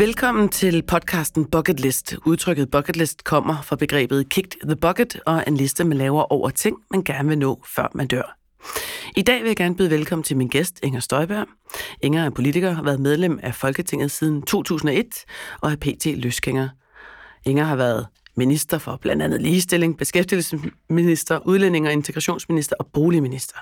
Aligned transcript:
Velkommen 0.00 0.48
til 0.48 0.82
podcasten 0.82 1.44
Bucket 1.44 1.80
List. 1.80 2.16
Udtrykket 2.26 2.70
bucket 2.70 2.96
list 2.96 3.24
kommer 3.24 3.62
fra 3.62 3.76
begrebet 3.76 4.28
kicked 4.28 4.60
the 4.64 4.76
bucket 4.76 5.20
og 5.26 5.44
en 5.46 5.56
liste, 5.56 5.84
man 5.84 5.98
laver 5.98 6.32
over 6.32 6.50
ting, 6.50 6.76
man 6.90 7.04
gerne 7.04 7.28
vil 7.28 7.38
nå, 7.38 7.62
før 7.66 7.90
man 7.94 8.06
dør. 8.06 8.36
I 9.16 9.22
dag 9.22 9.40
vil 9.40 9.46
jeg 9.46 9.56
gerne 9.56 9.76
byde 9.76 9.90
velkommen 9.90 10.22
til 10.22 10.36
min 10.36 10.48
gæst, 10.48 10.80
Inger 10.82 11.00
Støjberg. 11.00 11.46
Inger 12.02 12.24
er 12.24 12.30
politiker, 12.30 12.70
har 12.70 12.82
været 12.82 13.00
medlem 13.00 13.38
af 13.42 13.54
Folketinget 13.54 14.10
siden 14.10 14.42
2001 14.42 15.06
og 15.60 15.72
er 15.72 15.76
pt. 15.76 16.06
løsgænger. 16.06 16.68
Inger 17.44 17.64
har 17.64 17.76
været 17.76 18.06
minister 18.36 18.78
for 18.78 18.98
blandt 19.02 19.22
andet 19.22 19.42
ligestilling, 19.42 19.98
beskæftigelsesminister, 19.98 21.38
udlænding 21.46 21.86
og 21.86 21.92
integrationsminister 21.92 22.76
og 22.78 22.86
boligminister. 22.92 23.56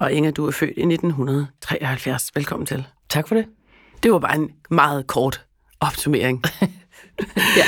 Og 0.00 0.12
Inger, 0.12 0.30
du 0.30 0.46
er 0.46 0.50
født 0.50 0.72
i 0.76 0.82
1973. 0.82 2.30
Velkommen 2.34 2.66
til. 2.66 2.84
Tak 3.08 3.28
for 3.28 3.34
det. 3.34 3.46
Det 4.02 4.12
var 4.12 4.18
bare 4.18 4.36
en 4.36 4.50
meget 4.70 5.06
kort 5.06 5.47
opsummering. 5.80 6.44
ja. 7.58 7.64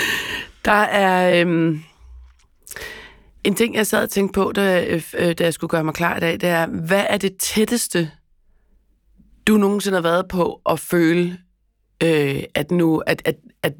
Der 0.65 0.73
er 0.73 1.41
øhm, 1.41 1.83
en 3.45 3.55
ting, 3.55 3.75
jeg 3.75 3.87
sad 3.87 4.03
og 4.03 4.11
tænkte 4.11 4.33
på, 4.41 4.53
da, 4.53 4.85
øh, 5.19 5.35
da 5.39 5.45
jeg 5.45 5.55
skulle 5.55 5.69
gøre 5.69 5.85
mig 5.85 5.95
klar 5.95 6.17
i 6.17 6.21
dag, 6.21 6.33
det 6.33 6.49
er, 6.49 6.67
hvad 6.67 7.05
er 7.09 7.17
det 7.17 7.37
tætteste, 7.37 8.11
du 9.47 9.57
nogensinde 9.57 9.97
har 9.97 10.03
været 10.03 10.29
på 10.29 10.61
at 10.71 10.81
føle, 10.81 11.39
øh, 12.03 12.43
at 12.55 12.71
nu, 12.71 12.99
at, 12.99 13.23
at, 13.25 13.37
at 13.63 13.73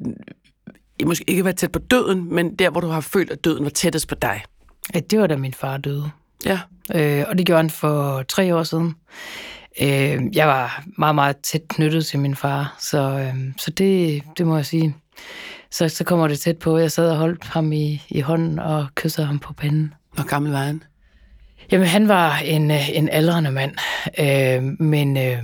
I 0.99 1.03
måske 1.03 1.25
ikke 1.27 1.43
var 1.43 1.51
tæt 1.51 1.71
på 1.71 1.79
døden, 1.79 2.33
men 2.33 2.55
der, 2.55 2.69
hvor 2.69 2.81
du 2.81 2.87
har 2.87 3.01
følt, 3.01 3.31
at 3.31 3.43
døden 3.43 3.63
var 3.63 3.69
tættest 3.69 4.07
på 4.07 4.15
dig? 4.15 4.43
Ja, 4.93 4.99
det 4.99 5.19
var 5.19 5.27
da 5.27 5.37
min 5.37 5.53
far 5.53 5.77
døde. 5.77 6.11
Ja. 6.45 6.59
Øh, 6.95 7.25
og 7.27 7.37
det 7.37 7.45
gjorde 7.45 7.61
han 7.61 7.69
for 7.69 8.23
tre 8.23 8.55
år 8.55 8.63
siden. 8.63 8.95
Øh, 9.81 10.35
jeg 10.35 10.47
var 10.47 10.83
meget, 10.97 11.15
meget 11.15 11.37
tæt 11.37 11.61
knyttet 11.69 12.05
til 12.05 12.19
min 12.19 12.35
far, 12.35 12.75
så, 12.79 13.19
øh, 13.19 13.35
så 13.57 13.71
det, 13.71 14.23
det 14.37 14.47
må 14.47 14.55
jeg 14.55 14.65
sige. 14.65 14.95
Så, 15.71 15.89
så 15.89 16.03
kommer 16.03 16.27
det 16.27 16.39
tæt 16.39 16.57
på. 16.57 16.77
Jeg 16.77 16.91
sad 16.91 17.09
og 17.09 17.17
holdt 17.17 17.43
ham 17.43 17.71
i, 17.71 18.01
i 18.09 18.21
hånden 18.21 18.59
og 18.59 18.87
kyssede 18.95 19.27
ham 19.27 19.39
på 19.39 19.53
panden. 19.53 19.93
Hvor 20.13 20.27
gammel 20.27 20.51
var 20.51 20.63
han? 20.63 20.83
Jamen, 21.71 21.87
han 21.87 22.07
var 22.07 22.37
en, 22.37 22.71
øh, 22.71 22.97
en 22.97 23.09
aldrende 23.09 23.51
mand, 23.51 23.71
øh, 24.19 24.63
men, 24.79 25.17
øh, 25.17 25.43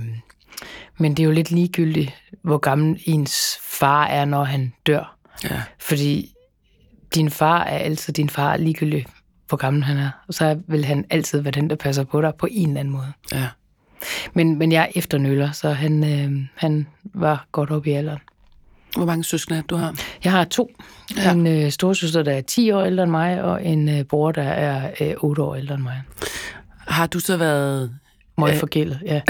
men 0.98 1.14
det 1.14 1.22
er 1.22 1.24
jo 1.24 1.32
lidt 1.32 1.50
ligegyldigt, 1.50 2.14
hvor 2.42 2.58
gammel 2.58 3.02
ens 3.04 3.58
far 3.62 4.06
er, 4.06 4.24
når 4.24 4.44
han 4.44 4.72
dør. 4.86 5.16
Ja. 5.44 5.62
Fordi 5.78 6.32
din 7.14 7.30
far 7.30 7.64
er 7.64 7.78
altid 7.78 8.12
din 8.12 8.28
far, 8.28 8.56
ligegyldigt 8.56 9.08
hvor 9.48 9.56
gammel 9.56 9.84
han 9.84 9.96
er. 9.96 10.10
Og 10.28 10.34
så 10.34 10.60
vil 10.68 10.84
han 10.84 11.04
altid 11.10 11.40
være 11.40 11.50
den, 11.50 11.70
der 11.70 11.76
passer 11.76 12.04
på 12.04 12.20
dig 12.20 12.32
på 12.38 12.48
en 12.50 12.68
eller 12.68 12.80
anden 12.80 12.92
måde. 12.92 13.12
Ja. 13.32 13.48
Men, 14.32 14.58
men 14.58 14.72
jeg 14.72 14.82
er 14.82 14.88
efternøller, 14.94 15.52
så 15.52 15.70
han, 15.70 16.04
øh, 16.04 16.46
han 16.54 16.86
var 17.04 17.46
godt 17.52 17.70
op 17.70 17.86
i 17.86 17.90
alderen. 17.90 18.18
Hvor 18.96 19.04
mange 19.04 19.24
søskende 19.24 19.62
du 19.62 19.76
har? 19.76 19.94
Jeg 20.24 20.32
har 20.32 20.44
to. 20.44 20.70
Ja. 21.16 21.32
En 21.32 21.46
øh, 21.46 21.70
storsøster, 21.70 22.22
der 22.22 22.32
er 22.32 22.40
10 22.40 22.70
år 22.70 22.84
ældre 22.84 23.02
end 23.02 23.10
mig, 23.10 23.42
og 23.42 23.64
en 23.64 23.88
øh, 23.88 24.04
bror, 24.04 24.32
der 24.32 24.42
er 24.42 24.90
øh, 25.00 25.14
8 25.16 25.42
år 25.42 25.54
ældre 25.54 25.74
end 25.74 25.82
mig. 25.82 26.02
Har 26.88 27.06
du 27.06 27.20
så 27.20 27.36
været... 27.36 27.98
Meget 28.38 28.54
øh, 28.54 28.60
forgældet, 28.60 28.98
ja. 29.06 29.20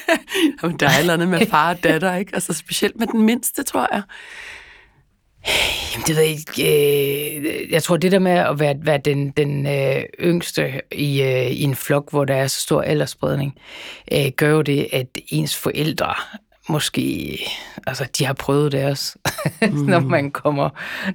Jamen, 0.62 0.76
der 0.76 0.86
er 0.86 0.90
et 0.90 1.00
eller 1.00 1.12
andet 1.12 1.28
med 1.28 1.46
far 1.46 1.70
og 1.70 1.82
datter, 1.82 2.14
ikke? 2.14 2.34
Altså 2.34 2.52
specielt 2.52 2.98
med 2.98 3.06
den 3.06 3.22
mindste, 3.22 3.62
tror 3.62 3.88
jeg. 3.92 4.02
Jamen, 5.92 6.06
det 6.06 6.16
ved 6.16 6.22
jeg 6.22 6.30
ikke. 6.30 7.36
Øh, 7.36 7.72
jeg 7.72 7.82
tror, 7.82 7.96
det 7.96 8.12
der 8.12 8.18
med 8.18 8.32
at 8.32 8.60
være, 8.60 8.76
være 8.82 8.98
den, 8.98 9.30
den 9.30 9.66
øh, 9.66 10.02
yngste 10.20 10.80
i, 10.92 11.22
øh, 11.22 11.50
i 11.50 11.62
en 11.62 11.74
flok, 11.74 12.10
hvor 12.10 12.24
der 12.24 12.34
er 12.34 12.46
så 12.46 12.60
stor 12.60 12.82
aldersspredning, 12.82 13.54
øh, 14.12 14.28
gør 14.36 14.50
jo 14.50 14.62
det, 14.62 14.88
at 14.92 15.06
ens 15.28 15.56
forældre 15.56 16.14
måske, 16.68 17.38
altså 17.86 18.06
de 18.18 18.24
har 18.26 18.32
prøvet 18.32 18.72
det 18.72 18.84
også, 18.84 19.18
mm. 19.62 19.68
når, 19.68 20.00
man 20.00 20.30
kommer, 20.30 20.68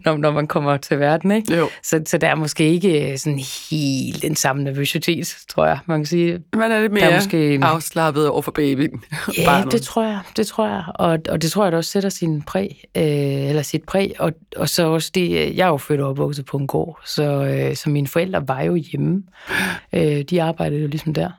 når, 0.05 0.17
når 0.17 0.31
man 0.31 0.47
kommer 0.47 0.77
til 0.77 0.99
verden. 0.99 1.31
Ikke? 1.31 1.57
Jo. 1.57 1.69
Så, 1.83 2.01
så 2.05 2.17
der 2.17 2.27
er 2.27 2.35
måske 2.35 2.69
ikke 2.69 3.17
sådan 3.17 3.39
helt 3.71 4.21
den 4.21 4.35
samme 4.35 4.63
nervøsitet, 4.63 5.35
tror 5.49 5.65
jeg, 5.65 5.79
man 5.85 5.99
kan 5.99 6.05
sige. 6.05 6.39
Man 6.55 6.71
er 6.71 6.81
lidt 6.81 6.91
mere 6.91 7.03
er 7.03 7.15
måske, 7.15 7.59
afslappet 7.61 8.29
over 8.29 8.41
for 8.41 8.51
babyen. 8.51 9.03
Ja, 9.37 9.45
barnet. 9.45 9.71
det 9.71 9.81
tror 9.81 10.03
jeg, 10.03 10.19
det 10.37 10.47
tror 10.47 10.67
jeg. 10.67 10.83
Og, 10.95 11.19
og 11.29 11.41
det 11.41 11.51
tror 11.51 11.63
jeg, 11.65 11.71
det 11.71 11.77
også 11.77 11.91
sætter 11.91 12.09
sin 12.09 12.41
præg, 12.41 12.83
øh, 12.97 13.03
eller 13.49 13.61
sit 13.61 13.83
præg. 13.83 14.13
Og, 14.19 14.33
og 14.55 14.69
så 14.69 14.87
også 14.87 15.11
det, 15.13 15.57
jeg 15.57 15.65
er 15.65 15.69
jo 15.69 15.77
født 15.77 16.01
og 16.01 16.09
opvokset 16.09 16.45
på 16.45 16.57
en 16.57 16.67
gård, 16.67 16.99
så, 17.05 17.23
øh, 17.23 17.75
så 17.75 17.89
mine 17.89 18.07
forældre 18.07 18.47
var 18.47 18.61
jo 18.61 18.75
hjemme. 18.75 19.23
Øh, 19.93 20.21
de 20.21 20.41
arbejdede 20.43 20.81
jo 20.81 20.87
ligesom 20.87 21.13
der. 21.13 21.29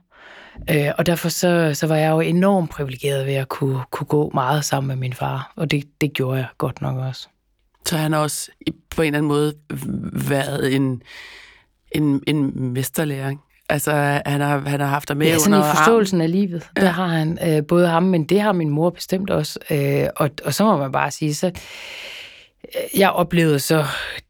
Øh, 0.70 0.90
og 0.98 1.06
derfor 1.06 1.28
så, 1.28 1.70
så 1.74 1.86
var 1.86 1.96
jeg 1.96 2.10
jo 2.10 2.20
enormt 2.20 2.70
privilegeret 2.70 3.26
ved 3.26 3.34
at 3.34 3.48
kunne, 3.48 3.80
kunne 3.90 4.06
gå 4.06 4.30
meget 4.34 4.64
sammen 4.64 4.88
med 4.88 4.96
min 4.96 5.12
far, 5.12 5.52
og 5.56 5.70
det, 5.70 5.84
det 6.00 6.12
gjorde 6.12 6.38
jeg 6.38 6.46
godt 6.58 6.82
nok 6.82 6.96
også. 6.96 7.28
Så 7.86 7.96
han 7.96 8.12
har 8.12 8.20
også 8.20 8.50
på 8.96 9.02
en 9.02 9.06
eller 9.06 9.18
anden 9.18 9.28
måde 9.28 9.54
været 10.28 10.74
en, 10.74 11.02
en, 11.92 12.22
en 12.26 12.70
mesterlæring? 12.72 13.40
Altså, 13.68 13.92
han 14.26 14.40
har, 14.40 14.58
han 14.58 14.80
har 14.80 14.86
haft 14.86 15.08
dig 15.08 15.16
med 15.16 15.26
ja, 15.26 15.38
sådan 15.38 15.54
under 15.54 15.72
i 15.72 15.76
forståelsen 15.76 16.20
arm. 16.20 16.22
af 16.22 16.30
livet, 16.30 16.70
ja. 16.76 16.82
der 16.82 16.88
har 16.88 17.06
han 17.06 17.38
øh, 17.46 17.66
både 17.66 17.88
ham, 17.88 18.02
men 18.02 18.24
det 18.24 18.40
har 18.40 18.52
min 18.52 18.70
mor 18.70 18.90
bestemt 18.90 19.30
også. 19.30 19.58
Øh, 19.70 20.06
og, 20.16 20.30
og 20.44 20.54
så 20.54 20.64
må 20.64 20.76
man 20.76 20.92
bare 20.92 21.10
sige, 21.10 21.34
så 21.34 21.50
jeg 22.96 23.10
oplevede 23.10 23.58
så 23.58 23.84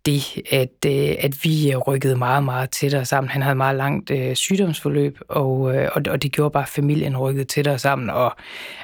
det, 0.06 0.43
at, 0.50 0.87
øh, 0.87 1.17
at 1.19 1.45
vi 1.45 1.72
øh, 1.72 1.78
rykkede 1.78 2.17
meget, 2.17 2.45
meget 2.45 2.71
tættere 2.71 3.05
sammen. 3.05 3.31
Han 3.31 3.43
havde 3.43 3.55
meget 3.55 3.77
langt 3.77 4.11
øh, 4.11 4.37
sygdomsforløb, 4.37 5.19
og, 5.28 5.77
øh, 5.77 5.89
og, 5.93 6.03
og 6.11 6.22
det 6.22 6.33
gjorde 6.33 6.50
bare, 6.50 6.62
at 6.62 6.69
familien 6.69 7.17
rykkede 7.17 7.44
tættere 7.44 7.78
sammen. 7.78 8.11
Og 8.11 8.37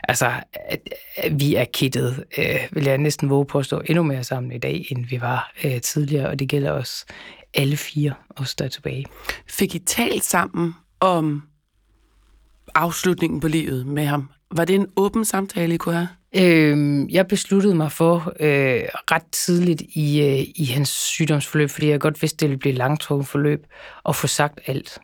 altså, 0.08 0.32
at, 0.54 0.80
at 1.16 1.40
vi 1.40 1.54
er 1.54 1.64
kittet, 1.64 2.24
øh, 2.38 2.60
vil 2.72 2.84
jeg 2.84 2.98
næsten 2.98 3.30
våge 3.30 3.46
på 3.46 3.58
at 3.58 3.64
stå 3.64 3.82
endnu 3.86 4.02
mere 4.02 4.24
sammen 4.24 4.52
i 4.52 4.58
dag, 4.58 4.86
end 4.90 5.06
vi 5.06 5.20
var 5.20 5.52
øh, 5.64 5.80
tidligere, 5.80 6.28
og 6.28 6.38
det 6.38 6.48
gælder 6.48 6.72
os 6.72 7.06
alle 7.54 7.76
fire, 7.76 8.14
os 8.36 8.54
der 8.54 8.64
er 8.64 8.68
tilbage. 8.68 9.06
Fik 9.46 9.74
I 9.74 9.78
talt 9.78 10.24
sammen 10.24 10.74
om 11.00 11.42
afslutningen 12.74 13.40
på 13.40 13.48
livet 13.48 13.86
med 13.86 14.06
ham? 14.06 14.30
Var 14.50 14.64
det 14.64 14.74
en 14.74 14.86
åben 14.96 15.24
samtale, 15.24 15.74
I 15.74 15.76
kunne 15.76 15.94
have? 15.94 16.08
Øh, 16.36 17.14
jeg 17.14 17.26
besluttede 17.26 17.74
mig 17.74 17.92
for 17.92 18.32
øh, 18.40 18.82
ret 19.10 19.26
tidligt 19.32 19.80
i, 19.80 20.20
øh, 20.20 20.46
i 20.56 20.64
hans 20.64 20.88
sygdomsforløb, 20.88 21.70
fordi 21.70 21.88
jeg 21.88 22.00
godt 22.00 22.22
vidste, 22.22 22.36
det 22.36 22.48
ville 22.48 22.58
blive 22.58 22.74
langtrukken 22.74 23.26
forløb, 23.26 23.66
at 24.08 24.16
få 24.16 24.26
sagt 24.26 24.60
alt. 24.66 24.98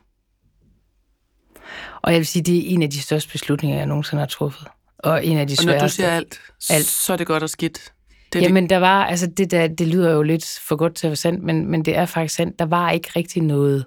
Og 2.01 2.11
jeg 2.11 2.19
vil 2.19 2.27
sige, 2.27 2.43
det 2.43 2.57
er 2.57 2.61
en 2.65 2.81
af 2.81 2.89
de 2.89 3.01
største 3.01 3.31
beslutninger, 3.31 3.77
jeg 3.77 3.85
nogensinde 3.85 4.19
har 4.19 4.27
truffet. 4.27 4.67
Og 4.99 5.25
en 5.25 5.37
af 5.37 5.47
de 5.47 5.55
sværeste. 5.55 5.69
Og 5.69 5.75
når 5.75 5.87
du 5.87 5.93
siger 5.93 6.09
alt, 6.09 6.39
alt. 6.69 6.85
så 6.85 7.13
er 7.13 7.17
det 7.17 7.27
godt 7.27 7.43
og 7.43 7.49
skidt. 7.49 7.93
Det 8.33 8.41
Jamen, 8.41 8.63
det. 8.63 8.69
der 8.69 8.77
var, 8.77 9.05
altså 9.05 9.27
det 9.27 9.51
der, 9.51 9.67
det 9.67 9.87
lyder 9.87 10.11
jo 10.11 10.21
lidt 10.21 10.59
for 10.67 10.75
godt 10.75 10.95
til 10.95 11.07
at 11.07 11.09
være 11.09 11.15
sandt, 11.15 11.43
men, 11.43 11.71
men 11.71 11.85
det 11.85 11.95
er 11.95 12.05
faktisk 12.05 12.35
sandt. 12.35 12.59
Der 12.59 12.65
var 12.65 12.91
ikke 12.91 13.09
rigtig 13.15 13.41
noget, 13.41 13.85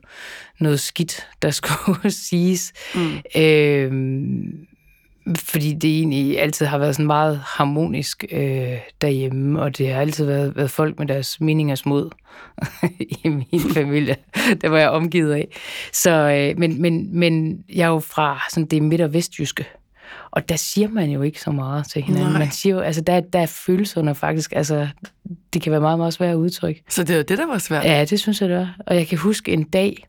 noget 0.61 0.81
skidt, 0.81 1.29
der 1.43 1.51
skulle 1.61 2.11
siges. 2.11 2.73
Mm. 2.95 3.19
Øh, 3.37 3.93
fordi 5.37 5.75
det 5.75 5.99
egentlig 5.99 6.41
altid 6.41 6.67
har 6.67 6.79
været 6.79 6.95
sådan 6.95 7.07
meget 7.07 7.41
harmonisk 7.45 8.25
øh, 8.33 8.79
derhjemme, 9.01 9.63
og 9.63 9.79
det 9.79 9.93
har 9.93 10.01
altid 10.01 10.25
været, 10.25 10.57
været 10.57 10.71
folk 10.71 10.99
med 10.99 11.07
deres 11.07 11.41
meningers 11.41 11.87
mod 11.87 12.11
i 13.25 13.29
min 13.29 13.61
familie. 13.75 14.17
det 14.61 14.71
var 14.71 14.79
jeg 14.79 14.91
omgivet 14.91 15.33
af. 15.33 15.49
Så, 15.93 16.11
øh, 16.11 16.59
men, 16.59 16.83
men, 16.83 17.19
men 17.19 17.65
jeg 17.75 17.85
er 17.85 17.89
jo 17.89 18.01
fra 18.01 18.43
sådan 18.51 18.67
det 18.67 18.83
midt- 18.83 19.01
og 19.01 19.13
vestjyske, 19.15 19.65
og 20.31 20.49
der 20.49 20.57
siger 20.57 20.89
man 20.89 21.11
jo 21.11 21.23
ikke 21.23 21.41
så 21.41 21.51
meget 21.51 21.87
til 21.87 22.03
hinanden. 22.03 22.31
Nej. 22.31 22.39
Man 22.39 22.51
siger 22.51 22.75
jo, 22.75 22.81
altså 22.81 23.01
der, 23.01 23.21
der 23.21 23.39
er 23.39 23.47
følelserne 23.47 24.15
faktisk, 24.15 24.53
altså 24.57 24.89
det 25.53 25.63
kan 25.63 25.73
være 25.73 25.81
meget, 25.81 25.99
meget 25.99 26.13
svært 26.13 26.31
at 26.31 26.37
udtrykke. 26.37 26.83
Så 26.89 27.05
det 27.05 27.17
var 27.17 27.23
det, 27.23 27.39
der 27.39 27.47
var 27.47 27.59
svært? 27.59 27.85
Ja, 27.85 28.05
det 28.05 28.21
synes 28.21 28.41
jeg, 28.41 28.49
det 28.49 28.59
var. 28.59 28.77
Og 28.87 28.97
jeg 28.97 29.07
kan 29.07 29.19
huske 29.19 29.53
en 29.53 29.63
dag, 29.63 30.07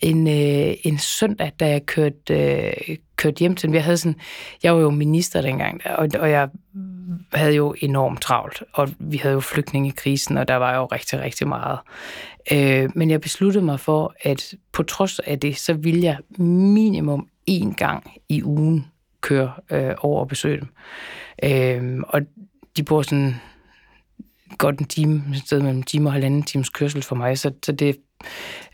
en, 0.00 0.26
øh, 0.26 0.74
en 0.82 0.98
søndag, 0.98 1.52
da 1.60 1.68
jeg 1.68 1.86
kørte, 1.86 2.34
øh, 2.34 2.96
kørte 3.16 3.38
hjem 3.38 3.54
til 3.54 3.70
Jeg, 3.72 3.84
havde 3.84 3.96
sådan, 3.96 4.20
jeg 4.62 4.74
var 4.74 4.80
jo 4.80 4.90
minister 4.90 5.42
dengang, 5.42 5.80
og, 5.86 6.08
og 6.18 6.30
jeg 6.30 6.48
havde 7.32 7.54
jo 7.54 7.74
enormt 7.80 8.20
travlt, 8.20 8.62
og 8.72 8.88
vi 8.98 9.16
havde 9.16 9.34
jo 9.34 9.40
flygtningekrisen, 9.40 10.36
og 10.36 10.48
der 10.48 10.56
var 10.56 10.76
jo 10.76 10.84
rigtig, 10.84 11.20
rigtig 11.20 11.48
meget. 11.48 11.78
Øh, 12.52 12.90
men 12.94 13.10
jeg 13.10 13.20
besluttede 13.20 13.64
mig 13.64 13.80
for, 13.80 14.14
at 14.20 14.54
på 14.72 14.82
trods 14.82 15.18
af 15.18 15.40
det, 15.40 15.56
så 15.56 15.72
ville 15.72 16.02
jeg 16.02 16.18
minimum 16.38 17.28
én 17.50 17.74
gang 17.74 18.12
i 18.28 18.42
ugen 18.42 18.86
køre 19.20 19.52
øh, 19.70 19.94
over 19.98 20.20
og 20.20 20.28
besøge 20.28 20.60
dem. 20.60 20.68
Øh, 21.44 22.02
og 22.08 22.20
de 22.76 22.82
bor 22.82 23.02
sådan 23.02 23.34
godt 24.58 24.78
en 24.78 24.86
time, 24.86 25.24
et 25.34 25.42
sted 25.46 25.60
mellem 25.60 25.76
en 25.76 25.82
time 25.82 26.08
og 26.08 26.12
halvanden 26.12 26.42
times 26.42 26.68
kørsel 26.68 27.02
for 27.02 27.16
mig, 27.16 27.38
så, 27.38 27.52
så 27.62 27.72
det 27.72 27.96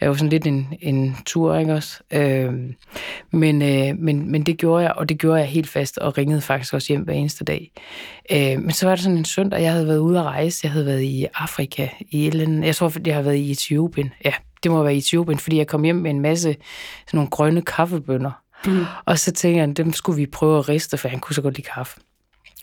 er 0.00 0.06
jo 0.06 0.14
sådan 0.14 0.28
lidt 0.28 0.46
en, 0.46 0.74
en 0.80 1.16
tur, 1.26 1.56
ikke 1.56 1.74
også? 1.74 2.00
Øh, 2.10 2.52
men, 3.30 3.62
øh, 3.62 3.98
men, 3.98 4.32
men 4.32 4.42
det 4.42 4.58
gjorde 4.58 4.84
jeg, 4.84 4.92
og 4.92 5.08
det 5.08 5.18
gjorde 5.18 5.38
jeg 5.38 5.48
helt 5.48 5.68
fast, 5.68 5.98
og 5.98 6.18
ringede 6.18 6.40
faktisk 6.40 6.74
også 6.74 6.92
hjem 6.92 7.02
hver 7.02 7.14
eneste 7.14 7.44
dag. 7.44 7.72
Øh, 8.32 8.60
men 8.62 8.70
så 8.70 8.86
var 8.86 8.94
det 8.94 9.04
sådan 9.04 9.18
en 9.18 9.24
søndag, 9.24 9.62
jeg 9.62 9.72
havde 9.72 9.86
været 9.86 9.98
ude 9.98 10.18
at 10.18 10.24
rejse, 10.24 10.60
jeg 10.62 10.72
havde 10.72 10.86
været 10.86 11.02
i 11.02 11.26
Afrika, 11.34 11.88
i 12.10 12.26
et 12.26 12.32
eller 12.32 12.46
andet, 12.46 12.66
jeg 12.66 12.76
tror, 12.76 12.92
jeg 13.06 13.14
havde 13.14 13.26
været 13.26 13.36
i 13.36 13.50
Etiopien, 13.50 14.12
ja, 14.24 14.32
det 14.62 14.70
må 14.70 14.82
være 14.82 14.94
i 14.94 14.98
Etiopien, 14.98 15.38
fordi 15.38 15.56
jeg 15.56 15.66
kom 15.66 15.84
hjem 15.84 15.96
med 15.96 16.10
en 16.10 16.20
masse 16.20 16.56
sådan 17.06 17.18
nogle 17.18 17.30
grønne 17.30 17.62
kaffebønder, 17.62 18.42
mm. 18.66 18.84
og 19.04 19.18
så 19.18 19.32
tænkte 19.32 19.60
jeg, 19.60 19.76
dem 19.76 19.92
skulle 19.92 20.16
vi 20.16 20.26
prøve 20.26 20.58
at 20.58 20.68
riste, 20.68 20.98
for 20.98 21.08
han 21.08 21.18
kunne 21.18 21.34
så 21.34 21.42
godt 21.42 21.56
lide 21.56 21.68
kaffe. 21.74 22.00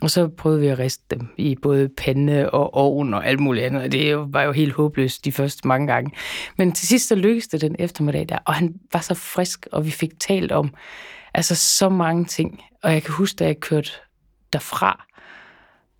Og 0.02 0.10
så 0.10 0.28
prøvede 0.28 0.62
vi 0.62 0.68
at 0.68 0.80
riste 0.80 1.04
dem 1.12 1.28
i 1.38 1.56
både 1.62 1.90
pande 1.98 2.50
og 2.50 2.74
ovn 2.74 3.14
og 3.14 3.28
alt 3.28 3.40
muligt 3.40 3.66
andet. 3.66 3.82
Og 3.84 3.92
det 3.92 4.34
var 4.34 4.44
jo 4.44 4.52
helt 4.52 4.74
håbløst 4.74 5.26
de 5.26 5.32
første 5.32 5.68
mange 5.68 5.88
gange. 5.88 6.12
Men 6.58 6.72
til 6.72 6.88
sidst 6.88 7.08
så 7.08 7.16
lykkedes 7.16 7.48
det 7.48 7.62
den 7.62 7.76
eftermiddag 7.80 8.30
der, 8.30 8.38
og 8.46 8.54
han 8.54 8.76
var 8.94 9.00
så 9.00 9.14
frisk, 9.14 9.68
og 9.72 9.86
vi 9.86 9.92
fik 9.92 10.20
talt 10.20 10.52
om 10.52 10.74
altså 11.34 11.56
så 11.56 11.90
mange 11.90 12.26
ting. 12.26 12.64
Og 12.84 12.94
jeg 12.94 13.04
kan 13.04 13.14
huske, 13.14 13.36
da 13.36 13.46
jeg 13.46 13.60
kørte 13.60 13.92
derfra, 14.54 15.06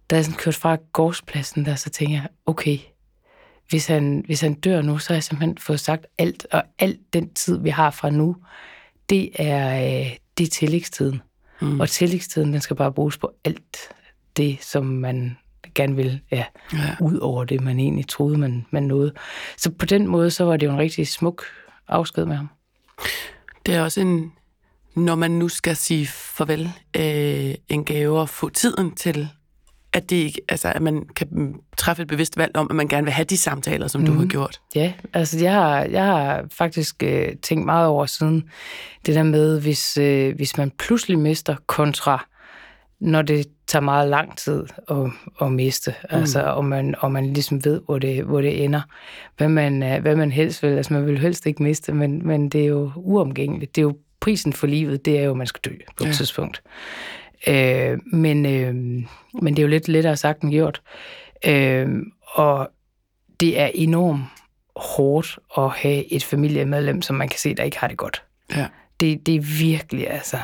da 0.10 0.16
jeg 0.16 0.26
sådan 0.26 0.38
kørte 0.38 0.60
fra 0.60 0.78
gårdspladsen 0.94 1.66
der, 1.66 1.76
så 1.76 1.90
tænkte 1.90 2.16
jeg, 2.16 2.28
okay, 2.46 2.78
hvis 3.70 3.88
han, 3.88 4.24
hvis 4.26 4.42
han 4.42 4.54
dør 4.54 4.82
nu, 4.82 4.98
så 4.98 5.10
har 5.10 5.16
jeg 5.16 5.24
simpelthen 5.24 5.58
fået 5.58 5.80
sagt 5.80 6.06
alt, 6.18 6.48
og 6.52 6.64
alt 6.80 7.14
den 7.14 7.34
tid, 7.34 7.62
vi 7.62 7.70
har 7.70 7.92
fra 7.92 8.10
nu, 8.10 8.36
det 9.10 9.30
er, 9.36 9.76
øh, 9.76 10.16
det 10.38 10.44
er 10.44 10.50
tillægstiden. 10.52 11.22
Mm. 11.62 11.80
Og 11.80 11.90
tillægstiden, 11.90 12.54
den 12.54 12.62
skal 12.62 12.76
bare 12.76 12.94
bruges 12.94 13.18
på 13.18 13.32
alt 13.44 13.78
det, 14.38 14.58
som 14.62 14.86
man 14.86 15.38
gerne 15.76 15.96
vil, 15.96 16.22
ja, 16.32 16.46
ja. 16.74 16.96
ud 17.02 17.18
over 17.18 17.44
det, 17.44 17.62
man 17.62 17.80
egentlig 17.80 18.08
troede, 18.08 18.38
man, 18.38 18.66
man 18.72 18.84
nåede. 18.84 19.14
Så 19.58 19.72
på 19.72 19.86
den 19.86 20.08
måde, 20.08 20.32
så 20.32 20.44
var 20.44 20.58
det 20.58 20.66
jo 20.66 20.72
en 20.72 20.78
rigtig 20.78 21.08
smuk 21.08 21.44
afsked 21.88 22.26
med 22.26 22.36
ham. 22.36 22.50
Det 23.66 23.76
er 23.76 23.82
også 23.82 24.02
en, 24.02 24.34
når 24.96 25.16
man 25.16 25.32
nu 25.32 25.50
skal 25.50 25.76
sige 25.76 26.08
farvel, 26.08 26.72
øh, 26.96 27.56
en 27.70 27.86
gave 27.86 28.22
at 28.22 28.30
få 28.30 28.50
tiden 28.50 28.96
til 28.96 29.30
at, 29.98 30.10
det 30.10 30.16
ikke, 30.16 30.42
altså, 30.50 30.72
at 30.76 30.82
man 30.82 31.06
kan 31.16 31.56
træffe 31.78 32.02
et 32.02 32.08
bevidst 32.08 32.38
valg 32.38 32.58
om, 32.58 32.68
at 32.70 32.76
man 32.76 32.88
gerne 32.88 33.06
vil 33.06 33.14
have 33.14 33.26
de 33.26 33.38
samtaler, 33.38 33.88
som 33.88 34.02
mm. 34.02 34.08
du 34.08 34.14
har 34.14 34.20
mhm. 34.20 34.30
gjort. 34.30 34.62
Ja, 34.76 34.94
altså 35.14 35.40
jeg 35.40 35.54
har, 35.54 35.84
jeg 35.84 36.06
har 36.06 36.46
faktisk 36.52 37.04
øh, 37.04 37.36
tænkt 37.42 37.66
meget 37.66 37.88
over 37.88 38.06
siden 38.06 38.50
det 39.06 39.16
der 39.16 39.24
med, 39.24 39.62
hvis, 39.62 39.98
øh, 39.98 40.36
hvis 40.36 40.58
man 40.58 40.72
pludselig 40.72 41.20
mister 41.20 41.56
kontra, 41.68 42.26
når 43.00 43.22
det 43.22 43.48
tager 43.68 43.84
meget 43.84 44.10
lang 44.10 44.38
tid 44.38 44.64
at, 44.90 44.98
at 45.42 45.52
miste, 45.52 45.94
mm. 46.04 46.18
altså, 46.18 46.42
og, 46.44 46.66
man, 46.66 46.96
og 47.00 47.12
man 47.12 47.34
ligesom 47.34 47.66
ved, 47.66 47.82
hvor 47.86 48.00
det, 48.00 48.24
hvor 48.24 48.42
det 48.42 48.64
ender, 48.64 48.82
hvad 49.38 49.50
man, 49.50 49.84
øh, 49.84 50.02
hvad 50.02 50.16
man 50.16 50.32
helst 50.32 50.64
vil. 50.64 50.70
Altså 50.70 50.94
man 50.94 51.06
vil 51.06 51.20
helst 51.20 51.46
ikke 51.46 51.64
miste, 51.64 51.94
men, 51.94 52.28
men 52.28 52.50
det 52.50 52.62
er 52.62 52.66
jo 52.66 52.92
uomgængeligt. 52.96 53.76
Det 53.76 53.82
er 53.82 53.84
jo 53.84 53.98
prisen 54.20 54.54
for 54.54 54.68
livet, 54.68 55.06
det 55.06 55.20
er 55.20 55.24
jo, 55.24 55.32
at 55.32 55.38
man 55.38 55.48
skal 55.48 55.72
dø 55.72 55.76
på 55.98 56.04
et 56.04 56.08
ja. 56.08 56.14
tidspunkt. 56.14 56.62
Øh, 57.48 57.98
men, 58.06 58.46
øh, 58.46 58.76
men 59.42 59.54
det 59.56 59.60
er 59.60 59.64
jo 59.64 59.68
lidt 59.68 59.88
lettere 59.88 60.18
sagt 60.18 60.42
end 60.42 60.52
gjort. 60.52 60.82
Øh, 61.46 61.88
og 62.34 62.70
det 63.40 63.60
er 63.60 63.70
enormt 63.74 64.22
hårdt 64.76 65.40
at 65.58 65.70
have 65.70 66.14
et 66.14 66.24
familiemedlem, 66.24 67.02
som 67.02 67.16
man 67.16 67.30
kan 67.30 67.40
se, 67.40 67.56
der 67.56 67.64
ikke 67.64 67.80
har 67.80 67.88
det 67.88 67.98
godt. 67.98 68.24
Ja. 68.56 68.66
Det, 69.00 69.26
det 69.26 69.36
er 69.36 69.60
virkelig, 69.60 70.12
altså, 70.12 70.38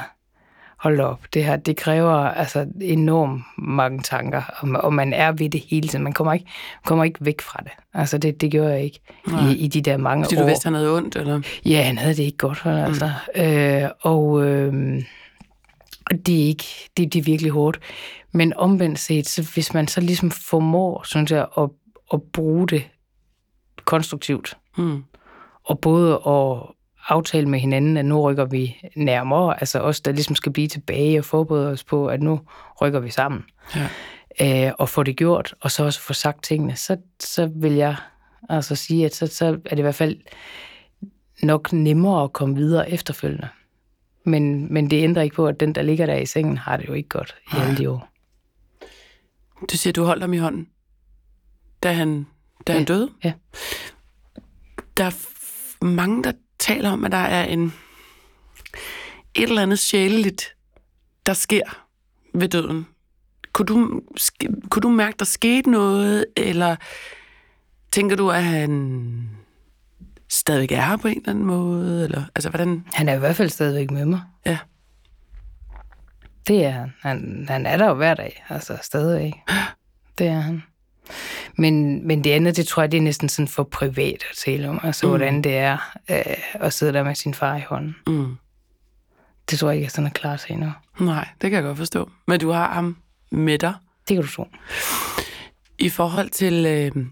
hold 0.78 1.00
op, 1.00 1.20
det 1.34 1.46
her, 1.46 1.56
det 1.56 1.78
kræver 1.78 2.14
altså 2.14 2.68
enormt 2.82 3.42
mange 3.58 4.02
tanker, 4.02 4.42
og, 4.60 4.70
og 4.70 4.94
man 4.94 5.14
er 5.14 5.32
ved 5.32 5.50
det 5.50 5.64
hele 5.70 5.88
tiden. 5.88 6.04
Man 6.04 6.14
kommer 6.14 6.34
ikke, 6.34 6.46
kommer 6.86 7.04
ikke 7.04 7.26
væk 7.26 7.42
fra 7.42 7.60
det. 7.64 7.72
Altså, 7.94 8.18
det, 8.18 8.42
det 8.42 8.52
gjorde 8.52 8.72
jeg 8.72 8.84
ikke 8.84 9.00
i, 9.28 9.56
i 9.58 9.68
de 9.68 9.82
der 9.82 9.98
mange 9.98 10.26
Fordi 10.26 10.36
år. 10.36 10.42
du 10.42 10.48
vidste, 10.48 10.66
han 10.66 10.74
havde 10.74 10.98
ondt, 10.98 11.16
eller? 11.16 11.42
Ja, 11.66 11.82
han 11.82 11.98
havde 11.98 12.16
det 12.16 12.24
ikke 12.24 12.38
godt, 12.38 12.62
altså. 12.66 13.12
Mm. 13.36 13.42
Øh, 13.42 13.90
og... 14.02 14.46
Øh, 14.46 15.04
og 16.12 16.26
det 16.26 16.42
er 16.42 16.48
ikke, 16.48 16.90
det, 16.98 17.14
det 17.14 17.20
er 17.20 17.24
virkelig 17.24 17.52
hårdt. 17.52 17.80
Men 18.32 18.54
omvendt 18.54 19.00
set, 19.00 19.28
så 19.28 19.50
hvis 19.54 19.74
man 19.74 19.88
så 19.88 20.02
ligesom 20.02 20.32
formår, 20.32 21.04
synes 21.06 21.32
jeg, 21.32 21.48
at, 21.58 21.70
at 22.14 22.22
bruge 22.34 22.68
det 22.68 22.84
konstruktivt, 23.86 24.58
mm. 24.78 25.04
og 25.64 25.80
både 25.80 26.14
at 26.14 26.76
aftale 27.08 27.50
med 27.50 27.60
hinanden, 27.60 27.98
at 27.98 28.06
nu 28.06 28.22
rykker 28.22 28.46
vi 28.46 28.78
nærmere, 28.96 29.60
altså 29.60 29.80
os, 29.80 30.02
der 30.02 30.12
ligesom 30.12 30.36
skal 30.36 30.52
blive 30.52 30.68
tilbage 30.68 31.20
og 31.20 31.26
forberede 31.26 31.72
os 31.72 31.84
på, 31.84 32.08
at 32.08 32.22
nu 32.22 32.40
rykker 32.82 33.00
vi 33.00 33.10
sammen. 33.10 33.44
Ja. 33.76 33.90
Øh, 34.42 34.74
og 34.80 34.90
få 34.90 35.04
det 35.04 35.18
gjort, 35.18 35.54
og 35.62 35.72
så 35.72 35.86
også 35.86 36.02
få 36.02 36.14
sagt 36.14 36.44
tingene, 36.44 36.76
så, 36.76 36.98
så 37.20 37.52
vil 37.56 37.74
jeg 37.74 37.96
altså 38.50 38.76
sige, 38.76 39.06
at 39.06 39.16
så, 39.16 39.28
så 39.28 39.46
er 39.46 39.70
det 39.70 39.80
i 39.80 39.82
hvert 39.82 39.96
fald 39.96 40.18
nok 41.44 41.74
nemmere 41.74 42.24
at 42.24 42.34
komme 42.34 42.56
videre 42.56 42.92
efterfølgende. 42.92 43.48
Men, 44.24 44.74
men 44.74 44.90
det 44.90 45.04
ændrer 45.04 45.24
ikke 45.24 45.36
på, 45.36 45.48
at 45.48 45.60
den, 45.60 45.76
der 45.76 45.82
ligger 45.82 46.06
der 46.06 46.16
i 46.16 46.26
sengen, 46.26 46.58
har 46.58 46.78
det 46.78 46.88
jo 46.88 46.94
ikke 46.94 47.10
godt 47.10 47.36
i 47.54 47.56
alle 47.58 47.78
de 47.78 47.90
år. 47.90 48.10
Du 49.72 49.78
siger, 49.78 49.94
du 49.94 50.04
holdt 50.04 50.24
ham 50.24 50.34
i 50.34 50.38
hånden, 50.38 50.68
da 51.84 51.94
han, 51.94 52.26
da 52.68 52.74
ja. 52.74 52.78
han 52.78 52.86
døde? 52.86 53.10
Ja. 53.24 53.34
Der 54.98 55.04
er 55.04 55.28
mange, 55.86 56.24
der 56.24 56.32
taler 56.60 56.92
om, 56.92 57.06
at 57.06 57.12
der 57.12 57.18
er 57.18 57.46
en 57.46 57.74
et 59.36 59.50
eller 59.50 59.62
andet 59.62 59.80
sjæleligt, 59.80 60.56
der 61.26 61.34
sker 61.34 61.86
ved 62.34 62.50
døden. 62.50 62.88
Kunne 63.54 63.66
du, 63.66 64.02
kunne 64.70 64.82
du 64.82 64.90
mærke, 64.90 65.16
der 65.20 65.26
skete 65.26 65.72
noget, 65.72 66.26
eller 66.38 66.76
tænker 67.92 68.16
du, 68.16 68.30
at 68.32 68.44
han 68.44 69.30
stadigvæk 70.34 70.72
er 70.72 70.82
her 70.82 70.98
på 70.98 71.08
en 71.08 71.18
eller 71.18 71.30
anden 71.30 71.46
måde? 71.46 72.04
Eller, 72.04 72.24
altså, 72.36 72.50
hvordan? 72.50 72.86
Han 72.94 73.10
er 73.10 73.14
i 73.14 73.20
hvert 73.20 73.36
fald 73.36 73.50
stadigvæk 73.50 73.92
med 73.92 74.06
mig. 74.06 74.22
Ja. 74.46 74.58
Det 76.48 76.66
er 76.66 76.72
han. 76.72 76.94
Han, 77.02 77.46
han 77.50 77.66
er 77.66 77.78
der 77.78 77.88
jo 77.88 77.94
hver 77.94 78.14
dag, 78.14 78.46
altså 78.50 78.78
stadigvæk. 78.82 79.34
Det 80.18 80.28
er 80.28 80.40
han. 80.40 80.64
Men, 81.58 82.08
men 82.08 82.24
det 82.24 82.32
andet, 82.32 82.58
det 82.58 82.68
tror 82.68 82.84
jeg, 82.84 82.92
det 82.92 82.98
er 82.98 83.02
næsten 83.02 83.30
sådan 83.30 83.48
for 83.48 83.64
privat 83.64 84.24
at 84.32 84.38
tale 84.46 84.70
om. 84.70 84.80
Altså, 84.84 85.06
mm. 85.06 85.12
hvordan 85.12 85.42
det 85.42 85.58
er 85.58 85.96
øh, 86.10 86.38
at 86.54 86.74
sidde 86.74 86.94
der 86.94 87.04
med 87.04 87.16
sin 87.16 87.34
far 87.34 87.58
i 87.58 87.62
hånden. 87.62 87.96
Mm. 88.08 88.36
Det 89.50 89.60
tror 89.60 89.70
jeg 89.70 89.76
ikke, 89.76 89.86
er 89.86 89.90
sådan 89.90 90.06
er 90.06 90.12
klar 90.12 90.38
til 90.38 90.54
endnu. 90.54 90.72
Nej, 91.00 91.28
det 91.42 91.50
kan 91.50 91.54
jeg 91.54 91.64
godt 91.64 91.78
forstå. 91.78 92.10
Men 92.28 92.40
du 92.40 92.50
har 92.50 92.74
ham 92.74 92.98
med 93.32 93.60
dig. 93.60 93.74
Det 94.08 94.16
kan 94.16 94.26
du 94.26 94.32
tro. 94.32 94.48
I 95.80 95.90
forhold 95.90 96.30
til, 96.30 96.66
øh, 96.66 97.06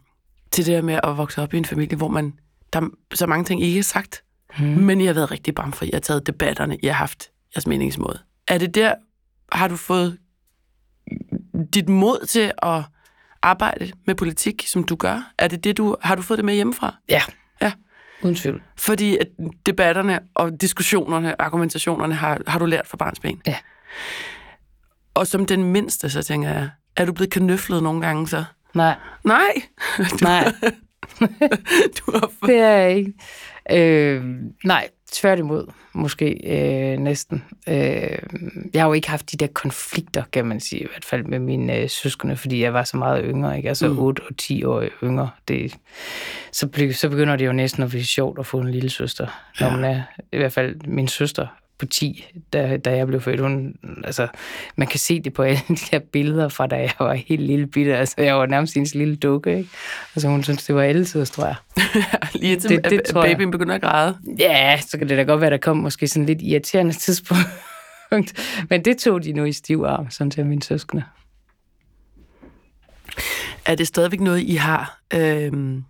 til 0.51 0.65
det 0.65 0.73
der 0.73 0.81
med 0.81 0.99
at 1.03 1.17
vokse 1.17 1.41
op 1.41 1.53
i 1.53 1.57
en 1.57 1.65
familie, 1.65 1.97
hvor 1.97 2.07
man 2.07 2.33
der 2.73 2.81
er 2.81 3.15
så 3.15 3.27
mange 3.27 3.45
ting, 3.45 3.61
I 3.61 3.65
ikke 3.65 3.77
har 3.77 3.83
sagt, 3.83 4.23
hmm. 4.57 4.67
men 4.67 5.01
I 5.01 5.05
har 5.05 5.13
været 5.13 5.31
rigtig 5.31 5.53
for, 5.73 5.85
I 5.85 5.89
har 5.93 5.99
taget 5.99 6.27
debatterne, 6.27 6.77
I 6.83 6.87
har 6.87 6.93
haft 6.93 7.31
jeres 7.55 7.67
meningsmåde. 7.67 8.19
Er 8.47 8.57
det 8.57 8.75
der, 8.75 8.95
har 9.51 9.67
du 9.67 9.75
fået 9.75 10.17
dit 11.73 11.89
mod 11.89 12.25
til 12.25 12.51
at 12.63 12.83
arbejde 13.41 13.91
med 14.07 14.15
politik, 14.15 14.63
som 14.67 14.83
du 14.83 14.95
gør? 14.95 15.31
Er 15.37 15.47
det 15.47 15.63
det, 15.63 15.77
du, 15.77 15.95
har 16.01 16.15
du 16.15 16.21
fået 16.21 16.37
det 16.37 16.45
med 16.45 16.53
hjemmefra? 16.53 16.95
Ja. 17.09 17.21
Ja. 17.61 17.71
Uden 18.23 18.35
tvivl. 18.35 18.61
Fordi 18.77 19.17
at 19.17 19.27
debatterne 19.65 20.19
og 20.33 20.61
diskussionerne, 20.61 21.41
argumentationerne 21.41 22.15
har, 22.15 22.41
har 22.47 22.59
du 22.59 22.65
lært 22.65 22.87
fra 22.87 22.97
barns 22.97 23.19
ben. 23.19 23.41
Ja. 23.47 23.57
Og 25.13 25.27
som 25.27 25.45
den 25.45 25.63
mindste, 25.63 26.09
så 26.09 26.23
tænker 26.23 26.49
jeg, 26.49 26.69
er 26.95 27.05
du 27.05 27.13
blevet 27.13 27.31
knøflet 27.31 27.83
nogle 27.83 28.01
gange 28.01 28.27
så? 28.27 28.43
Nej. 28.73 28.95
Nej? 29.23 29.53
Nej. 30.21 30.53
du 31.97 32.11
har 32.11 32.31
fået... 32.39 32.49
Det 32.49 32.57
er 32.57 32.71
jeg 32.71 32.97
ikke. 32.97 33.13
Øh, 33.71 34.23
nej, 34.63 34.89
tværtimod 35.11 35.67
måske 35.93 36.41
øh, 36.43 36.99
næsten. 36.99 37.43
Øh, 37.67 38.19
jeg 38.73 38.81
har 38.81 38.87
jo 38.87 38.93
ikke 38.93 39.09
haft 39.09 39.31
de 39.31 39.37
der 39.37 39.47
konflikter, 39.47 40.23
kan 40.31 40.45
man 40.45 40.59
sige, 40.59 40.81
i 40.81 40.87
hvert 40.91 41.05
fald 41.05 41.23
med 41.23 41.39
mine 41.39 41.77
øh, 41.77 41.89
søskende, 41.89 42.37
fordi 42.37 42.61
jeg 42.61 42.73
var 42.73 42.83
så 42.83 42.97
meget 42.97 43.23
yngre, 43.25 43.57
ikke? 43.57 43.69
altså 43.69 43.87
mm. 43.87 43.99
8 43.99 44.21
og 44.29 44.37
10 44.37 44.63
år 44.63 44.83
yngre. 45.03 45.29
Det, 45.47 45.77
så, 46.51 46.89
så 46.91 47.09
begynder 47.09 47.35
det 47.35 47.45
jo 47.45 47.53
næsten 47.53 47.83
at 47.83 47.89
blive 47.89 48.05
sjovt 48.05 48.39
at 48.39 48.45
få 48.45 48.59
en 48.59 48.71
lille 48.71 48.89
søster, 48.89 49.27
når 49.59 49.67
ja. 49.67 49.75
man 49.75 49.83
er, 49.83 50.01
i 50.31 50.37
hvert 50.37 50.53
fald 50.53 50.75
min 50.87 51.07
søster 51.07 51.47
på 51.81 51.85
10, 51.85 52.25
da, 52.53 52.77
da 52.77 52.95
jeg 52.95 53.07
blev 53.07 53.21
født. 53.21 53.39
Hun, 53.39 53.75
altså, 54.03 54.27
man 54.75 54.87
kan 54.87 54.99
se 54.99 55.19
det 55.19 55.33
på 55.33 55.43
alle 55.43 55.61
de 55.67 55.77
her 55.91 55.99
billeder 55.99 56.49
fra, 56.49 56.67
da 56.67 56.75
jeg 56.75 56.91
var 56.99 57.13
helt 57.13 57.41
lille 57.41 57.67
bitte. 57.67 57.97
Altså, 57.97 58.15
jeg 58.17 58.35
var 58.35 58.45
nærmest 58.45 58.73
hendes 58.73 58.95
lille 58.95 59.15
dukke, 59.15 59.57
ikke? 59.57 59.69
Altså, 60.15 60.27
hun 60.27 60.43
synes, 60.43 60.65
det 60.65 60.75
var 60.75 60.81
altid, 60.81 61.25
tror 61.25 61.45
jeg. 61.45 61.55
Lige 62.41 62.59
til 62.59 62.69
det, 62.69 62.89
det, 62.89 63.03
tror 63.03 63.21
babyen 63.21 63.51
begynder 63.51 63.75
at 63.75 63.81
græde. 63.81 64.17
Ja, 64.39 64.79
så 64.81 64.97
kan 64.97 65.09
det 65.09 65.17
da 65.17 65.23
godt 65.23 65.41
være, 65.41 65.49
der 65.49 65.57
kom 65.57 65.77
måske 65.77 66.07
sådan 66.07 66.25
lidt 66.25 66.41
irriterende 66.41 66.93
tidspunkt. 66.93 67.43
Men 68.69 68.85
det 68.85 68.97
tog 68.97 69.23
de 69.23 69.33
nu 69.33 69.45
i 69.45 69.51
stiv 69.51 69.83
arm, 69.87 70.09
sådan 70.09 70.31
til 70.31 70.45
mine 70.45 70.63
søskende. 70.63 71.03
Er 73.65 73.75
det 73.75 73.87
stadigvæk 73.87 74.19
noget, 74.19 74.41
I 74.41 74.55
har... 74.55 74.99
Øh 75.13 75.81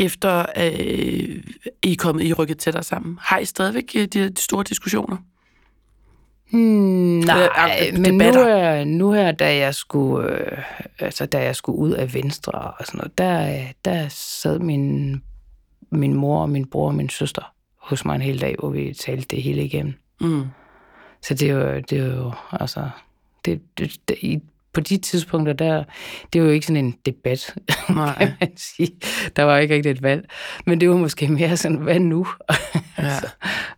efter 0.00 0.46
øh, 0.56 1.42
I 1.82 1.92
er 1.92 1.96
kommet, 1.98 2.24
I 2.24 2.32
rykket 2.32 2.58
tættere 2.58 2.82
sammen? 2.82 3.18
Har 3.20 3.38
I 3.38 3.44
stadigvæk 3.44 3.92
øh, 3.96 4.06
de, 4.06 4.30
de 4.30 4.42
store 4.42 4.64
diskussioner? 4.64 5.16
Hmm, 6.50 7.18
nej, 7.18 7.90
øh, 7.92 7.98
men 8.00 8.14
nu, 8.14 8.40
er, 8.40 8.84
nu 8.84 9.12
her, 9.12 9.32
da 9.32 9.56
jeg 9.56 9.74
skulle, 9.74 10.30
øh, 10.30 10.58
altså, 10.98 11.26
da 11.26 11.42
jeg 11.42 11.56
skulle 11.56 11.78
ud 11.78 11.90
af 11.90 12.14
Venstre 12.14 12.52
og 12.52 12.86
sådan 12.86 12.98
noget, 12.98 13.18
der, 13.18 13.62
der 13.84 14.08
sad 14.08 14.58
min, 14.58 15.16
min 15.90 16.14
mor 16.14 16.42
og 16.42 16.50
min 16.50 16.66
bror 16.66 16.86
og 16.86 16.94
min 16.94 17.08
søster 17.08 17.54
hos 17.76 18.04
mig 18.04 18.14
en 18.14 18.22
hel 18.22 18.40
dag, 18.40 18.56
hvor 18.58 18.70
vi 18.70 18.94
talte 18.94 19.36
det 19.36 19.42
hele 19.42 19.64
igennem. 19.64 19.94
Mm. 20.20 20.44
Så 21.22 21.34
det 21.34 21.50
er 21.50 21.54
jo, 21.54 21.80
det 21.90 21.98
er 21.98 22.16
jo 22.16 22.32
altså, 22.52 22.90
det, 23.44 23.60
det, 23.78 23.96
det, 24.08 24.16
i 24.20 24.40
på 24.72 24.80
de 24.80 24.96
tidspunkter, 24.96 25.52
der, 25.52 25.84
det 26.32 26.40
var 26.40 26.46
jo 26.46 26.52
ikke 26.52 26.66
sådan 26.66 26.84
en 26.84 26.94
debat, 27.06 27.54
Nej. 27.90 28.14
kan 28.18 28.32
man 28.40 28.50
sige. 28.56 28.90
Der 29.36 29.42
var 29.42 29.58
ikke 29.58 29.74
rigtig 29.74 29.90
et 29.90 30.02
valg. 30.02 30.28
Men 30.66 30.80
det 30.80 30.90
var 30.90 30.96
måske 30.96 31.28
mere 31.28 31.56
sådan, 31.56 31.76
hvad 31.76 32.00
nu? 32.00 32.26
Ja. 32.98 33.04
altså, 33.06 33.26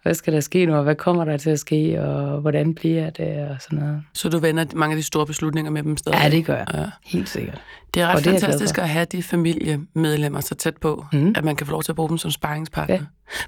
hvad 0.02 0.14
skal 0.14 0.32
der 0.32 0.40
ske 0.40 0.66
nu, 0.66 0.76
og 0.76 0.82
hvad 0.82 0.94
kommer 0.94 1.24
der 1.24 1.36
til 1.36 1.50
at 1.50 1.58
ske, 1.58 2.02
og 2.02 2.40
hvordan 2.40 2.74
bliver 2.74 3.10
det, 3.10 3.48
og 3.48 3.56
sådan 3.60 3.78
noget. 3.78 4.02
Så 4.14 4.28
du 4.28 4.38
vender 4.38 4.64
mange 4.74 4.92
af 4.92 4.96
de 4.96 5.02
store 5.02 5.26
beslutninger 5.26 5.70
med 5.70 5.82
dem 5.82 5.96
stadig? 5.96 6.18
Ja, 6.22 6.30
det 6.30 6.44
gør 6.46 6.56
jeg. 6.56 6.66
Ja. 6.74 6.84
Helt 7.04 7.28
sikkert. 7.28 7.60
Det 7.94 8.02
er 8.02 8.06
ret 8.06 8.14
Og 8.16 8.24
det 8.24 8.34
er 8.34 8.40
fantastisk 8.40 8.74
for. 8.74 8.82
at 8.82 8.88
have 8.88 9.04
de 9.04 9.22
familiemedlemmer 9.22 10.40
så 10.40 10.54
tæt 10.54 10.76
på, 10.76 11.04
mm. 11.12 11.32
at 11.36 11.44
man 11.44 11.56
kan 11.56 11.66
få 11.66 11.70
lov 11.70 11.82
til 11.82 11.92
at 11.92 11.96
bruge 11.96 12.08
dem 12.08 12.18
som 12.18 12.30
sparringspartner. 12.30 12.96
Ja. 12.96 13.02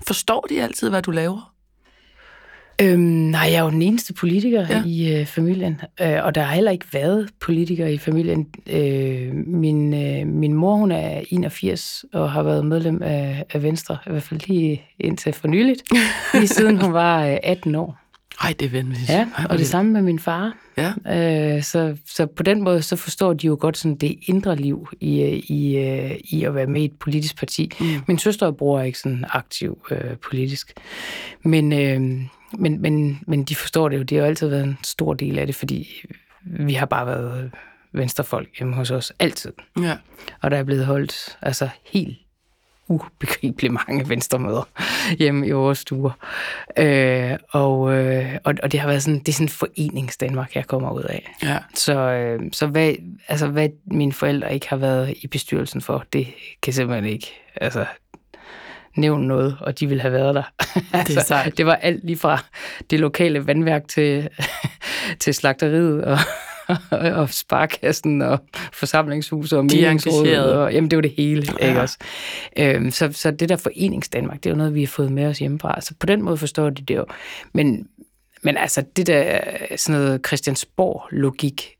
Forstår 0.07 0.47
de 0.51 0.63
altid, 0.63 0.91
hvad 0.91 1.03
du 1.03 1.11
laver? 1.11 1.54
Øhm, 2.83 3.01
nej, 3.01 3.41
jeg 3.43 3.55
er 3.59 3.63
jo 3.63 3.71
den 3.71 3.83
eneste 3.83 4.15
politiker 4.15 4.67
Ja. 4.71 4.83
i 4.87 5.21
øh, 5.21 5.27
familien, 5.27 5.81
øh, 6.01 6.25
og 6.25 6.35
der 6.35 6.41
har 6.43 6.55
heller 6.55 6.71
ikke 6.71 6.87
været 6.93 7.29
politikere 7.41 7.93
i 7.95 7.99
familien. 7.99 8.47
Øh, 8.71 9.35
min, 9.35 9.95
øh, 9.95 10.27
min 10.27 10.55
mor, 10.55 10.75
hun 10.77 10.93
er 10.93 11.21
81 11.31 12.05
og 12.13 12.33
har 12.33 12.43
været 12.43 12.67
medlem 12.67 13.03
af, 13.03 13.45
af 13.53 13.63
Venstre, 13.63 13.97
i 14.07 14.11
hvert 14.11 14.23
fald 14.23 14.41
lige 14.49 14.83
indtil 15.01 15.33
for 15.33 15.49
nyligt, 15.49 15.83
lige 16.35 16.49
siden 16.49 16.83
hun 16.83 16.93
var 16.93 17.27
øh, 17.27 17.37
18 17.43 17.75
år. 17.75 17.99
Ej, 18.41 18.55
det 18.61 18.67
er 18.67 18.71
vanvittigt. 18.71 19.11
Ja, 19.11 19.27
Ej, 19.39 19.47
og 19.51 19.59
det 19.59 19.67
samme 19.67 19.93
med 19.93 20.03
min 20.03 20.19
far. 20.19 20.57
Ja. 20.77 20.93
Øh, 21.57 21.63
så, 21.63 21.97
så 22.07 22.27
på 22.27 22.43
den 22.43 22.63
måde, 22.63 22.83
så 22.83 22.97
forstår 22.97 23.33
de 23.33 23.47
jo 23.47 23.57
godt 23.61 23.77
sådan 23.77 23.97
det 23.97 24.19
indre 24.27 24.57
liv 24.57 24.89
i, 25.01 25.23
øh, 25.23 25.33
i, 25.33 25.77
øh, 25.77 26.19
i 26.25 26.45
at 26.45 26.55
være 26.55 26.67
med 26.67 26.83
i 26.83 26.85
et 26.85 26.93
politisk 27.01 27.39
parti. 27.39 27.71
Mm. 27.81 27.87
Min 28.09 28.19
søster 28.19 28.47
og 28.47 28.57
bror 28.57 28.81
er 28.81 28.85
ikke 28.85 28.99
sådan 28.99 29.25
aktiv 29.29 29.87
øh, 29.91 30.17
politisk. 30.17 30.73
Men, 31.43 31.73
øh, 31.73 32.01
men, 32.59 32.83
men, 32.83 33.21
men 33.27 33.45
de 33.45 33.57
forstår 33.57 33.89
det 33.89 33.97
jo. 33.97 34.03
Det 34.03 34.17
har 34.17 34.23
jo 34.23 34.29
altid 34.29 34.49
været 34.49 34.65
en 34.65 34.79
stor 34.83 35.15
del 35.15 35.39
af 35.39 35.47
det, 35.47 35.55
fordi 35.55 36.05
vi 36.43 36.73
har 36.75 36.87
bare 36.87 37.07
været 37.07 37.51
venstrefolk 37.93 38.49
hjemme 38.59 38.75
hos 38.75 38.91
os. 38.91 39.13
Altid. 39.19 39.53
Ja. 39.81 39.97
Og 40.43 40.51
der 40.51 40.57
er 40.57 40.65
blevet 40.65 40.87
holdt 40.87 41.39
altså 41.43 41.69
helt 41.93 42.19
ubegribeligt 42.89 43.73
mange 43.73 44.09
venstremøder 44.09 44.69
hjemme 45.19 45.47
i 45.47 45.51
vores 45.51 45.79
stuer. 45.79 46.11
Øh, 46.79 47.33
og, 47.51 47.93
øh, 47.93 48.39
og, 48.45 48.55
og 48.63 48.73
det 48.73 48.81
har 48.81 48.89
været 48.89 49.03
sådan, 49.03 49.19
det 49.19 49.29
er 49.29 49.33
sådan 49.33 49.45
en 49.45 49.49
foreningsdanmark, 49.49 50.55
jeg 50.55 50.67
kommer 50.67 50.91
ud 50.91 51.03
af. 51.03 51.35
ja. 51.43 51.59
Så, 51.75 51.99
øh, 51.99 52.41
så 52.53 52.67
hvad, 52.67 52.93
altså, 53.29 53.47
hvad 53.47 53.69
mine 53.85 54.13
forældre 54.13 54.55
ikke 54.55 54.69
har 54.69 54.77
været 54.77 55.15
i 55.23 55.27
bestyrelsen 55.27 55.81
for, 55.81 56.05
det 56.13 56.27
kan 56.63 56.73
simpelthen 56.73 57.13
ikke 57.13 57.33
altså, 57.57 57.87
nævne 58.97 59.27
noget, 59.27 59.57
og 59.61 59.81
de 59.81 59.87
ville 59.87 60.01
have 60.03 60.13
været 60.13 60.35
der. 60.35 60.43
altså, 60.93 61.21
sejt. 61.21 61.59
det 61.59 61.67
var 61.67 61.75
alt 61.75 62.05
lige 62.05 62.17
fra 62.17 62.39
det 62.91 63.01
lokale 63.01 63.47
vandværk 63.47 63.89
til, 63.89 64.29
til 65.21 65.35
slagteriet 65.35 66.05
og, 66.05 66.19
og 67.21 67.31
sparkassen 67.31 68.23
og 68.23 68.39
forsamlingshuset 68.73 69.59
og 69.59 69.65
De 69.71 69.77
meningsrådet. 69.77 70.53
Og, 70.55 70.73
jamen, 70.73 70.91
det 70.91 70.97
var 70.97 71.03
det 71.03 71.15
hele, 71.17 71.47
Ja. 71.61 71.69
ikke 71.69 71.81
også? 71.81 71.99
Øhm, 72.59 72.91
så, 72.91 73.13
så 73.13 73.31
det 73.31 73.49
der 73.49 73.57
foreningsdanmark, 73.57 74.37
det 74.37 74.47
er 74.47 74.51
jo 74.51 74.57
noget, 74.57 74.75
vi 74.75 74.81
har 74.81 74.87
fået 74.89 75.13
med 75.13 75.27
os 75.27 75.39
hjemmefra. 75.39 75.81
Så 75.81 75.95
på 76.01 76.07
den 76.07 76.23
måde 76.23 76.37
forstår 76.37 76.71
de 76.71 76.83
det 76.83 76.95
jo. 76.97 77.05
Men, 77.53 77.87
men 78.43 78.57
altså, 78.57 78.85
det 78.97 79.07
der 79.07 79.39
sådan 79.77 80.01
noget 80.01 80.21
Christiansborg-logik, 80.27 81.71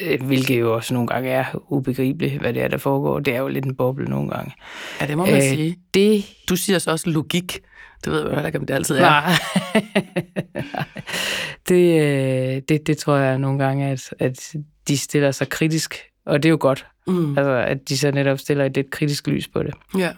øh, 0.00 0.22
hvilket 0.22 0.60
jo 0.60 0.74
også 0.74 0.94
nogle 0.94 1.08
gange 1.08 1.30
er 1.30 1.44
ubegribeligt, 1.68 2.40
hvad 2.40 2.52
det 2.52 2.62
er, 2.62 2.68
der 2.68 2.76
foregår, 2.78 3.20
det 3.20 3.34
er 3.34 3.38
jo 3.38 3.48
lidt 3.48 3.64
en 3.64 3.74
boble 3.74 4.04
nogle 4.04 4.30
gange. 4.30 4.52
ja, 5.00 5.06
det 5.06 5.16
må 5.16 5.24
man 5.26 5.36
øh, 5.36 5.42
sige. 5.42 5.68
Øh, 5.68 5.74
det 5.94 6.24
Du 6.48 6.56
siger 6.56 6.78
så 6.78 6.90
også 6.90 7.10
logik. 7.10 7.60
Det 8.04 8.12
ved 8.12 8.20
jeg 8.22 8.30
heller 8.30 8.46
ikke, 8.46 8.58
om 8.58 8.66
det 8.66 8.74
altid 8.74 8.96
er. 8.96 9.00
Nej. 9.00 9.32
det, 11.68 12.00
øh, 12.02 12.62
det, 12.68 12.86
det 12.86 12.98
tror 12.98 13.16
jeg 13.16 13.38
nogle 13.38 13.58
gange, 13.64 13.86
at, 13.88 14.14
at 14.18 14.54
de 14.88 14.98
stiller 14.98 15.30
sig 15.30 15.48
kritisk, 15.48 15.94
og 16.26 16.42
det 16.42 16.48
er 16.48 16.50
jo 16.50 16.58
godt, 16.60 16.86
Mm. 17.08 17.38
altså, 17.38 17.50
at 17.50 17.88
de 17.88 17.98
så 17.98 18.10
netop 18.10 18.38
stiller 18.38 18.64
et 18.64 18.74
lidt 18.74 18.90
kritisk 18.90 19.26
lys 19.26 19.48
på 19.48 19.62
det. 19.62 19.74
Ja. 19.98 20.12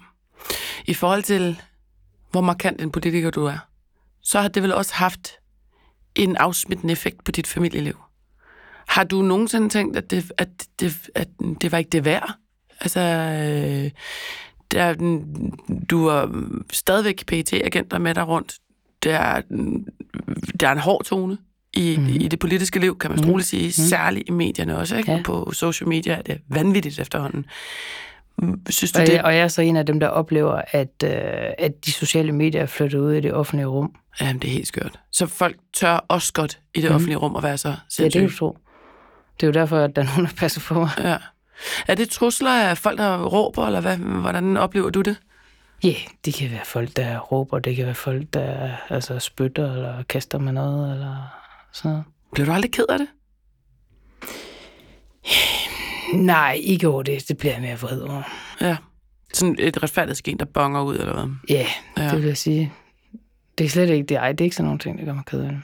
I 0.87 0.95
forhold 0.95 1.23
til, 1.23 1.61
hvor 2.31 2.41
markant 2.41 2.83
en 2.83 2.91
politiker 2.93 3.31
du 3.31 3.45
er, 3.45 3.59
så 4.23 4.41
har 4.41 4.49
det 4.49 4.63
vel 4.63 4.75
også 4.75 4.95
haft 4.95 5.33
en 6.15 6.37
afsmittende 6.37 6.93
effekt 6.93 7.25
på 7.25 7.33
dit 7.33 7.47
familieliv. 7.47 7.97
Har 8.89 9.05
du 9.05 9.23
nogensinde 9.23 9.69
tænkt, 9.69 9.97
at 9.97 10.11
det, 10.11 10.33
at 10.39 10.49
det, 10.81 10.97
at 11.15 11.29
det 11.61 11.73
var 11.73 11.79
ikke 11.79 11.91
det 11.91 12.05
værd? 12.05 12.35
Altså, 12.81 13.01
øh, 13.01 13.91
der, 14.73 14.95
du 15.91 16.09
har 16.09 16.31
stadigvæk 16.73 17.27
pt 17.27 17.53
agenter 17.53 17.99
med 17.99 18.15
dig 18.15 18.29
rundt. 18.29 18.55
Der, 19.03 19.41
der 20.61 20.69
er 20.69 20.73
en 20.73 20.79
hård 20.79 21.05
tone 21.05 21.39
i, 21.75 21.97
mm. 21.99 22.07
i 22.09 22.29
det 22.29 22.39
politiske 22.39 22.81
liv, 22.81 22.99
kan 22.99 23.11
man 23.11 23.21
Mhm. 23.23 23.31
roligt 23.31 23.49
sige. 23.49 23.67
Mm. 23.67 23.71
Særligt 23.71 24.29
i 24.29 24.33
medierne 24.33 24.79
også. 24.79 24.97
Ikke? 24.97 25.13
Ja. 25.13 25.23
På 25.25 25.53
social 25.53 25.89
media 25.89 26.13
er 26.13 26.23
det 26.23 26.41
vanvittigt 26.49 26.99
efterhånden. 26.99 27.47
Synes 28.71 28.93
du 28.93 29.01
Og 29.01 29.07
det? 29.07 29.13
jeg, 29.13 29.25
og 29.25 29.35
jeg 29.35 29.43
er 29.43 29.49
så 29.49 29.63
en 29.63 29.77
af 29.77 29.87
dem, 29.87 30.01
der 30.01 30.09
oplever, 30.09 30.63
at, 30.73 31.03
øh, 31.05 31.11
at 31.59 31.73
de 31.87 31.93
sociale 31.93 32.33
medier 32.33 32.63
er 32.63 32.67
flyttet 32.67 32.99
ud 32.99 33.13
i 33.13 33.21
det 33.21 33.33
offentlige 33.33 33.67
rum. 33.67 33.93
Jamen, 34.21 34.43
det 34.43 34.49
er 34.49 34.53
helt 34.53 34.67
skørt. 34.69 35.01
Så 35.13 35.27
folk 35.27 35.57
tør 35.75 36.05
også 36.09 36.33
godt 36.33 36.61
i 36.75 36.81
det 36.81 36.91
mm. 36.91 36.95
offentlige 36.95 37.17
rum 37.19 37.37
at 37.37 37.43
være 37.43 37.59
så 37.59 37.69
Ja, 37.69 37.75
det 37.75 37.81
er 37.99 38.11
sindssyge. 38.11 38.23
jo 38.25 38.31
tro. 38.31 38.59
Det 39.41 39.43
er 39.43 39.47
jo 39.47 39.53
derfor, 39.53 39.79
at 39.79 39.97
der 39.97 40.03
er 40.03 40.07
nogen, 40.07 40.25
der 40.25 40.33
passer 40.37 40.61
på 40.61 40.75
mig. 40.75 40.91
Ja. 40.99 41.17
Er 41.89 41.95
det 41.95 42.11
trusler 42.11 42.51
af 42.51 42.79
folk, 42.79 42.99
der 42.99 43.25
råber, 43.25 43.67
eller 43.67 43.81
hvad? 43.81 43.97
hvordan 43.97 44.57
oplever 44.57 44.91
du 44.91 45.01
det? 45.01 45.17
Ja, 45.85 45.89
yeah, 45.89 45.99
det 46.25 46.35
kan 46.35 46.51
være 46.51 46.65
folk, 46.65 46.97
der 46.97 47.19
råber, 47.19 47.59
det 47.59 47.77
kan 47.77 47.87
være 47.87 47.95
folk, 47.95 48.23
der 48.33 48.71
altså, 48.89 49.19
spytter 49.19 49.73
eller 49.73 50.03
kaster 50.03 50.39
med 50.39 50.53
noget, 50.53 50.93
eller 50.93 51.17
sådan. 51.73 52.03
Bliver 52.33 52.47
du 52.47 52.53
aldrig 52.53 52.73
ked 52.73 52.85
af 52.89 52.99
det? 52.99 53.09
Nej, 56.15 56.59
ikke 56.63 56.89
over 56.89 57.03
det. 57.03 57.29
Det 57.29 57.37
bliver 57.39 57.53
jeg 57.53 57.63
mere 57.63 57.79
vred 57.79 58.01
over. 58.01 58.23
Ja. 58.61 58.77
Sådan 59.35 59.57
et 59.59 59.83
retfærdighedsgen, 59.83 60.39
der 60.39 60.45
bonger 60.45 60.83
ud, 60.83 60.97
eller 60.99 61.13
hvad? 61.15 61.33
Ja, 61.49 61.67
Ja. 61.97 62.03
ja, 62.05 62.11
det 62.11 62.19
vil 62.19 62.27
jeg 62.27 62.37
sige. 62.37 62.73
Det 63.59 63.65
er 63.65 63.69
slet 63.69 63.91
ikke 63.91 64.07
det. 64.07 64.17
Ej, 64.17 64.33
det 64.33 64.41
er 64.41 64.45
ikke 64.45 64.57
sådan 64.57 64.65
nogle 64.65 64.79
ting, 64.79 64.99
der 64.99 65.05
gør 65.05 65.13
mig 65.15 65.25
ked 65.27 65.41
af 65.41 65.49
det. 65.49 65.61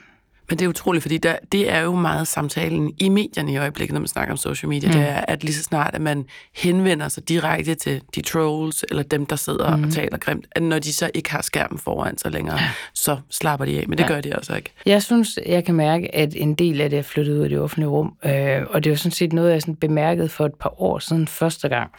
Men 0.49 0.59
det 0.59 0.65
er 0.65 0.69
utroligt, 0.69 1.01
fordi 1.01 1.17
der, 1.17 1.35
det 1.51 1.71
er 1.71 1.79
jo 1.79 1.95
meget 1.95 2.27
samtalen 2.27 2.93
i 2.99 3.09
medierne 3.09 3.53
i 3.53 3.57
øjeblikket, 3.57 3.93
når 3.93 3.99
man 3.99 4.07
snakker 4.07 4.33
om 4.33 4.37
social 4.37 4.69
media. 4.69 4.89
Mm. 4.89 4.93
Det 4.93 5.09
er, 5.09 5.25
at 5.27 5.43
lige 5.43 5.55
så 5.55 5.63
snart, 5.63 5.95
at 5.95 6.01
man 6.01 6.25
henvender 6.55 7.07
sig 7.07 7.29
direkte 7.29 7.75
til 7.75 8.01
de 8.15 8.21
trolls, 8.21 8.85
eller 8.89 9.03
dem, 9.03 9.25
der 9.25 9.35
sidder 9.35 9.75
mm. 9.75 9.83
og 9.83 9.91
taler 9.91 10.17
grimt, 10.17 10.47
at 10.51 10.63
når 10.63 10.79
de 10.79 10.93
så 10.93 11.11
ikke 11.13 11.31
har 11.31 11.41
skærmen 11.41 11.79
foran 11.79 12.17
sig 12.17 12.31
længere, 12.31 12.59
ja. 12.59 12.69
så 12.93 13.17
slapper 13.29 13.65
de 13.65 13.79
af. 13.79 13.87
Men 13.87 13.97
det 13.97 14.03
ja. 14.03 14.07
Gør 14.07 14.21
de 14.21 14.35
altså 14.35 14.55
ikke. 14.55 14.69
Jeg 14.85 15.03
synes, 15.03 15.39
jeg 15.45 15.65
kan 15.65 15.75
mærke, 15.75 16.15
at 16.15 16.33
en 16.35 16.53
del 16.53 16.81
af 16.81 16.89
det 16.89 16.99
er 16.99 17.03
flyttet 17.03 17.39
ud 17.39 17.45
i 17.45 17.49
det 17.49 17.59
offentlige 17.59 17.89
rum. 17.89 18.15
Øh, 18.25 18.61
og 18.69 18.83
det 18.83 18.89
er 18.89 18.93
jo 18.93 18.97
sådan 18.97 19.11
set 19.11 19.33
noget, 19.33 19.51
jeg 19.51 19.61
sådan 19.61 19.75
bemærkede 19.75 20.29
for 20.29 20.45
et 20.45 20.53
par 20.53 20.81
år 20.81 20.99
siden 20.99 21.27
første 21.27 21.69
gang. 21.69 21.91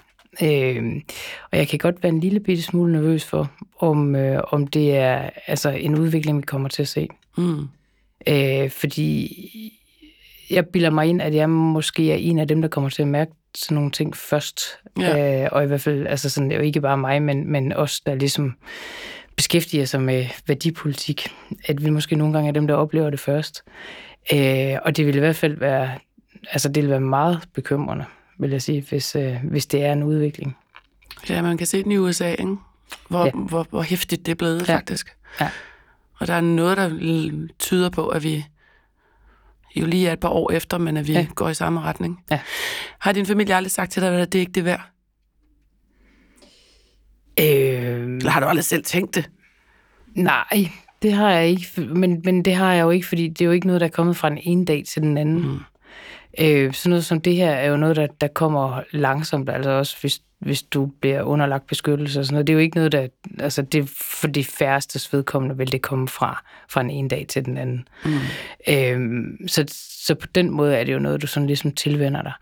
Øh, 0.43 1.03
og 1.53 1.59
jeg 1.59 1.69
kan 1.69 1.79
godt 1.79 2.03
være 2.03 2.13
en 2.13 2.21
lille 2.21 2.41
bitte 2.41 2.63
smule 2.63 2.93
nervøs 2.93 3.25
for, 3.25 3.51
om, 3.79 4.17
øh, 4.17 4.43
om 4.51 4.67
det 4.67 4.97
er 4.97 5.31
altså, 5.47 5.71
en 5.71 5.99
udvikling, 5.99 6.39
vi 6.39 6.43
kommer 6.43 6.69
til 6.69 6.83
at 6.83 6.89
se. 6.89 7.09
Mm. 7.39 7.69
Øh, 8.29 8.71
fordi 8.71 9.73
jeg 10.51 10.67
bilder 10.67 10.91
mig 10.91 11.07
ind, 11.07 11.23
at 11.23 11.35
jeg 11.35 11.51
måske 11.51 12.13
er 12.13 12.17
en 12.17 12.39
af 12.39 12.49
dem, 12.49 12.63
der 12.63 12.69
kommer 12.69 12.91
til 12.91 13.03
at 13.03 13.09
mærke 13.09 13.33
sådan 13.55 13.75
nogle 13.75 13.91
ting 13.91 14.17
først. 14.17 14.61
Ja. 14.99 15.43
Øh, 15.43 15.49
og 15.53 15.65
i 15.65 15.67
hvert 15.67 15.81
fald, 15.81 16.07
altså 16.07 16.31
sådan, 16.31 16.49
det 16.49 16.55
er 16.55 16.59
jo 16.59 16.65
ikke 16.65 16.81
bare 16.81 16.99
mig, 16.99 17.23
men, 17.23 17.53
men 17.53 17.73
os, 17.73 18.01
der 18.01 18.15
ligesom 18.15 18.57
beskæftiger 19.37 19.85
sig 19.85 20.01
med 20.01 20.27
værdipolitik, 20.47 21.29
at 21.65 21.85
vi 21.85 21.91
måske 21.91 22.17
nogle 22.17 22.35
gange 22.35 22.49
er 22.49 22.53
dem, 22.53 22.67
der 22.67 22.75
oplever 22.75 23.11
det 23.11 23.21
først. 23.21 23.65
Øh, 24.33 24.77
og 24.83 24.97
det 24.97 25.07
vil 25.07 25.17
i 25.17 25.19
hvert 25.19 25.37
fald 25.37 25.57
være, 25.57 25.91
altså 26.51 26.69
det 26.69 26.83
vil 26.83 26.91
være 26.91 27.01
meget 27.01 27.41
bekymrende, 27.55 28.05
vil 28.39 28.51
jeg 28.51 28.63
sige, 28.63 28.85
hvis, 28.89 29.17
øh, 29.17 29.37
hvis 29.45 29.67
det 29.67 29.85
er 29.85 29.93
en 29.93 30.03
udvikling. 30.03 30.57
Ja, 31.29 31.43
man 31.43 31.57
kan 31.57 31.67
se 31.67 31.83
den 31.83 31.93
i 31.93 31.97
USA, 31.97 32.31
ikke? 32.31 32.57
Hvor, 33.09 33.25
ja. 33.25 33.31
Hvor, 33.35 33.67
hvor 33.71 33.83
hæftigt 33.83 34.27
det 34.27 34.33
er 34.33 34.37
blevet. 34.37 34.69
Ja. 34.69 34.77
faktisk. 34.77 35.17
Ja. 35.41 35.49
Og 36.21 36.27
der 36.27 36.35
er 36.35 36.41
noget, 36.41 36.77
der 36.77 36.91
tyder 37.59 37.91
på, 37.91 38.09
at 38.09 38.23
vi 38.23 38.45
jo 39.77 39.87
lige 39.87 40.09
er 40.09 40.13
et 40.13 40.21
par 40.21 40.29
år 40.29 40.51
efter, 40.53 40.79
men 40.79 40.97
at 40.97 41.07
vi 41.07 41.13
ja. 41.13 41.19
Ja. 41.21 41.27
går 41.35 41.49
i 41.49 41.55
samme 41.55 41.81
retning. 41.81 42.25
Ja. 42.31 42.41
Har 42.99 43.13
din 43.13 43.27
familie 43.27 43.55
aldrig 43.55 43.71
sagt 43.71 43.93
til 43.93 44.03
dig, 44.03 44.21
at 44.21 44.33
det 44.33 44.39
ikke 44.39 44.51
er 44.51 44.53
det 44.53 44.65
værd? 44.65 44.91
Øh, 47.41 48.17
Eller 48.17 48.31
har 48.31 48.41
du 48.41 48.47
aldrig 48.47 48.65
selv 48.65 48.85
tænkt 48.85 49.15
det? 49.15 49.31
Nej, 50.15 50.69
det 51.03 51.13
har 51.13 51.31
jeg 51.31 51.49
ikke. 51.49 51.81
Men, 51.81 52.23
men 52.25 52.45
det 52.45 52.55
har 52.55 52.73
jeg 52.73 52.83
jo 52.83 52.91
ikke, 52.91 53.07
fordi 53.07 53.29
det 53.29 53.41
er 53.41 53.45
jo 53.47 53.51
ikke 53.53 53.67
noget, 53.67 53.81
der 53.81 53.87
er 53.87 53.91
kommet 53.91 54.17
fra 54.17 54.31
den 54.31 54.39
ene 54.43 54.65
dag 54.65 54.85
til 54.87 55.03
den 55.03 55.19
anden. 55.19 55.43
Mm. 55.43 55.59
Øh, 56.41 56.73
sådan 56.73 56.91
noget 56.91 57.05
som 57.05 57.21
det 57.21 57.37
her 57.37 57.51
er 57.51 57.71
jo 57.71 57.77
noget, 57.77 57.97
der, 57.97 58.07
der 58.07 58.29
kommer 58.29 58.83
langsomt. 58.91 59.51
Altså 59.51 59.71
også 59.71 59.97
hvis, 60.01 60.23
hvis 60.39 60.63
du 60.63 60.87
bliver 61.01 61.23
underlagt 61.23 61.67
beskyttelse 61.67 62.21
og 62.21 62.25
sådan 62.25 62.35
noget. 62.35 62.47
Det 62.47 62.53
er 62.53 62.55
jo 62.55 62.61
ikke 62.61 62.77
noget, 62.77 62.93
der... 62.93 63.07
Altså 63.39 63.63
det 63.63 63.89
for 64.21 64.27
de 64.27 64.45
færstes 64.45 65.13
vedkommende 65.13 65.57
vil 65.57 65.73
det 65.73 65.83
komme 65.83 66.09
fra, 66.09 66.45
fra 66.71 66.83
den 66.83 66.91
ene 66.91 67.09
dag 67.09 67.27
til 67.29 67.45
den 67.45 67.57
anden. 67.59 67.89
Mm. 68.05 68.13
Øh, 68.69 69.25
så, 69.47 69.65
så 70.07 70.15
på 70.15 70.27
den 70.27 70.51
måde 70.51 70.77
er 70.77 70.85
det 70.85 70.93
jo 70.93 70.99
noget, 70.99 71.23
du 71.23 71.27
sådan 71.27 71.47
ligesom 71.47 71.73
tilvender 71.73 72.23
dig. 72.23 72.33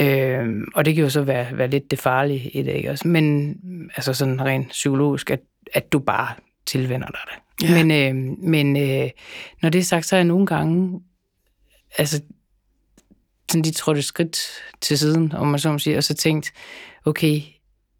Øh, 0.00 0.48
og 0.74 0.84
det 0.84 0.94
kan 0.94 1.04
jo 1.04 1.10
så 1.10 1.22
være, 1.22 1.46
være 1.58 1.68
lidt 1.68 1.90
det 1.90 1.98
farlige 1.98 2.50
i 2.50 2.62
det, 2.62 2.72
ikke 2.72 2.90
også? 2.90 3.08
Men 3.08 3.56
altså 3.96 4.14
sådan 4.14 4.44
rent 4.44 4.68
psykologisk, 4.68 5.30
at, 5.30 5.40
at 5.74 5.92
du 5.92 5.98
bare 5.98 6.28
tilvender 6.66 7.06
dig 7.06 7.20
det. 7.26 7.68
Ja. 7.68 7.84
Men, 7.84 7.90
øh, 7.90 8.38
men 8.38 8.76
øh, 8.76 9.10
når 9.62 9.68
det 9.68 9.78
er 9.78 9.82
sagt, 9.82 10.06
så 10.06 10.16
er 10.16 10.20
jeg 10.20 10.24
nogle 10.24 10.46
gange, 10.46 11.00
altså 11.98 12.22
sådan, 13.52 13.64
de 13.64 13.70
trådte 13.70 14.02
skridt 14.02 14.38
til 14.80 14.98
siden, 14.98 15.32
om 15.32 15.46
man 15.46 15.60
så 15.60 15.72
må 15.72 15.78
sige, 15.78 15.96
og 15.96 16.04
så 16.04 16.14
tænkt, 16.14 16.52
okay, 17.04 17.40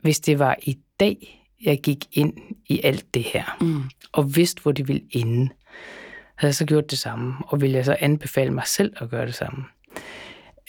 hvis 0.00 0.20
det 0.20 0.38
var 0.38 0.56
i 0.62 0.78
dag, 1.00 1.38
jeg 1.64 1.80
gik 1.82 2.04
ind 2.12 2.32
i 2.66 2.80
alt 2.84 3.14
det 3.14 3.22
her, 3.22 3.56
Mm. 3.60 3.82
og 4.12 4.36
vidste, 4.36 4.62
hvor 4.62 4.72
det 4.72 4.88
ville 4.88 5.02
ende, 5.10 5.48
havde 6.34 6.48
jeg 6.48 6.54
så 6.54 6.64
gjort 6.64 6.90
det 6.90 6.98
samme, 6.98 7.34
og 7.46 7.60
ville 7.60 7.76
jeg 7.76 7.84
så 7.84 7.96
anbefale 8.00 8.50
mig 8.50 8.66
selv 8.66 8.92
at 8.96 9.10
gøre 9.10 9.26
det 9.26 9.34
samme. 9.34 9.64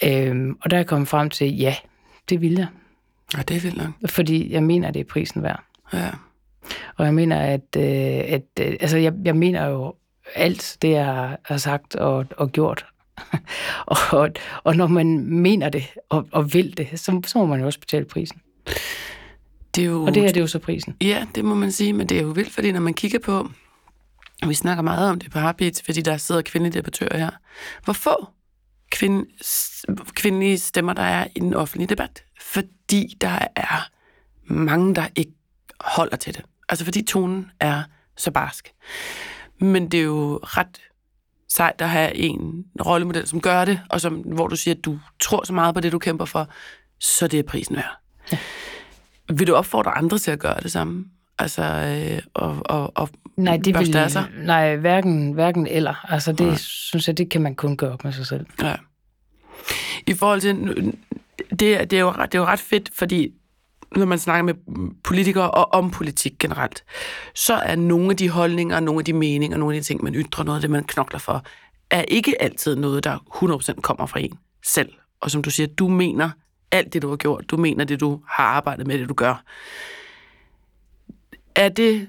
Øhm, 0.04 0.56
og 0.62 0.70
der 0.70 0.76
er 0.76 0.78
jeg 0.80 0.86
kommet 0.86 1.08
frem 1.08 1.30
til, 1.30 1.56
ja, 1.56 1.74
det 2.28 2.40
vil 2.40 2.52
jeg. 2.52 2.66
Ja, 3.36 3.42
det 3.42 3.56
er 3.56 3.60
vildt 3.60 3.76
nok. 3.76 4.10
Fordi 4.10 4.52
jeg 4.52 4.62
mener, 4.62 4.90
det 4.90 5.00
er 5.00 5.04
prisen 5.04 5.42
værd. 5.42 5.64
Ja. 5.92 6.10
Og 6.96 7.04
jeg 7.04 7.14
mener, 7.14 7.40
at, 7.40 7.76
øh, 7.76 7.84
at 8.34 8.42
øh, 8.60 8.76
altså, 8.80 8.96
jeg, 8.98 9.12
jeg 9.24 9.36
mener 9.36 9.66
jo 9.66 9.94
alt 10.34 10.76
det, 10.82 10.90
jeg 10.90 11.04
har, 11.04 11.38
har 11.44 11.56
sagt 11.56 11.94
og, 11.96 12.26
og 12.36 12.52
gjort. 12.52 12.86
og, 14.12 14.30
og, 14.64 14.76
når 14.76 14.86
man 14.86 15.20
mener 15.26 15.68
det 15.68 15.84
og, 16.08 16.28
og 16.32 16.54
vil 16.54 16.76
det, 16.76 17.00
så, 17.00 17.20
så 17.26 17.38
må 17.38 17.46
man 17.46 17.60
jo 17.60 17.66
også 17.66 17.80
betale 17.80 18.04
prisen. 18.04 18.40
Det 19.74 19.82
er 19.82 19.86
jo... 19.86 20.04
Og 20.04 20.14
det 20.14 20.22
her 20.22 20.28
det 20.28 20.36
er 20.36 20.40
jo 20.40 20.46
så 20.46 20.58
prisen. 20.58 20.96
Ja, 21.00 21.26
det 21.34 21.44
må 21.44 21.54
man 21.54 21.72
sige, 21.72 21.92
men 21.92 22.08
det 22.08 22.18
er 22.18 22.22
jo 22.22 22.28
vildt, 22.28 22.52
fordi 22.52 22.72
når 22.72 22.80
man 22.80 22.94
kigger 22.94 23.18
på, 23.18 23.50
og 24.42 24.48
vi 24.48 24.54
snakker 24.54 24.82
meget 24.82 25.10
om 25.10 25.18
det 25.18 25.30
på 25.30 25.38
Heartbeat, 25.38 25.82
fordi 25.84 26.00
der 26.00 26.16
sidder 26.16 26.42
kvindelige 26.42 26.78
debattører 26.78 27.18
her, 27.18 27.30
hvor 27.84 27.92
få 27.92 28.26
kvinde, 28.90 29.26
kvindelige 30.14 30.58
stemmer, 30.58 30.92
der 30.92 31.02
er 31.02 31.26
i 31.36 31.40
den 31.40 31.54
offentlige 31.54 31.88
debat, 31.88 32.24
fordi 32.40 33.16
der 33.20 33.38
er 33.56 33.88
mange, 34.44 34.94
der 34.94 35.06
ikke 35.16 35.32
holder 35.80 36.16
til 36.16 36.34
det. 36.34 36.44
Altså 36.68 36.84
fordi 36.84 37.02
tonen 37.02 37.50
er 37.60 37.82
så 38.16 38.30
barsk. 38.30 38.72
Men 39.58 39.88
det 39.90 40.00
er 40.00 40.04
jo 40.04 40.40
ret 40.42 40.80
sejt 41.56 41.80
at 41.80 41.88
have 41.88 42.14
en 42.16 42.64
rollemodel, 42.86 43.26
som 43.26 43.40
gør 43.40 43.64
det, 43.64 43.80
og 43.90 44.00
som, 44.00 44.14
hvor 44.14 44.48
du 44.48 44.56
siger, 44.56 44.74
at 44.74 44.84
du 44.84 44.98
tror 45.20 45.44
så 45.46 45.52
meget 45.52 45.74
på 45.74 45.80
det, 45.80 45.92
du 45.92 45.98
kæmper 45.98 46.24
for, 46.24 46.48
så 47.00 47.26
det 47.26 47.38
er 47.38 47.42
prisen 47.42 47.76
værd. 47.76 47.98
Ja. 48.32 48.38
Vil 49.34 49.46
du 49.46 49.54
opfordre 49.54 49.90
andre 49.90 50.18
til 50.18 50.30
at 50.30 50.38
gøre 50.38 50.60
det 50.62 50.72
samme? 50.72 51.04
Altså, 51.38 51.62
øh, 51.62 52.22
og, 52.34 52.60
og, 52.64 52.92
og 52.94 53.08
Nej, 53.36 53.56
det 53.56 53.78
vil, 53.78 53.96
af 53.96 54.10
sig? 54.10 54.24
nej, 54.38 54.76
hverken, 54.76 55.32
hverken 55.32 55.66
eller. 55.66 56.12
Altså, 56.12 56.32
det 56.32 56.46
Nej. 56.46 56.56
synes 56.56 57.08
jeg, 57.08 57.18
det 57.18 57.30
kan 57.30 57.42
man 57.42 57.54
kun 57.54 57.76
gøre 57.76 57.92
op 57.92 58.04
med 58.04 58.12
sig 58.12 58.26
selv. 58.26 58.46
Ja. 58.62 58.74
I 60.06 60.14
forhold 60.14 60.40
til, 60.40 60.56
det, 61.60 61.80
er- 61.80 61.84
det, 61.84 61.96
er 61.96 62.00
jo, 62.00 62.12
det 62.22 62.34
er 62.34 62.38
jo 62.38 62.44
ret 62.44 62.58
fedt, 62.60 62.90
fordi 62.94 63.28
når 64.00 64.06
man 64.06 64.18
snakker 64.18 64.42
med 64.42 64.54
politikere 65.04 65.50
og 65.50 65.72
om 65.72 65.90
politik 65.90 66.32
generelt, 66.38 66.84
så 67.34 67.54
er 67.54 67.76
nogle 67.76 68.10
af 68.10 68.16
de 68.16 68.28
holdninger, 68.28 68.80
nogle 68.80 68.98
af 68.98 69.04
de 69.04 69.12
meninger, 69.12 69.58
nogle 69.58 69.76
af 69.76 69.80
de 69.80 69.86
ting, 69.86 70.04
man 70.04 70.14
ytrer, 70.14 70.44
noget 70.44 70.58
af 70.58 70.60
det, 70.60 70.70
man 70.70 70.84
knokler 70.84 71.18
for, 71.18 71.44
er 71.90 72.02
ikke 72.02 72.42
altid 72.42 72.76
noget, 72.76 73.04
der 73.04 73.18
100% 73.76 73.80
kommer 73.80 74.06
fra 74.06 74.20
en 74.20 74.38
selv. 74.64 74.92
Og 75.20 75.30
som 75.30 75.42
du 75.42 75.50
siger, 75.50 75.66
du 75.66 75.88
mener 75.88 76.30
alt 76.70 76.92
det, 76.92 77.02
du 77.02 77.08
har 77.08 77.16
gjort. 77.16 77.50
Du 77.50 77.56
mener 77.56 77.84
det, 77.84 78.00
du 78.00 78.20
har 78.28 78.44
arbejdet 78.44 78.86
med, 78.86 78.98
det 78.98 79.08
du 79.08 79.14
gør. 79.14 79.44
Er 81.54 81.68
det, 81.68 82.08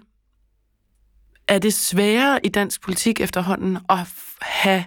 er 1.47 1.59
det 1.59 1.73
sværere 1.73 2.45
i 2.45 2.49
dansk 2.49 2.81
politik 2.81 3.21
efterhånden 3.21 3.77
at 3.89 3.97
have 4.41 4.85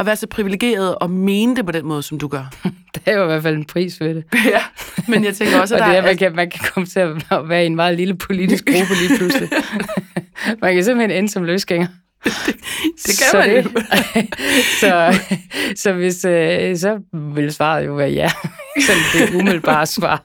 at 0.00 0.06
være 0.06 0.16
så 0.16 0.26
privilegeret 0.26 0.94
og 0.94 1.10
mene 1.10 1.56
det 1.56 1.66
på 1.66 1.72
den 1.72 1.86
måde, 1.86 2.02
som 2.02 2.18
du 2.18 2.28
gør. 2.28 2.44
Der 2.94 3.12
er 3.12 3.16
jo 3.16 3.22
i 3.22 3.26
hvert 3.26 3.42
fald 3.42 3.56
en 3.56 3.64
pris 3.64 4.00
ved 4.00 4.14
det. 4.14 4.24
ja, 4.54 4.62
men 5.08 5.24
jeg 5.24 5.34
tænker 5.34 5.60
også, 5.60 5.74
Og 5.74 5.80
at 5.80 5.86
det 5.86 5.94
der 5.94 6.00
er, 6.00 6.06
man 6.06 6.16
kan, 6.16 6.36
man 6.36 6.50
kan 6.50 6.60
komme 6.74 6.86
til 6.86 7.00
at 7.00 7.48
være 7.48 7.62
i 7.62 7.66
en 7.66 7.76
meget 7.76 7.96
lille 7.96 8.14
politisk 8.14 8.64
gruppe 8.64 8.94
lige 9.00 9.18
pludselig. 9.18 9.48
man 10.62 10.74
kan 10.74 10.84
simpelthen 10.84 11.18
ende 11.18 11.28
som 11.28 11.44
løsgænger. 11.44 11.86
det 12.24 12.32
kan 13.06 13.30
så 13.30 13.36
man 13.36 13.56
jo. 13.56 13.70
så, 14.80 15.20
så 15.76 15.92
hvis, 15.92 16.24
øh, 16.24 16.76
så 16.76 16.98
vil 17.34 17.52
svaret 17.52 17.86
jo 17.86 17.94
være 17.94 18.10
ja. 18.10 18.30
Sådan 18.86 19.28
det 19.28 19.34
umiddelbare 19.40 19.86
svar. 19.86 20.24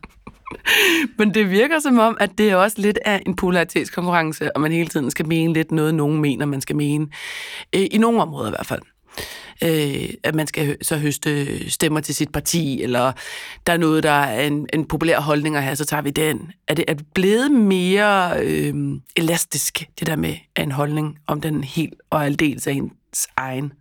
Men 1.17 1.33
det 1.33 1.49
virker 1.51 1.79
som 1.79 1.99
om, 1.99 2.17
at 2.19 2.29
det 2.37 2.49
er 2.49 2.55
også 2.55 2.81
lidt 2.81 2.99
af 3.05 3.21
en 3.25 3.35
polaritetskonkurrence, 3.35 4.55
og 4.55 4.61
man 4.61 4.71
hele 4.71 4.87
tiden 4.87 5.11
skal 5.11 5.27
mene 5.27 5.53
lidt 5.53 5.71
noget, 5.71 5.95
nogen 5.95 6.21
mener, 6.21 6.45
man 6.45 6.61
skal 6.61 6.75
mene. 6.75 7.07
Øh, 7.75 7.85
I 7.91 7.97
nogle 7.97 8.21
områder 8.21 8.47
i 8.47 8.51
hvert 8.51 8.65
fald. 8.65 8.81
Øh, 9.63 10.09
at 10.23 10.35
man 10.35 10.47
skal 10.47 10.77
så 10.81 10.97
høste 10.97 11.69
stemmer 11.69 11.99
til 11.99 12.15
sit 12.15 12.31
parti, 12.31 12.83
eller 12.83 13.11
der 13.67 13.73
er 13.73 13.77
noget, 13.77 14.03
der 14.03 14.09
er 14.09 14.47
en, 14.47 14.67
en 14.73 14.87
populær 14.87 15.19
holdning 15.19 15.55
at 15.55 15.63
have, 15.63 15.75
så 15.75 15.85
tager 15.85 16.01
vi 16.01 16.09
den. 16.09 16.51
Er 16.67 16.73
det, 16.73 16.85
er 16.87 16.93
det 16.93 17.05
blevet 17.13 17.51
mere 17.51 18.43
øh, 18.43 18.75
elastisk, 19.15 19.89
det 19.99 20.07
der 20.07 20.15
med 20.15 20.35
en 20.57 20.71
holdning, 20.71 21.19
om 21.27 21.41
den 21.41 21.63
helt 21.63 21.93
og 22.09 22.25
aldeles 22.25 22.67
er 22.67 22.71
ens 22.71 23.27
egen? 23.37 23.73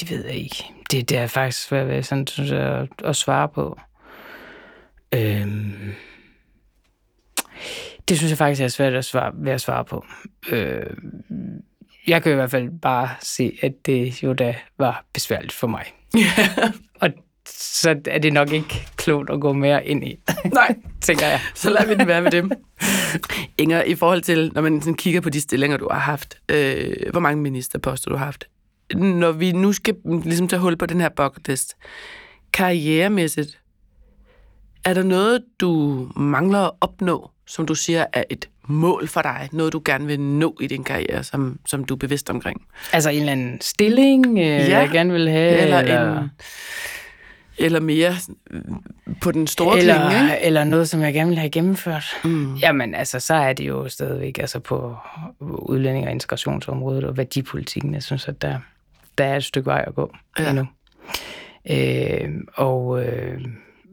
Det 0.00 0.10
ved 0.10 0.24
jeg 0.24 0.34
ikke. 0.34 0.64
Det, 0.90 1.08
det 1.08 1.18
er 1.18 1.26
faktisk 1.26 1.62
svært 1.62 1.88
ved, 1.88 2.02
sådan, 2.02 2.26
synes 2.26 2.50
jeg, 2.50 2.60
at, 2.60 2.88
at 3.04 3.16
svare 3.16 3.48
på. 3.48 3.78
Øhm, 5.14 5.94
det 8.08 8.18
synes 8.18 8.30
jeg 8.30 8.38
faktisk 8.38 8.62
er 8.62 8.68
svært 8.68 8.94
at 8.94 9.04
svare, 9.04 9.32
ved 9.34 9.52
at 9.52 9.60
svare 9.60 9.84
på. 9.84 10.04
Øh, 10.50 10.86
jeg 12.06 12.22
kan 12.22 12.32
i 12.32 12.34
hvert 12.34 12.50
fald 12.50 12.80
bare 12.82 13.08
se, 13.20 13.58
at 13.62 13.72
det 13.86 14.22
jo 14.22 14.32
da 14.32 14.56
var 14.78 15.04
besværligt 15.12 15.52
for 15.52 15.66
mig. 15.66 15.84
Og 17.00 17.10
så 17.46 18.00
er 18.06 18.18
det 18.18 18.32
nok 18.32 18.52
ikke 18.52 18.86
klogt 18.96 19.30
at 19.30 19.40
gå 19.40 19.52
mere 19.52 19.86
ind 19.86 20.04
i, 20.04 20.16
Nej, 20.54 20.76
tænker 21.00 21.26
jeg. 21.26 21.40
så 21.54 21.70
lader 21.70 21.86
vi 21.86 21.94
den 21.94 22.06
være 22.06 22.22
med 22.22 22.30
dem. 22.30 22.50
Inger, 23.58 23.82
i 23.82 23.94
forhold 23.94 24.22
til, 24.22 24.50
når 24.54 24.62
man 24.62 24.80
sådan 24.80 24.94
kigger 24.94 25.20
på 25.20 25.30
de 25.30 25.40
stillinger, 25.40 25.76
du 25.76 25.88
har 25.90 25.98
haft, 25.98 26.38
øh, 26.48 27.10
hvor 27.10 27.20
mange 27.20 27.42
ministerposter 27.42 28.10
du 28.10 28.16
har 28.16 28.24
haft, 28.24 28.44
når 28.94 29.32
vi 29.32 29.52
nu 29.52 29.72
skal 29.72 29.96
ligesom 30.24 30.48
tage 30.48 30.60
hul 30.60 30.76
på 30.76 30.86
den 30.86 31.00
her 31.00 31.08
bucket 31.08 31.48
list, 31.48 31.76
karrieremæssigt, 32.52 33.60
er 34.84 34.94
der 34.94 35.02
noget, 35.02 35.44
du 35.60 36.06
mangler 36.16 36.58
at 36.58 36.70
opnå, 36.80 37.30
som 37.46 37.66
du 37.66 37.74
siger 37.74 38.06
er 38.12 38.24
et 38.30 38.48
mål 38.68 39.08
for 39.08 39.22
dig? 39.22 39.48
Noget, 39.52 39.72
du 39.72 39.82
gerne 39.84 40.06
vil 40.06 40.20
nå 40.20 40.56
i 40.60 40.66
din 40.66 40.84
karriere, 40.84 41.24
som, 41.24 41.58
som 41.66 41.84
du 41.84 41.94
er 41.94 41.98
bevidst 41.98 42.30
omkring? 42.30 42.62
Altså 42.92 43.10
en 43.10 43.18
eller 43.18 43.32
anden 43.32 43.60
stilling, 43.60 44.26
øh, 44.38 44.44
ja. 44.44 44.78
jeg 44.78 44.88
gerne 44.92 45.12
vil 45.12 45.30
have. 45.30 45.58
Eller, 45.58 45.78
eller, 45.78 46.20
en, 46.20 46.30
eller 47.58 47.80
mere 47.80 48.14
på 49.20 49.32
den 49.32 49.46
store 49.46 49.78
eller, 49.78 50.08
klinge, 50.08 50.24
ikke? 50.24 50.46
eller 50.46 50.64
noget, 50.64 50.88
som 50.88 51.00
jeg 51.00 51.14
gerne 51.14 51.28
vil 51.28 51.38
have 51.38 51.50
gennemført. 51.50 52.04
Mm. 52.24 52.54
Jamen, 52.54 52.94
altså, 52.94 53.20
så 53.20 53.34
er 53.34 53.52
det 53.52 53.68
jo 53.68 53.88
stadigvæk 53.88 54.38
altså 54.38 54.60
på 54.60 54.96
udlænding- 55.40 56.06
og 56.06 56.12
integrationsområdet 56.12 57.04
og 57.04 57.16
værdipolitikken. 57.16 57.94
Jeg 57.94 58.02
synes, 58.02 58.28
at 58.28 58.42
der, 58.42 58.58
der 59.18 59.24
er 59.24 59.36
et 59.36 59.44
stykke 59.44 59.66
vej 59.66 59.84
at 59.86 59.94
gå 59.94 60.14
ja. 60.38 60.50
endnu. 60.50 60.66
Øh, 61.70 62.30
og, 62.54 63.04
øh, 63.04 63.40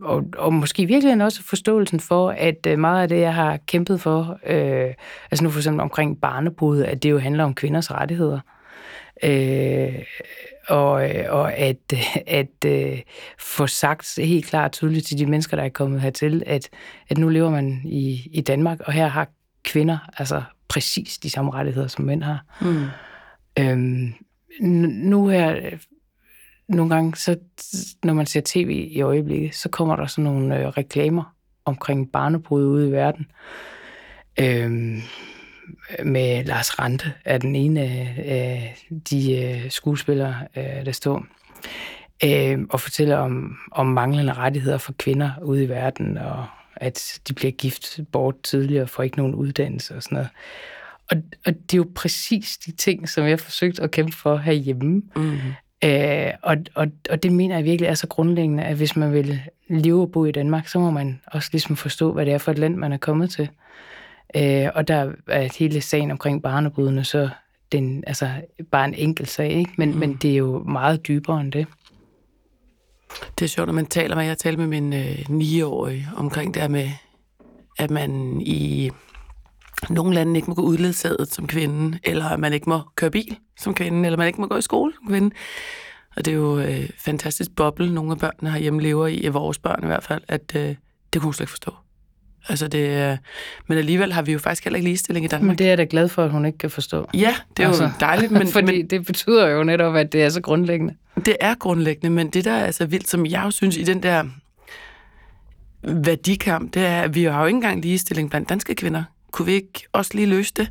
og, 0.06 0.24
og 0.38 0.54
måske 0.54 0.86
virkelig 0.86 1.24
også 1.24 1.44
forståelsen 1.44 2.00
for, 2.00 2.30
at 2.30 2.68
øh, 2.68 2.80
meget 2.80 3.02
af 3.02 3.08
det, 3.08 3.20
jeg 3.20 3.34
har 3.34 3.58
kæmpet 3.68 4.02
for, 4.02 4.40
øh, 4.46 4.94
altså 5.32 5.44
nu 5.44 5.50
for 5.50 5.60
eksempel 5.60 5.82
omkring 5.82 6.22
barnebrud, 6.22 6.82
at 6.82 7.04
det 7.04 7.12
jo 7.12 7.20
handler 7.20 7.44
om 7.44 7.56
kvinders 7.56 7.92
rettigheder. 7.92 8.40
Øh, 9.24 9.96
og, 10.68 11.10
øh, 11.10 11.26
og 11.30 11.54
at, 11.54 11.94
at 12.28 12.66
øh, 12.66 13.02
få 13.40 13.68
sagt 13.68 14.20
helt 14.20 14.46
klart 14.46 14.66
og 14.66 14.72
tydeligt 14.72 15.08
til 15.08 15.18
de 15.18 15.26
mennesker, 15.26 15.58
der 15.58 15.64
er 15.64 15.70
kommet 15.70 16.02
hertil, 16.02 16.44
at, 16.46 16.70
at 17.10 17.18
nu 17.18 17.30
lever 17.30 17.50
man 17.50 17.82
i, 17.86 18.30
i 18.32 18.42
Danmark, 18.42 18.80
og 18.80 18.94
her 18.94 19.08
har 19.08 19.28
kvinder 19.64 19.98
altså 20.18 20.44
præcis 20.68 21.18
de 21.18 21.30
samme 21.30 21.52
rettigheder, 21.52 21.88
som 21.88 22.06
mænd 22.06 22.24
har. 22.24 22.46
Mm. 22.62 22.86
Øhm, 23.60 24.14
nu 25.10 25.28
her, 25.28 25.56
øh, 25.56 25.80
nogle 26.68 26.96
gange, 26.96 27.16
så, 27.16 27.38
når 28.04 28.14
man 28.14 28.26
ser 28.26 28.42
tv 28.46 28.88
i 28.92 29.02
øjeblikket, 29.02 29.56
så 29.56 29.70
kommer 29.70 29.96
der 29.96 30.06
sådan 30.06 30.24
nogle 30.24 30.60
øh, 30.60 30.68
reklamer 30.68 31.36
omkring 31.66 32.12
barnebrud 32.12 32.66
ude 32.66 32.90
i 32.90 32.92
verden. 32.92 33.26
Øhm, 34.40 35.02
med 36.04 36.44
Lars 36.44 36.80
Rante 36.80 37.14
er 37.26 37.38
den 37.38 37.56
ene 37.56 37.82
af 38.18 38.78
de 39.10 39.44
øh, 39.44 39.72
skuespillere, 39.72 40.36
øh, 40.58 40.86
der 40.86 40.92
står 40.92 41.26
øh, 42.24 42.60
og 42.70 42.82
fortæller 42.82 43.18
om, 43.18 43.58
om 43.72 43.88
manglende 43.88 44.34
rettigheder 44.34 44.78
for 44.78 44.94
kvinder 44.94 45.32
ude 45.44 45.64
i 45.64 45.70
verden, 45.70 46.18
og 46.18 46.46
at 46.76 47.20
de 47.28 47.34
bliver 47.34 47.52
gift 47.52 48.00
bort 48.12 48.42
tidligere 48.44 48.84
og 48.84 48.90
får 48.90 49.04
ikke 49.04 49.18
nogen 49.18 49.36
uddannelse 49.36 49.96
og 49.96 50.04
sådan 50.04 50.16
noget. 50.16 50.30
Og, 51.12 51.18
og 51.46 51.54
det 51.54 51.74
er 51.74 51.78
jo 51.78 51.92
præcis 51.96 52.58
de 52.58 52.72
ting, 52.72 53.10
som 53.10 53.24
jeg 53.24 53.32
har 53.32 53.38
forsøgt 53.38 53.80
at 53.80 53.92
kæmpe 53.92 54.16
for 54.16 54.38
herhjemme. 54.38 55.02
Mm. 55.16 55.38
Øh, 55.86 56.32
og, 56.42 56.58
og, 56.76 56.88
og 57.10 57.24
det 57.24 57.32
mener 57.32 57.56
jeg 57.56 57.64
virkelig 57.64 57.88
er 57.88 57.94
så 57.94 58.08
grundlæggende, 58.08 58.64
at 58.64 58.76
hvis 58.76 58.96
man 58.96 59.14
vil 59.14 59.42
leve 59.68 60.02
og 60.02 60.12
bo 60.12 60.26
i 60.26 60.32
Danmark, 60.32 60.68
så 60.68 60.80
må 60.80 60.92
man 60.92 61.22
også 61.28 61.50
ligesom 61.52 61.76
forstå, 61.76 62.14
hvad 62.14 62.26
det 62.26 62.34
er 62.34 62.38
for 62.38 62.52
et 62.52 62.58
land, 62.58 62.76
man 62.76 62.94
er 62.94 62.98
kommet 62.98 63.30
til. 63.30 63.50
Øh, 64.36 64.68
og 64.76 64.88
der 64.88 65.12
er 65.28 65.58
hele 65.60 65.82
sagen 65.82 66.12
omkring 66.12 66.44
barnebrudene, 66.44 67.04
så 67.04 67.30
den, 67.72 68.04
altså 68.08 68.30
bare 68.72 68.86
en 68.86 68.94
enkelt 68.94 69.30
sag, 69.30 69.52
ikke? 69.52 69.72
Men, 69.78 69.92
mm. 69.92 69.98
men 69.98 70.14
det 70.14 70.32
er 70.32 70.36
jo 70.36 70.64
meget 70.64 71.08
dybere 71.08 71.42
end 71.42 71.52
det. 71.52 71.68
Det 73.40 73.46
er 73.46 73.50
sjovt, 73.50 73.68
når 73.68 73.74
man 73.74 73.86
taler 73.86 74.16
med, 74.16 74.26
jeg 74.26 74.38
talte 74.38 74.60
med 74.60 74.68
min 74.68 74.94
øh, 74.94 75.20
9-årige 75.30 76.08
omkring 76.16 76.54
det 76.54 76.72
med, 76.72 76.90
at 77.80 77.92
man 77.92 78.42
i 78.42 78.92
nogle 79.90 80.16
lande 80.16 80.36
ikke 80.36 80.48
må 80.48 80.54
gå 80.54 80.62
udledsaget 80.62 81.34
som 81.34 81.48
kvinde, 81.48 82.00
eller 82.04 82.26
at 82.26 82.40
man 82.40 82.54
ikke 82.54 82.70
må 82.70 82.82
køre 82.96 83.12
bil 83.12 83.38
som 83.60 83.74
kvinde, 83.74 84.06
eller 84.06 84.18
man 84.18 84.28
ikke 84.28 84.42
må 84.42 84.48
gå 84.48 84.58
i 84.58 84.62
skole 84.62 84.94
som 84.94 85.08
kvinde. 85.08 85.36
Og 86.16 86.26
det 86.26 86.32
er 86.32 86.36
jo 86.36 86.60
øh, 86.60 86.90
fantastisk 86.98 87.56
boble, 87.56 87.94
nogle 87.94 88.12
af 88.12 88.18
børnene 88.18 88.52
herhjemme 88.52 88.82
lever 88.82 89.08
i, 89.08 89.28
vores 89.28 89.60
børn 89.60 89.84
i 89.84 89.86
hvert 89.86 90.04
fald, 90.04 90.22
at 90.28 90.56
øh, 90.56 90.62
det 90.62 90.78
kunne 91.14 91.22
hun 91.22 91.34
slet 91.34 91.44
ikke 91.44 91.52
forstå. 91.52 91.72
Altså 92.50 92.68
det, 92.68 93.12
øh, 93.12 93.18
men 93.68 93.78
alligevel 93.78 94.14
har 94.14 94.22
vi 94.22 94.32
jo 94.32 94.40
faktisk 94.40 94.64
heller 94.64 94.78
ikke 94.78 94.88
ligestilling 94.88 95.26
i 95.26 95.28
Danmark. 95.28 95.48
Men 95.48 95.58
det 95.58 95.66
er 95.66 95.70
jeg 95.70 95.78
da 95.78 95.86
glad 95.90 96.08
for, 96.08 96.24
at 96.24 96.32
hun 96.32 96.46
ikke 96.46 96.58
kan 96.58 96.70
forstå. 96.70 97.10
Ja, 97.14 97.36
det 97.58 97.64
er 97.64 97.68
altså, 97.68 97.84
jo 97.84 97.90
dejligt. 98.00 98.32
Men, 98.40 98.48
fordi 98.48 98.78
men, 98.78 98.90
det 98.90 99.06
betyder 99.06 99.48
jo 99.48 99.64
netop, 99.64 99.96
at 99.96 100.14
det 100.14 100.24
er 100.24 100.30
så 100.30 100.42
grundlæggende. 100.42 100.96
Det 101.26 101.36
er 101.40 101.56
grundlæggende, 101.56 102.10
men 102.10 102.30
det 102.30 102.46
der 102.46 102.52
er 102.52 102.66
altså 102.66 102.86
vildt, 102.86 103.10
som 103.10 103.26
jeg 103.26 103.42
jo 103.46 103.52
synes 103.52 103.78
i 103.78 103.84
den 103.84 104.04
der 104.04 104.24
værdikamp, 105.84 106.74
det 106.74 106.86
er, 106.86 107.02
at 107.02 107.16
vi 107.16 107.24
har 107.24 107.40
jo 107.40 107.46
ikke 107.46 107.56
engang 107.56 107.82
ligestilling 107.82 108.30
blandt 108.30 108.50
danske 108.50 108.76
kvinder. 108.76 109.04
Kunne 109.36 109.46
vi 109.46 109.54
ikke 109.54 109.88
også 109.92 110.12
lige 110.14 110.28
løse 110.28 110.54
det? 110.54 110.70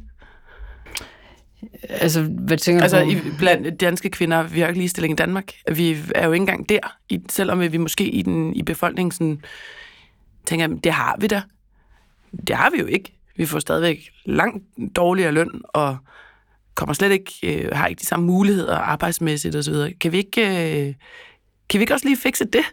Altså, 1.89 2.23
hvad 2.23 2.59
tænker 2.59 2.83
altså, 2.83 3.05
du? 3.05 3.11
I, 3.11 3.17
blandt 3.39 3.81
danske 3.81 4.11
kvinder, 4.11 4.43
vi 4.43 4.61
har 4.61 4.67
jo 4.67 4.71
ikke 4.71 4.81
ligestilling 4.81 5.13
i 5.13 5.17
Danmark. 5.17 5.53
Vi 5.73 5.97
er 6.15 6.27
jo 6.27 6.33
ikke 6.33 6.43
engang 6.43 6.69
der, 6.69 6.79
i, 7.09 7.21
selvom 7.29 7.61
vi 7.61 7.77
måske 7.77 8.05
i, 8.05 8.23
den, 8.23 8.57
i 8.57 8.63
befolkningen 8.63 9.13
sådan, 9.13 9.43
tænker, 10.47 10.67
det 10.67 10.93
har 10.93 11.17
vi 11.21 11.27
da. 11.27 11.43
Det 12.49 12.57
har 12.57 12.71
vi 12.71 12.79
jo 12.79 12.87
ikke. 12.87 13.13
Vi 13.37 13.47
får 13.47 13.59
stadigvæk 13.59 14.11
langt 14.25 14.65
dårligere 14.97 15.33
løn, 15.33 15.63
og 15.65 15.97
kommer 16.75 16.95
slet 16.95 17.13
ikke, 17.13 17.33
øh, 17.43 17.69
har 17.73 17.87
ikke 17.87 18.01
de 18.01 18.07
samme 18.07 18.27
muligheder 18.27 18.77
arbejdsmæssigt 18.77 19.57
osv. 19.57 19.75
Kan 20.01 20.13
vi 20.13 20.17
ikke... 20.17 20.87
Øh, 20.89 20.95
kan 21.71 21.79
vi 21.79 21.83
ikke 21.83 21.95
også 21.95 22.07
lige 22.07 22.17
fikse 22.17 22.45
det? 22.45 22.65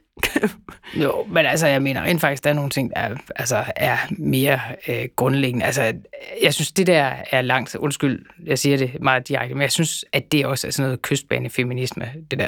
jo, 1.04 1.26
men 1.30 1.46
altså, 1.46 1.68
jeg 1.68 1.82
mener 1.82 2.02
rent 2.02 2.22
faktisk, 2.22 2.44
der 2.44 2.50
er 2.50 2.54
nogle 2.54 2.70
ting, 2.70 2.92
der 2.96 3.02
er, 3.02 3.16
altså, 3.36 3.64
er 3.76 3.98
mere 4.10 4.60
øh, 4.88 5.06
grundlæggende. 5.16 5.66
Altså, 5.66 5.94
jeg 6.42 6.54
synes, 6.54 6.72
det 6.72 6.88
der 6.88 7.14
er 7.32 7.42
langt, 7.42 7.76
undskyld, 7.76 8.26
jeg 8.46 8.60
siger 8.60 8.78
det 8.78 9.02
meget 9.02 9.28
direkte, 9.28 9.56
men 9.56 9.62
jeg 9.62 9.72
synes, 9.72 10.06
at 10.14 10.32
det 10.32 10.46
også 10.46 10.68
er 10.68 10.72
sådan 10.72 10.84
noget 10.84 11.02
kystbanefeminisme, 11.02 12.12
det 12.32 12.40
der. 12.40 12.48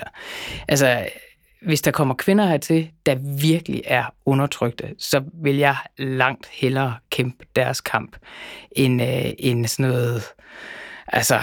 Altså, 0.67 1.05
hvis 1.61 1.81
der 1.81 1.91
kommer 1.91 2.13
kvinder 2.13 2.45
hertil, 2.45 2.91
der 3.05 3.15
virkelig 3.39 3.81
er 3.85 4.05
undertrykte, 4.25 4.95
så 4.99 5.23
vil 5.43 5.57
jeg 5.57 5.75
langt 5.97 6.47
hellere 6.51 6.95
kæmpe 7.09 7.45
deres 7.55 7.81
kamp, 7.81 8.17
end, 8.71 9.01
øh, 9.01 9.31
end 9.39 9.67
sådan 9.67 9.89
noget, 9.89 10.23
altså, 11.07 11.39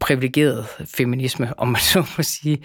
privilegeret 0.00 0.66
feminisme, 0.96 1.58
om 1.58 1.68
man 1.68 1.80
så 1.92 1.98
må 1.98 2.22
sige. 2.22 2.58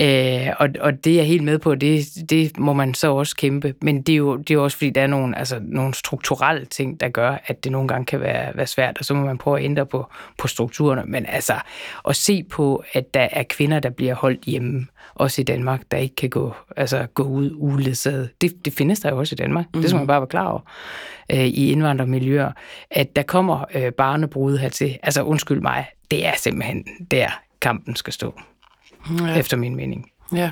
Øh, 0.00 0.48
og, 0.58 0.68
og 0.80 1.04
det 1.04 1.12
er 1.12 1.16
jeg 1.16 1.26
helt 1.26 1.44
med 1.44 1.58
på, 1.58 1.74
det, 1.74 2.06
det 2.30 2.58
må 2.58 2.72
man 2.72 2.94
så 2.94 3.12
også 3.12 3.36
kæmpe. 3.36 3.74
Men 3.82 4.02
det 4.02 4.12
er 4.12 4.16
jo, 4.16 4.36
det 4.36 4.50
er 4.50 4.54
jo 4.54 4.64
også, 4.64 4.76
fordi 4.76 4.90
der 4.90 5.02
er 5.02 5.06
nogle, 5.06 5.38
altså, 5.38 5.60
nogle 5.62 5.94
strukturelle 5.94 6.66
ting, 6.66 7.00
der 7.00 7.08
gør, 7.08 7.36
at 7.46 7.64
det 7.64 7.72
nogle 7.72 7.88
gange 7.88 8.06
kan 8.06 8.20
være, 8.20 8.56
være 8.56 8.66
svært, 8.66 8.98
og 8.98 9.04
så 9.04 9.14
må 9.14 9.24
man 9.24 9.38
prøve 9.38 9.58
at 9.58 9.64
ændre 9.64 9.86
på, 9.86 10.10
på 10.38 10.48
strukturerne. 10.48 11.02
Men 11.06 11.26
altså, 11.26 11.54
at 12.08 12.16
se 12.16 12.42
på, 12.42 12.84
at 12.92 13.14
der 13.14 13.28
er 13.32 13.42
kvinder, 13.42 13.80
der 13.80 13.90
bliver 13.90 14.14
holdt 14.14 14.44
hjemme, 14.44 14.86
også 15.14 15.40
i 15.40 15.44
Danmark, 15.44 15.82
der 15.90 15.96
ikke 15.96 16.14
kan 16.14 16.30
gå, 16.30 16.54
altså, 16.76 17.06
gå 17.14 17.22
ud 17.22 17.50
uledsaget. 17.54 18.30
Det, 18.40 18.64
det 18.64 18.72
findes 18.72 19.00
der 19.00 19.10
jo 19.10 19.18
også 19.18 19.34
i 19.34 19.36
Danmark. 19.36 19.66
Mm. 19.74 19.80
Det 19.80 19.90
skal 19.90 19.98
man 19.98 20.06
bare 20.06 20.20
være 20.20 20.28
klar 20.28 20.46
over 20.46 20.60
øh, 21.32 21.46
i 21.46 21.72
indvandrermiljøer, 21.72 22.52
at 22.90 23.16
der 23.16 23.22
kommer 23.22 23.64
øh, 23.74 23.92
barnebrud 23.92 24.58
hertil. 24.58 24.98
Altså 25.02 25.22
undskyld 25.22 25.60
mig, 25.60 25.86
det 26.10 26.26
er 26.26 26.32
simpelthen 26.36 26.84
der, 27.10 27.28
kampen 27.60 27.96
skal 27.96 28.12
stå, 28.12 28.40
ja. 29.20 29.38
efter 29.38 29.56
min 29.56 29.76
mening. 29.76 30.10
Ja. 30.32 30.50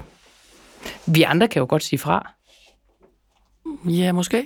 Vi 1.07 1.23
andre 1.23 1.49
kan 1.49 1.61
jo 1.61 1.66
godt 1.69 1.83
sige 1.83 1.99
fra. 1.99 2.33
Ja, 3.85 4.12
måske. 4.12 4.37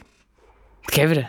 Det 0.87 0.95
kan 0.95 1.11
vi 1.11 1.15
da. 1.15 1.27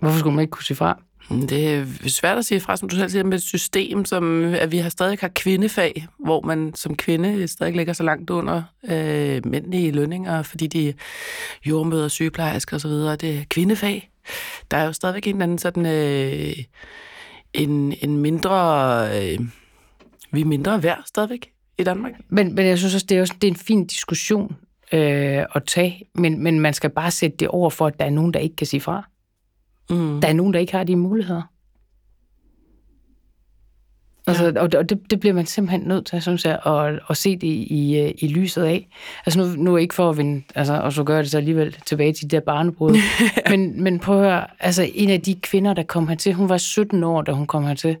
Hvorfor 0.00 0.18
skulle 0.18 0.34
man 0.36 0.42
ikke 0.42 0.50
kunne 0.50 0.64
sige 0.64 0.76
fra? 0.76 0.98
Mm, 1.30 1.48
det 1.48 1.74
er 1.74 1.84
svært 2.06 2.38
at 2.38 2.44
sige 2.44 2.60
fra, 2.60 2.76
som 2.76 2.88
du 2.88 2.96
selv 2.96 3.10
siger, 3.10 3.24
med 3.24 3.38
et 3.38 3.42
system, 3.42 4.04
som 4.04 4.44
at 4.44 4.72
vi 4.72 4.78
har 4.78 4.90
stadig 4.90 5.18
har 5.20 5.30
kvindefag, 5.34 6.06
hvor 6.18 6.40
man 6.40 6.72
som 6.74 6.96
kvinde 6.96 7.48
stadig 7.48 7.76
ligger 7.76 7.92
så 7.92 8.02
langt 8.02 8.30
under 8.30 8.62
øh, 8.88 9.46
mænd 9.46 9.74
i 9.74 9.90
lønninger, 9.90 10.42
fordi 10.42 10.66
de 10.66 10.88
er 10.88 10.92
jordmøder, 11.66 12.08
sygeplejersker 12.08 12.76
osv. 12.76 12.90
Det 12.90 13.24
er 13.24 13.44
kvindefag. 13.48 14.10
Der 14.70 14.76
er 14.76 14.84
jo 14.84 14.92
stadigvæk 14.92 15.26
en 15.26 15.34
eller 15.34 15.42
anden 15.42 15.58
sådan... 15.58 15.86
Øh, 15.86 16.56
en, 17.54 17.94
en 18.02 18.18
mindre... 18.18 19.08
Øh, 19.22 19.38
vi 20.32 20.40
er 20.40 20.44
mindre 20.44 20.82
værd 20.82 21.02
stadigvæk 21.06 21.50
i 21.78 21.82
Danmark. 21.82 22.12
Men, 22.28 22.54
men 22.54 22.66
jeg 22.66 22.78
synes 22.78 22.94
også, 22.94 23.06
det 23.08 23.16
er, 23.16 23.20
også, 23.20 23.34
det 23.40 23.48
er 23.48 23.52
en 23.52 23.56
fin 23.56 23.86
diskussion 23.86 24.56
øh, 24.92 25.44
at 25.54 25.62
tage, 25.66 26.08
men, 26.14 26.42
men 26.42 26.60
man 26.60 26.74
skal 26.74 26.90
bare 26.90 27.10
sætte 27.10 27.36
det 27.36 27.48
over 27.48 27.70
for, 27.70 27.86
at 27.86 27.98
der 27.98 28.04
er 28.06 28.10
nogen, 28.10 28.34
der 28.34 28.40
ikke 28.40 28.56
kan 28.56 28.66
sige 28.66 28.80
fra. 28.80 29.08
Mm. 29.90 30.20
Der 30.20 30.28
er 30.28 30.32
nogen, 30.32 30.54
der 30.54 30.60
ikke 30.60 30.72
har 30.72 30.84
de 30.84 30.96
muligheder. 30.96 31.42
Altså, 34.26 34.52
ja. 34.54 34.62
og 34.62 34.88
det, 34.88 35.10
det 35.10 35.20
bliver 35.20 35.32
man 35.34 35.46
simpelthen 35.46 35.88
nødt 35.88 36.06
til, 36.06 36.22
synes 36.22 36.44
jeg, 36.44 36.58
at, 36.66 37.00
at 37.10 37.16
se 37.16 37.36
det 37.36 37.46
i, 37.46 37.66
i, 37.70 38.10
i 38.10 38.28
lyset 38.28 38.62
af. 38.62 38.88
Altså 39.26 39.40
nu, 39.40 39.46
nu 39.62 39.76
ikke 39.76 39.94
for 39.94 40.10
at 40.10 40.16
vinde, 40.16 40.42
altså, 40.54 40.74
og 40.74 40.92
så 40.92 41.04
gør 41.04 41.18
det 41.22 41.30
så 41.30 41.38
alligevel 41.38 41.76
tilbage 41.86 42.12
til 42.12 42.30
de 42.30 42.36
der 42.36 42.40
barnebrud. 42.40 42.96
men, 43.50 43.82
men 43.82 43.98
prøv 43.98 44.16
at 44.16 44.30
høre, 44.30 44.46
altså 44.60 44.90
en 44.94 45.10
af 45.10 45.20
de 45.20 45.34
kvinder, 45.34 45.74
der 45.74 45.82
kom 45.82 46.08
hertil, 46.08 46.34
hun 46.34 46.48
var 46.48 46.56
17 46.56 47.04
år, 47.04 47.22
da 47.22 47.32
hun 47.32 47.46
kom 47.46 47.64
hertil, 47.64 47.96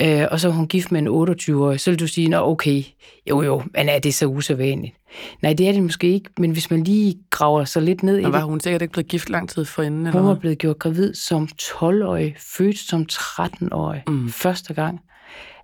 øh, 0.00 0.24
og 0.30 0.40
så 0.40 0.48
var 0.48 0.54
hun 0.54 0.68
gift 0.68 0.92
med 0.92 1.00
en 1.00 1.08
28-årig. 1.08 1.80
Så 1.80 1.90
vil 1.90 2.00
du 2.00 2.06
sige, 2.06 2.28
nå 2.28 2.38
okay, 2.38 2.82
jo 3.30 3.42
jo, 3.42 3.62
men 3.74 3.88
er 3.88 3.98
det 3.98 4.14
så 4.14 4.26
usædvanligt? 4.26 4.94
Nej, 5.42 5.52
det 5.52 5.68
er 5.68 5.72
det 5.72 5.82
måske 5.82 6.12
ikke, 6.12 6.30
men 6.38 6.50
hvis 6.50 6.70
man 6.70 6.84
lige 6.84 7.18
graver 7.30 7.64
sig 7.64 7.82
lidt 7.82 8.02
ned 8.02 8.14
og 8.14 8.20
i 8.20 8.24
var 8.24 8.30
det... 8.30 8.42
hun 8.42 8.60
sikkert 8.60 8.82
ikke 8.82 8.92
blevet 8.92 9.08
gift 9.08 9.30
lang 9.30 9.48
tid 9.48 9.64
forinden? 9.64 10.06
Hun 10.06 10.26
var 10.26 10.34
blevet 10.34 10.58
gjort 10.58 10.78
gravid 10.78 11.14
som 11.14 11.48
12-årig, 11.62 12.36
født 12.38 12.78
som 12.78 13.06
13-årig, 13.12 14.02
mm. 14.08 14.28
første 14.28 14.74
gang. 14.74 15.00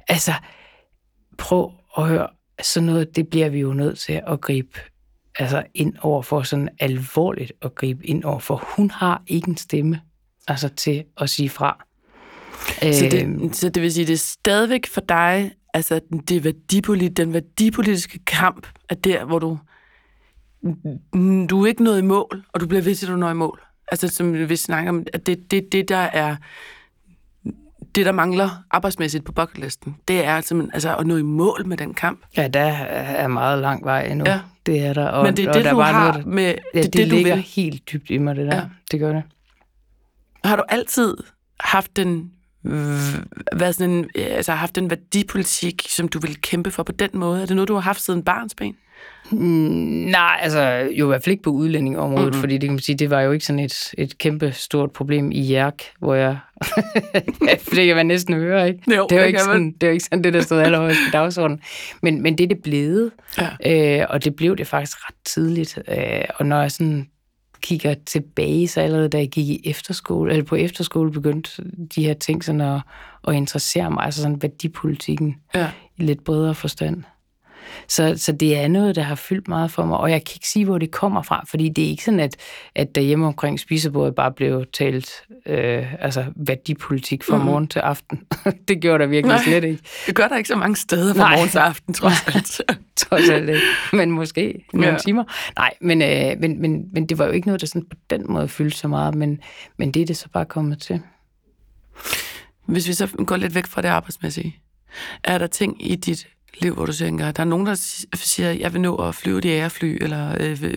Altså, 0.09 0.33
prøv 1.39 1.73
at 1.99 2.09
høre, 2.09 2.29
sådan 2.63 2.87
noget, 2.87 3.17
det 3.17 3.29
bliver 3.29 3.49
vi 3.49 3.61
jo 3.61 3.73
nødt 3.73 3.99
til 3.99 4.23
at 4.27 4.41
gribe 4.41 4.79
altså 5.39 5.65
ind 5.75 5.95
over 6.01 6.23
for 6.23 6.43
sådan 6.43 6.69
alvorligt 6.81 7.53
at 7.63 7.75
gribe 7.75 8.07
ind 8.07 8.25
over 8.25 8.39
for. 8.39 8.65
Hun 8.77 8.91
har 8.91 9.23
ikke 9.27 9.49
en 9.49 9.57
stemme 9.57 10.01
altså 10.49 10.69
til 10.69 11.05
at 11.17 11.31
sige 11.31 11.49
fra. 11.49 11.85
Så 12.81 13.09
det, 13.11 13.23
øhm. 13.23 13.53
så 13.53 13.69
det 13.69 13.83
vil 13.83 13.93
sige, 13.93 14.07
det 14.07 14.13
er 14.13 14.17
stadigvæk 14.17 14.87
for 14.87 15.01
dig, 15.01 15.53
altså 15.75 16.01
det 16.29 16.45
værdipolit, 16.45 17.17
den 17.17 17.33
værdipolitiske 17.33 18.19
kamp, 18.25 18.67
er 18.89 18.95
der, 18.95 19.25
hvor 19.25 19.39
du, 19.39 19.59
du 21.51 21.63
er 21.63 21.67
ikke 21.67 21.85
nået 21.85 21.99
i 21.99 22.03
mål, 22.03 22.45
og 22.53 22.61
du 22.61 22.67
bliver 22.67 22.83
ved 22.83 22.95
til, 22.95 23.07
at 23.07 23.11
du 23.11 23.17
når 23.17 23.31
i 23.31 23.35
mål. 23.35 23.61
Altså 23.93 24.09
som 24.09 24.49
vi 24.49 24.57
snakker 24.57 24.91
om, 24.91 25.07
at 25.13 25.27
det, 25.27 25.51
det, 25.51 25.73
det 25.73 25.89
der 25.89 25.97
er 25.97 26.37
det, 27.95 28.07
der 28.07 28.13
mangler 28.13 28.51
arbejdsmæssigt 28.71 29.25
på 29.25 29.33
bucketlisten, 29.33 29.97
det 30.09 30.25
er 30.25 30.41
simpelthen 30.41 30.75
altså, 30.75 30.97
at 30.97 31.07
nå 31.07 31.17
i 31.17 31.23
mål 31.23 31.67
med 31.67 31.77
den 31.77 31.95
kamp. 31.95 32.21
Ja, 32.37 32.49
der 32.49 32.61
er 32.61 33.29
meget 33.29 33.59
lang 33.59 33.85
vej 33.85 34.07
endnu. 34.07 34.25
Ja. 34.27 34.41
Det 34.67 34.87
er 34.87 34.93
der. 34.93 35.07
Og, 35.07 35.25
Men 35.25 35.37
det 35.37 35.45
er 35.45 35.53
det, 35.53 35.65
der 35.65 35.71
du 35.71 35.77
var 35.77 35.93
har 35.93 36.13
noget, 36.13 36.27
med... 36.27 36.55
Ja, 36.75 36.83
det, 36.83 36.85
det, 36.85 36.93
det, 36.93 37.09
ligger 37.09 37.35
du 37.35 37.43
helt 37.47 37.93
dybt 37.93 38.11
i 38.11 38.19
mig, 38.19 38.37
det 38.37 38.47
der. 38.47 38.57
Ja. 38.57 38.65
Det 38.91 39.01
gør 39.01 39.13
det. 39.13 39.23
Har 40.45 40.57
du 40.57 40.63
altid 40.69 41.17
haft 41.61 41.97
den 41.97 42.31
været 43.57 43.75
sådan 43.75 43.91
en, 43.91 44.11
altså 44.15 44.53
haft 44.53 44.79
en 44.79 44.91
værdipolitik, 44.91 45.87
som 45.89 46.09
du 46.09 46.19
vil 46.19 46.41
kæmpe 46.41 46.71
for 46.71 46.83
på 46.83 46.93
den 46.93 47.11
måde? 47.15 47.43
Er 47.43 47.47
det 47.47 47.57
noget, 47.57 47.69
du 47.69 47.75
har 47.75 47.81
haft 47.81 48.01
siden 48.01 48.23
barnsben? 48.23 48.77
Mm, 49.31 49.39
nej, 50.11 50.39
altså 50.41 50.89
jo 50.93 51.07
i 51.07 51.09
hvert 51.09 51.25
fald 51.25 51.33
ikke 51.33 51.43
på 51.43 51.51
udlændingområdet, 51.51 52.27
mm-hmm. 52.27 52.41
fordi 52.41 52.53
det 52.55 52.63
kan 52.63 52.71
man 52.71 52.79
sige, 52.79 52.97
det 52.97 53.11
var 53.11 53.21
jo 53.21 53.33
ikke 53.33 53.45
sådan 53.45 53.61
et, 53.61 53.95
et 53.99 54.19
kæmpe 54.19 54.53
stort 54.53 54.91
problem 54.91 55.33
i 55.33 55.41
Jærk, 55.41 55.83
hvor 55.99 56.15
jeg... 56.15 56.39
det 57.75 57.87
kan 57.87 57.97
man 57.97 58.07
næsten 58.07 58.35
høre, 58.35 58.69
ikke? 58.69 58.95
Jo, 58.97 59.07
det, 59.11 59.17
er 59.17 59.21
jo 59.21 59.27
ikke 59.27 59.41
sådan, 59.41 59.73
det 59.73 59.83
er 59.83 59.87
jo 59.87 59.93
ikke 59.93 60.05
sådan 60.05 60.25
det, 60.25 60.35
der 60.35 60.41
stod 60.41 60.61
allerhøjst 60.61 60.99
på 61.07 61.11
dagsordenen. 61.13 61.61
Men, 62.03 62.23
men 62.23 62.39
det 62.39 62.45
er 62.45 62.49
det 62.49 62.63
blevet, 62.63 63.11
ja. 63.39 64.01
øh, 64.01 64.07
og 64.11 64.25
det 64.25 64.37
blev 64.37 64.57
det 64.57 64.67
faktisk 64.67 65.09
ret 65.09 65.17
tidligt. 65.25 65.79
Øh, 65.89 66.25
og 66.37 66.47
når 66.47 66.61
jeg 66.61 66.73
sådan 66.73 67.09
kigger 67.63 67.95
tilbage, 68.07 68.69
så 68.69 68.81
allerede 68.81 69.09
da 69.09 69.19
jeg 69.19 69.29
gik 69.29 69.49
i 69.49 69.61
efterskole, 69.65 70.33
eller 70.33 70.45
på 70.45 70.57
efterskole, 70.57 71.13
begyndte 71.13 71.63
de 71.95 72.05
her 72.05 72.15
ting 72.15 72.45
sådan 72.45 72.61
at, 72.61 72.81
at 73.29 73.35
interessere 73.35 73.91
mig, 73.91 74.05
altså 74.05 74.23
sådan 74.23 74.43
værdipolitikken 74.43 75.37
ja. 75.55 75.71
i 75.97 76.03
lidt 76.03 76.25
bredere 76.25 76.55
forstand. 76.55 77.05
Så, 77.89 78.15
så 78.17 78.33
det 78.33 78.57
er 78.57 78.69
noget, 78.69 78.97
der 78.97 79.03
har 79.03 79.15
fyldt 79.15 79.49
meget 79.49 79.71
for 79.71 79.85
mig, 79.85 79.97
og 79.97 80.11
jeg 80.11 80.25
kan 80.25 80.33
ikke 80.35 80.49
sige, 80.49 80.65
hvor 80.65 80.79
det 80.79 80.91
kommer 80.91 81.23
fra, 81.23 81.45
fordi 81.49 81.69
det 81.69 81.85
er 81.85 81.89
ikke 81.89 82.05
sådan, 82.05 82.21
at, 82.21 82.37
at 82.75 82.95
der 82.95 83.01
hjemme 83.01 83.27
omkring 83.27 83.61
spisebordet 83.61 84.15
bare 84.15 84.33
blev 84.33 84.65
talt 84.73 85.11
øh, 85.47 85.95
altså 86.05 86.25
værdipolitik 86.37 87.25
fra 87.25 87.37
mm. 87.39 87.45
morgen 87.45 87.69
til 87.69 87.79
aften. 87.79 88.21
det 88.69 88.81
gjorde 88.81 88.99
der 88.99 89.07
virkelig 89.07 89.37
Nej, 89.37 89.45
slet 89.45 89.65
ikke. 89.65 89.83
Det 90.07 90.15
gør 90.15 90.29
der 90.29 90.37
ikke 90.37 90.49
så 90.49 90.57
mange 90.57 90.77
steder 90.77 91.15
fra 91.15 91.23
Nej. 91.23 91.37
morgen 91.37 91.49
til 91.49 91.59
aften, 91.59 91.95
trods 91.95 92.27
alt. 92.27 92.61
trods 92.97 93.29
alt 93.29 93.49
ikke, 93.49 93.63
men 93.93 94.11
måske 94.11 94.65
nogle 94.73 94.89
ja. 94.89 94.97
timer. 94.97 95.25
Nej, 95.57 95.75
men, 95.81 96.03
øh, 96.03 96.41
men, 96.41 96.61
men, 96.61 96.85
men 96.93 97.07
det 97.07 97.19
var 97.19 97.25
jo 97.25 97.31
ikke 97.31 97.47
noget, 97.47 97.61
der 97.61 97.67
sådan 97.67 97.85
på 97.91 97.97
den 98.11 98.25
måde 98.29 98.49
fyldte 98.49 98.79
så 98.79 98.89
meget, 98.89 99.15
men, 99.15 99.41
men 99.77 99.91
det 99.91 100.03
er 100.03 100.07
det 100.07 100.17
så 100.17 100.29
bare 100.33 100.45
kommet 100.45 100.81
til. 100.81 101.01
Hvis 102.67 102.89
vi 102.89 102.93
så 102.93 103.09
går 103.27 103.37
lidt 103.37 103.55
væk 103.55 103.67
fra 103.67 103.83
det 103.83 103.89
arbejdsmæssige, 103.89 104.57
er 105.25 105.39
der 105.39 105.47
ting 105.47 105.91
i 105.93 105.97
dit 105.97 106.29
liv, 106.63 106.75
hvor 106.75 106.87
du 106.87 106.93
tænker, 106.93 107.31
der 107.31 107.41
er 107.41 107.45
nogen, 107.47 107.67
der 107.67 107.75
siger, 108.15 108.51
jeg 108.51 108.73
vil 108.73 108.81
nå 108.81 108.97
at 108.97 109.15
flyve 109.15 109.41
de 109.41 109.49
ærefly, 109.49 109.99
eller 110.01 110.37
øh, 110.41 110.75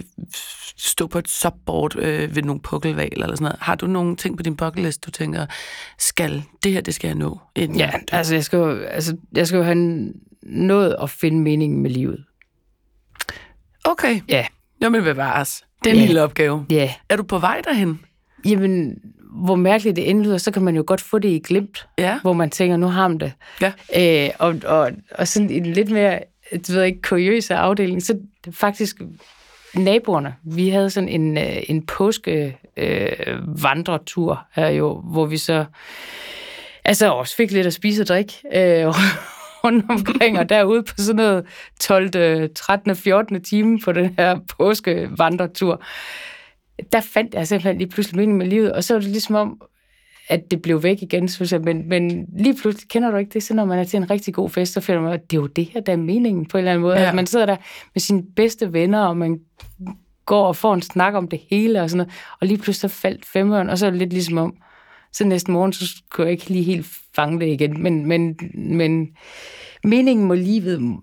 stå 0.78 1.08
på 1.08 1.20
et 1.20 1.28
subboard 1.28 1.96
øh, 2.00 2.36
ved 2.36 2.44
nogle 2.44 2.62
pukkelval 2.62 3.10
eller 3.12 3.28
sådan 3.28 3.44
noget. 3.44 3.58
Har 3.62 3.76
du 3.76 3.88
nogle 3.88 4.16
ting 4.16 4.38
på 4.38 4.44
din 4.44 4.56
bucket 4.56 4.84
list, 4.84 5.06
du 5.06 5.12
tænker, 5.12 5.46
skal, 6.00 6.44
det 6.64 6.72
her, 6.74 6.82
det 6.82 6.94
skal 6.96 7.08
jeg 7.08 7.16
nå? 7.16 7.40
Inden 7.56 7.78
Ja, 7.78 7.86
jeg- 7.92 8.02
altså 8.12 8.36
jeg 8.36 8.44
skal 8.44 8.58
jo, 8.58 8.78
altså, 8.78 9.18
jeg 9.36 9.48
skal 9.48 9.58
jo 9.58 9.64
have 9.64 10.12
nået 10.44 10.96
at 11.02 11.10
finde 11.10 11.40
meningen 11.42 11.82
med 11.82 11.90
livet. 11.90 12.26
Okay, 13.86 14.22
Ja. 14.30 14.46
jamen 14.82 15.04
bevares. 15.04 15.64
Det 15.84 15.90
er 15.90 15.94
en 15.94 16.00
Ja. 16.00 16.06
lille 16.06 16.22
opgave. 16.24 16.66
Ja. 16.70 16.94
Er 17.10 17.16
du 17.16 17.24
på 17.24 17.40
vej 17.40 17.62
derhen? 17.66 18.00
Jamen, 18.46 18.96
hvor 19.32 19.56
mærkeligt 19.56 19.96
det 19.96 20.10
end 20.10 20.24
lyder, 20.24 20.38
så 20.38 20.52
kan 20.52 20.62
man 20.62 20.76
jo 20.76 20.84
godt 20.88 21.02
få 21.02 21.20
det 21.20 21.30
i 21.30 21.40
glimt, 21.44 21.88
Ja. 21.98 22.20
hvor 22.22 22.34
man 22.34 22.50
tænker, 22.50 22.78
nu 22.78 22.88
har 22.88 23.08
man 23.08 23.18
det. 23.18 23.34
Ja. 23.62 23.72
Øh, 24.26 24.30
og, 24.40 24.56
og, 24.66 24.92
og 25.16 25.28
sådan 25.28 25.50
en 25.50 25.66
lidt 25.66 25.92
mere, 25.92 26.20
du 26.68 26.74
ved 26.74 26.84
ikke, 26.84 27.02
kuriøse 27.02 27.56
afdeling, 27.56 28.04
så 28.04 28.18
faktisk 28.52 29.02
naboerne, 29.76 30.36
vi 30.44 30.70
havde 30.70 30.90
sådan 30.90 31.10
en, 31.10 31.38
øh, 31.38 31.58
en 31.68 31.86
påske 31.86 32.58
øh, 32.78 33.64
vandretur 33.64 34.46
her 34.56 34.70
jo, 34.70 35.02
hvor 35.12 35.26
vi 35.26 35.38
så 35.38 35.66
altså 36.86 37.12
også 37.12 37.36
fik 37.36 37.52
lidt 37.52 37.68
at 37.68 37.74
spise 37.74 38.02
og 38.04 38.08
drikke 38.08 38.34
øh, 38.54 38.88
rundt 39.64 39.86
omkring, 39.90 40.40
og 40.40 40.50
derude 40.50 40.84
på 40.84 40.94
sådan 40.98 41.16
noget 41.16 41.46
12., 41.80 42.50
13., 42.56 42.96
14. 42.96 43.44
time 43.44 43.80
på 43.80 43.92
den 43.92 44.16
her 44.18 44.38
påske 44.58 45.10
vandretur, 45.18 45.82
der 46.92 47.02
fandt 47.02 47.34
jeg 47.34 47.48
simpelthen 47.48 47.78
lige 47.78 47.90
pludselig 47.90 48.18
mening 48.18 48.38
med 48.38 48.48
livet, 48.48 48.74
og 48.74 48.84
så 48.84 48.94
var 48.94 49.02
det 49.02 49.10
ligesom 49.10 49.36
om, 49.36 49.62
at 50.30 50.52
det 50.52 50.62
blev 50.62 50.84
væk 50.84 51.02
igen, 51.02 51.28
synes 51.28 51.52
jeg. 51.52 51.62
Men, 51.62 51.90
men 51.90 52.26
lige 52.38 52.56
pludselig 52.62 52.90
kender 52.90 53.12
du 53.12 53.18
ikke 53.18 53.34
det, 53.34 53.44
så 53.44 53.54
når 53.54 53.66
man 53.66 53.80
er 53.80 53.84
til 53.84 53.98
en 53.98 54.10
rigtig 54.10 54.34
god 54.34 54.50
fest, 54.50 54.74
så 54.74 54.82
finder 54.82 55.02
man, 55.02 55.14
at 55.14 55.32
det 55.32 55.38
er 55.38 55.42
jo 55.42 55.48
det 55.48 55.66
her, 55.66 55.82
der 55.82 55.92
er 55.92 55.98
meningen 55.98 56.46
på 56.46 56.58
en 56.58 56.60
eller 56.60 56.72
anden 56.72 56.82
måde. 56.82 57.00
Ja. 57.00 57.10
At 57.10 57.16
man 57.16 57.28
sidder 57.28 57.46
der 57.46 57.56
med 57.96 58.00
sine 58.00 58.24
bedste 58.36 58.74
venner, 58.74 59.00
og 59.00 59.18
man 59.18 59.40
går 60.26 60.48
og 60.48 60.56
får 60.56 60.74
en 60.74 60.82
snak 60.82 61.14
om 61.14 61.28
det 61.28 61.42
hele 61.50 61.82
og 61.82 61.90
sådan 61.90 61.98
noget, 61.98 62.14
og 62.42 62.48
lige 62.48 62.58
pludselig 62.58 62.92
så 62.92 62.98
faldt 62.98 63.26
femmeren, 63.26 63.70
og 63.70 63.78
så 63.78 63.86
er 63.86 63.90
det 63.90 64.00
lidt 64.00 64.14
ligesom 64.14 64.38
om, 64.38 64.56
så 65.12 65.26
næste 65.26 65.52
morgen, 65.52 65.74
så 65.74 66.04
kunne 66.10 66.26
jeg 66.26 66.32
ikke 66.32 66.50
lige 66.50 66.64
helt 66.64 66.88
fange 67.16 67.40
det 67.40 67.48
igen. 67.48 67.84
Men, 67.84 68.06
men, 68.06 68.38
men 68.56 69.08
meningen 69.84 70.28
med 70.28 70.38
livet, 70.38 71.00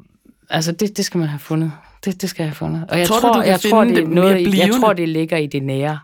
altså 0.51 0.73
det, 0.73 0.97
det 0.97 1.05
skal 1.05 1.19
man 1.19 1.29
have 1.29 1.39
fundet. 1.39 1.73
Det, 2.05 2.23
det 2.23 2.31
skal 2.31 2.43
jeg 2.43 2.51
have 2.51 2.55
fundet. 2.55 2.85
Og 2.89 2.99
jeg 2.99 3.07
Tror 3.07 3.21
tror, 3.21 3.33
du 3.33 3.41
jeg, 3.41 3.61
tror, 3.61 3.85
det 3.85 3.99
er 3.99 4.09
noget, 4.09 4.41
i- 4.41 4.59
jeg 4.59 4.71
tror, 4.81 4.93
det 4.93 5.09
ligger 5.09 5.37
i 5.37 5.47
det 5.47 5.63
nære, 5.63 5.99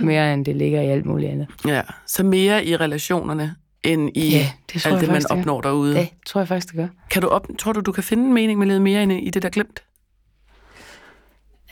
mere 0.00 0.34
end 0.34 0.44
det 0.44 0.56
ligger 0.56 0.80
i 0.80 0.86
alt 0.86 1.06
muligt 1.06 1.30
andet. 1.32 1.46
Ja, 1.66 1.82
så 2.06 2.22
mere 2.24 2.64
i 2.64 2.76
relationerne, 2.76 3.54
end 3.84 4.10
i 4.16 4.28
Ja, 4.30 4.50
det 4.72 4.86
alt 4.86 4.94
det, 5.00 5.02
man 5.02 5.08
faktisk, 5.08 5.28
det 5.28 5.38
opnår 5.38 5.60
derude. 5.60 5.94
Det 5.94 6.08
tror 6.26 6.40
jeg 6.40 6.48
faktisk, 6.48 6.66
det 6.68 6.76
gør. 6.76 6.86
Kan 7.10 7.22
du 7.22 7.28
op, 7.28 7.46
tror 7.58 7.72
du, 7.72 7.80
du 7.80 7.92
kan 7.92 8.02
finde 8.04 8.24
en 8.24 8.32
mening 8.34 8.58
med 8.58 8.66
livet 8.66 8.82
mere 8.82 9.02
end 9.02 9.12
i 9.12 9.30
det, 9.30 9.42
der 9.42 9.48
glemt? 9.48 9.82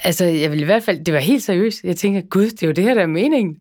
Altså, 0.04 0.24
jeg 0.24 0.50
vil 0.50 0.60
i 0.60 0.64
hvert 0.64 0.82
fald, 0.82 1.04
det 1.04 1.14
var 1.14 1.20
helt 1.20 1.42
seriøst. 1.42 1.84
Jeg 1.84 1.96
tænker, 1.96 2.20
gud, 2.20 2.44
det 2.46 2.62
er 2.62 2.66
jo 2.66 2.72
det 2.72 2.84
her, 2.84 2.94
der 2.94 3.02
er 3.02 3.06
meningen. 3.06 3.56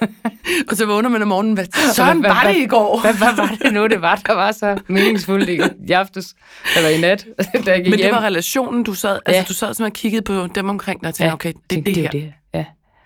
Og 0.70 0.76
så 0.76 0.86
vågner 0.86 1.08
man 1.08 1.22
om 1.22 1.28
morgenen, 1.28 1.54
hvad 1.54 1.64
sådan 1.94 2.22
var 2.22 2.42
det 2.52 2.56
i 2.56 2.66
går? 2.66 3.00
Hvad, 3.00 3.14
hvad 3.14 3.36
var 3.36 3.56
det 3.62 3.72
nu, 3.72 3.86
det 3.86 4.02
var, 4.02 4.16
der 4.26 4.32
var 4.32 4.52
så 4.52 4.78
meningsfuldt 4.88 5.48
i, 5.48 5.60
i 5.88 5.92
aftes, 5.92 6.34
eller 6.76 6.88
i 6.90 7.00
nat, 7.00 7.26
da 7.66 7.70
jeg 7.70 7.76
gik 7.76 7.84
Men 7.84 7.92
det 7.92 7.98
hjem? 7.98 8.14
var 8.14 8.20
relationen, 8.24 8.84
du 8.84 8.94
sad, 8.94 9.18
altså 9.26 9.38
Ja. 9.40 9.44
du 9.48 9.54
sad 9.54 9.68
simpelthen 9.74 9.84
og 9.84 9.92
kiggede 9.92 10.22
på 10.22 10.46
dem 10.54 10.68
omkring 10.68 11.00
dig 11.00 11.08
og 11.08 11.14
tænkte, 11.14 11.32
okay, 11.34 11.52
det 11.70 11.78
er 11.78 11.82
det 11.82 11.96
er 11.98 12.02
her. 12.02 12.10
det 12.10 12.20
her. 12.22 12.32
Ja. 12.54 12.64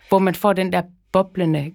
Hvor 0.09 0.19
man 0.19 0.35
får 0.35 0.53
den 0.53 0.73
der 0.73 0.83
boblende 1.13 1.71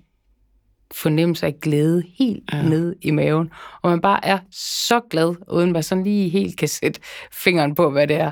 fornemmelse 0.95 1.45
af 1.45 1.55
glæde 1.61 2.03
helt 2.19 2.43
Ja. 2.53 2.57
ja. 2.57 2.63
ned 2.63 2.95
i 3.01 3.11
maven, 3.11 3.49
og 3.81 3.89
man 3.89 4.01
bare 4.01 4.25
er 4.25 4.39
så 4.51 4.99
glad, 5.11 5.35
uden 5.51 5.71
man 5.73 5.83
sådan 5.83 6.03
lige 6.03 6.29
helt 6.29 6.57
kan 6.57 6.67
sætte 6.67 6.99
fingeren 7.31 7.75
på, 7.75 7.89
hvad 7.91 8.07
det 8.07 8.15
er. 8.15 8.31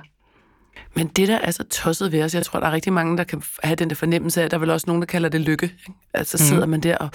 Men 0.95 1.07
det, 1.07 1.27
der 1.27 1.37
er 1.37 1.51
så 1.51 1.63
tosset 1.63 2.11
ved 2.11 2.23
os, 2.23 2.35
jeg 2.35 2.45
tror, 2.45 2.59
der 2.59 2.67
er 2.67 2.71
rigtig 2.71 2.93
mange, 2.93 3.17
der 3.17 3.23
kan 3.23 3.43
have 3.63 3.75
den 3.75 3.89
der 3.89 3.95
fornemmelse 3.95 4.41
af, 4.41 4.45
at 4.45 4.51
der 4.51 4.57
er 4.57 4.59
vel 4.59 4.69
også 4.69 4.87
nogen, 4.87 5.01
der 5.01 5.05
kalder 5.05 5.29
det 5.29 5.41
lykke. 5.41 5.65
Ikke? 5.65 5.99
Altså 6.13 6.37
så 6.37 6.47
sidder 6.47 6.65
man 6.65 6.79
der 6.79 6.97
og 6.97 7.09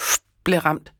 bliver 0.44 0.66
ramt. 0.66 0.92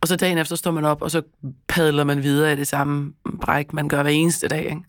Og 0.00 0.08
så 0.08 0.16
dagen 0.16 0.38
efter 0.38 0.56
står 0.56 0.70
man 0.70 0.84
op, 0.84 1.02
og 1.02 1.10
så 1.10 1.22
padler 1.68 2.04
man 2.04 2.22
videre 2.22 2.52
i 2.52 2.56
det 2.56 2.68
samme 2.68 3.12
bræk, 3.40 3.72
man 3.72 3.88
gør 3.88 4.02
hver 4.02 4.10
eneste 4.10 4.48
dag. 4.48 4.64
Ikke? 4.64 4.82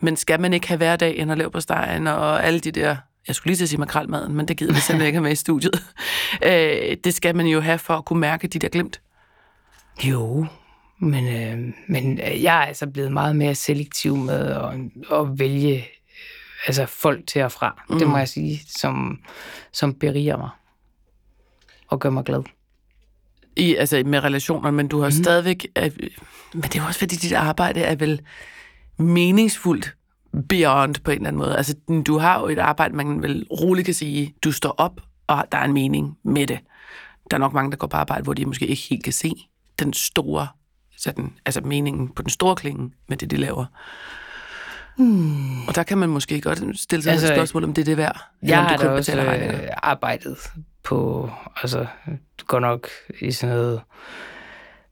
Men 0.00 0.16
skal 0.16 0.40
man 0.40 0.52
ikke 0.52 0.68
have 0.68 0.76
hver 0.76 0.96
dag 0.96 1.18
end 1.18 1.32
at 1.32 1.38
lave 1.38 1.50
på 1.50 1.60
stegen 1.60 2.06
og 2.06 2.44
alle 2.44 2.60
de 2.60 2.70
der, 2.70 2.96
jeg 3.26 3.34
skulle 3.34 3.50
lige 3.50 3.56
til 3.56 3.64
at 3.64 3.68
sige 3.68 3.80
makrelmaden, 3.80 4.34
men 4.34 4.48
det 4.48 4.56
gider 4.56 4.74
vi 4.74 4.80
simpelthen 4.80 5.06
ikke 5.06 5.16
have 5.16 5.22
med 5.22 5.32
i 5.32 5.34
studiet. 5.34 5.82
Øh, 6.42 6.96
det 7.04 7.14
skal 7.14 7.36
man 7.36 7.46
jo 7.46 7.60
have 7.60 7.78
for 7.78 7.94
at 7.94 8.04
kunne 8.04 8.20
mærke 8.20 8.48
de 8.48 8.58
der 8.58 8.68
glemt. 8.68 9.00
Jo, 10.04 10.46
men, 11.00 11.26
øh, 11.28 11.74
men 11.88 12.20
øh, 12.20 12.42
jeg 12.42 12.56
er 12.56 12.66
altså 12.66 12.86
blevet 12.86 13.12
meget 13.12 13.36
mere 13.36 13.54
selektiv 13.54 14.16
med 14.16 14.46
at, 14.46 14.72
at 15.20 15.38
vælge 15.38 15.84
altså 16.66 16.86
folk 16.86 17.26
til 17.26 17.42
og 17.42 17.52
fra. 17.52 17.82
Mm. 17.88 17.98
Det 17.98 18.08
må 18.08 18.16
jeg 18.16 18.28
sige, 18.28 18.60
som, 18.66 19.18
som 19.72 19.94
beriger 19.94 20.36
mig 20.36 20.50
og 21.88 22.00
gør 22.00 22.10
mig 22.10 22.24
glad. 22.24 22.42
i, 23.56 23.74
altså 23.74 24.02
med 24.06 24.24
relationer, 24.24 24.70
men 24.70 24.88
du 24.88 25.00
har 25.00 25.08
mm. 25.08 25.12
stadigvæk... 25.12 25.66
Øh, 25.78 25.90
men 26.54 26.62
det 26.62 26.76
er 26.76 26.86
også 26.86 26.98
fordi, 26.98 27.16
dit 27.16 27.32
arbejde 27.32 27.80
er 27.80 27.96
vel 27.96 28.20
meningsfuldt 28.96 29.94
beyond 30.48 30.94
på 31.04 31.10
en 31.10 31.16
eller 31.16 31.28
anden 31.28 31.38
måde. 31.38 31.56
Altså, 31.56 31.74
du 32.06 32.18
har 32.18 32.40
jo 32.40 32.46
et 32.46 32.58
arbejde, 32.58 32.96
man 32.96 33.22
vel 33.22 33.46
roligt 33.50 33.84
kan 33.84 33.94
sige, 33.94 34.34
du 34.44 34.52
står 34.52 34.74
op, 34.78 35.00
og 35.26 35.44
der 35.52 35.58
er 35.58 35.64
en 35.64 35.72
mening 35.72 36.18
med 36.22 36.46
det. 36.46 36.58
Der 37.30 37.36
er 37.36 37.38
nok 37.38 37.52
mange, 37.52 37.70
der 37.70 37.76
går 37.76 37.86
på 37.86 37.96
arbejde, 37.96 38.22
hvor 38.22 38.34
de 38.34 38.46
måske 38.46 38.66
ikke 38.66 38.82
helt 38.90 39.04
kan 39.04 39.12
se 39.12 39.32
den 39.78 39.92
store, 39.92 40.48
sådan, 40.96 41.32
altså 41.46 41.60
meningen 41.60 42.08
på 42.08 42.22
den 42.22 42.30
store 42.30 42.56
klinge 42.56 42.92
med 43.08 43.16
det, 43.16 43.30
de 43.30 43.36
laver. 43.36 43.64
Hmm. 44.96 45.68
Og 45.68 45.74
der 45.74 45.82
kan 45.82 45.98
man 45.98 46.08
måske 46.08 46.40
godt 46.40 46.78
stille 46.80 47.02
sig 47.02 47.12
altså, 47.12 47.26
et 47.26 47.32
spørgsmål, 47.32 47.64
om 47.64 47.74
det 47.74 47.82
er 47.82 47.84
det 47.84 47.96
værd. 47.96 48.20
Jeg 48.42 48.64
har 48.64 48.76
da 48.76 48.88
også 48.88 49.20
øh, 49.20 49.68
arbejdet 49.82 50.36
på, 50.84 51.30
altså 51.62 51.86
godt 52.46 52.62
nok 52.62 52.88
i 53.20 53.30
sådan 53.30 53.56
noget 53.56 53.80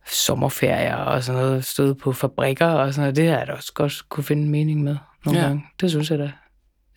sommerferier 0.06 0.96
og 0.96 1.24
sådan 1.24 1.40
noget, 1.40 1.64
stået 1.64 1.98
på 1.98 2.12
fabrikker 2.12 2.66
og 2.66 2.94
sådan 2.94 3.02
noget. 3.02 3.16
Det 3.16 3.28
har 3.28 3.38
jeg 3.38 3.46
da 3.46 3.52
også 3.52 3.72
godt 3.74 4.02
kunne 4.08 4.24
finde 4.24 4.48
mening 4.48 4.82
med 4.82 4.96
nogle 5.24 5.40
Ja. 5.40 5.46
gange. 5.46 5.64
Det 5.80 5.90
synes 5.90 6.10
jeg 6.10 6.18
da. 6.18 6.32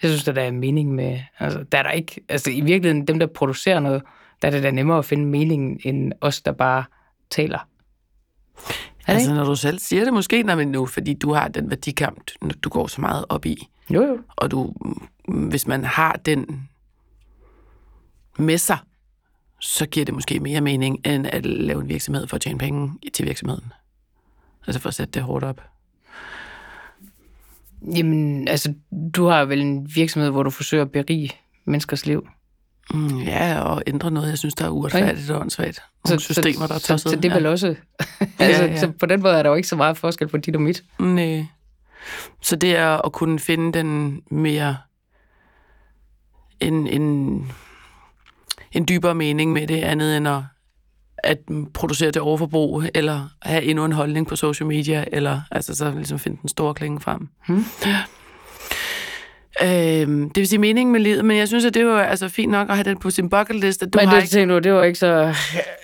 Jeg 0.01 0.09
synes, 0.09 0.27
at 0.27 0.35
der 0.35 0.41
er 0.41 0.51
mening 0.51 0.95
med, 0.95 1.19
altså 1.39 1.63
der 1.71 1.77
er 1.77 1.83
der 1.83 1.91
ikke, 1.91 2.21
altså 2.29 2.51
i 2.51 2.61
virkeligheden, 2.61 3.07
dem 3.07 3.19
der 3.19 3.27
producerer 3.27 3.79
noget, 3.79 4.01
der 4.41 4.47
er 4.47 4.51
det 4.51 4.63
da 4.63 4.71
nemmere 4.71 4.97
at 4.97 5.05
finde 5.05 5.25
mening, 5.25 5.81
end 5.85 6.13
os, 6.21 6.41
der 6.41 6.51
bare 6.51 6.83
taler. 7.29 7.67
Det 9.07 9.13
Altså, 9.13 9.29
ikke? 9.29 9.37
når 9.37 9.45
du 9.45 9.55
selv 9.55 9.79
siger 9.79 10.03
det, 10.03 10.13
måske 10.13 10.43
nej, 10.43 10.55
men 10.55 10.67
nu, 10.67 10.85
fordi 10.85 11.13
du 11.13 11.33
har 11.33 11.47
den 11.47 11.69
værdikamp, 11.69 12.31
du 12.63 12.69
går 12.69 12.87
så 12.87 13.01
meget 13.01 13.25
op 13.29 13.45
i. 13.45 13.67
Jo, 13.89 14.03
jo. 14.03 14.19
og 14.27 14.51
du, 14.51 14.73
hvis 15.27 15.67
man 15.67 15.83
har 15.83 16.13
den 16.25 16.69
med 18.39 18.57
sig, 18.57 18.77
så 19.59 19.85
giver 19.85 20.05
det 20.05 20.13
måske 20.13 20.39
mere 20.39 20.61
mening, 20.61 20.99
end 21.05 21.27
at 21.27 21.45
lave 21.45 21.81
en 21.81 21.89
virksomhed 21.89 22.27
for 22.27 22.35
at 22.35 22.41
tjene 22.41 22.59
penge 22.59 22.93
til 23.13 23.25
virksomheden. 23.25 23.73
Altså 24.67 24.81
for 24.81 24.89
at 24.89 24.95
sætte 24.95 25.11
det 25.11 25.21
hårdt 25.21 25.43
op. 25.45 25.61
Jamen, 27.95 28.47
altså, 28.47 28.73
du 29.15 29.25
har 29.25 29.45
vel 29.45 29.61
en 29.61 29.95
virksomhed, 29.95 30.29
hvor 30.29 30.43
du 30.43 30.49
forsøger 30.49 30.83
at 30.83 30.91
berige 30.91 31.31
menneskers 31.65 32.05
liv. 32.05 32.27
Mm, 32.93 33.17
ja, 33.17 33.59
og 33.61 33.83
ændre 33.87 34.11
noget, 34.11 34.29
jeg 34.29 34.37
synes, 34.37 34.55
der 34.55 34.65
er 34.65 34.69
uretfærdigt 34.69 35.29
og 35.29 35.41
åndssvagt. 35.41 35.81
Nogle 36.05 36.21
systemer, 36.21 36.67
der 36.67 36.75
er 36.75 36.79
så, 36.79 36.87
tosset. 36.87 37.09
så, 37.09 37.09
så 37.09 37.15
det 37.15 37.31
er 37.31 37.35
vel 37.35 37.45
også... 37.45 37.67
altså, 38.39 38.63
ja. 38.63 38.79
Så 38.79 38.91
på 38.99 39.05
den 39.05 39.21
måde 39.21 39.33
er 39.33 39.43
der 39.43 39.49
jo 39.49 39.55
ikke 39.55 39.67
så 39.67 39.75
meget 39.75 39.97
forskel 39.97 40.27
på 40.27 40.37
dit 40.37 40.55
og 40.55 40.61
mit. 40.61 40.83
Nej. 40.99 41.45
Så 42.41 42.55
det 42.55 42.75
er 42.75 43.05
at 43.05 43.11
kunne 43.11 43.39
finde 43.39 43.79
den 43.79 44.21
mere 44.31 44.77
en, 46.59 46.87
en, 46.87 47.51
en 48.71 48.85
dybere 48.89 49.15
mening 49.15 49.53
med 49.53 49.67
det, 49.67 49.81
andet 49.81 50.17
end 50.17 50.27
at, 50.27 50.41
at 51.17 51.37
producere 51.73 52.11
det 52.11 52.21
overforbrug, 52.21 52.83
eller 52.95 53.29
have 53.41 53.63
endnu 53.63 53.85
en 53.85 53.91
holdning 53.91 54.27
på 54.27 54.35
social 54.35 54.67
media, 54.67 55.05
eller 55.11 55.41
altså 55.51 55.75
så 55.75 55.91
ligesom 55.91 56.19
finde 56.19 56.37
den 56.41 56.49
store 56.49 56.73
klinge 56.73 56.99
frem. 56.99 57.29
Hmm. 57.47 57.65
Øhm, 59.63 60.29
det 60.29 60.37
vil 60.41 60.47
sige 60.47 60.59
meningen 60.59 60.91
med 60.93 60.99
livet, 61.01 61.25
men 61.25 61.37
jeg 61.37 61.47
synes, 61.47 61.65
at 61.65 61.73
det 61.73 61.79
er 61.79 61.85
jo 61.85 61.97
altså 61.97 62.29
fint 62.29 62.51
nok 62.51 62.69
at 62.69 62.75
have 62.75 62.83
den 62.83 62.97
på 62.97 63.09
sin 63.09 63.29
bucket 63.29 63.55
list. 63.55 63.83
At 63.83 63.93
du 63.93 63.99
Men 63.99 64.07
har 64.07 64.15
det 64.15 64.23
ikke... 64.23 64.31
tænkte 64.31 64.55
du, 64.55 64.59
det 64.59 64.73
var 64.73 64.83
ikke 64.83 64.99
så... 64.99 65.33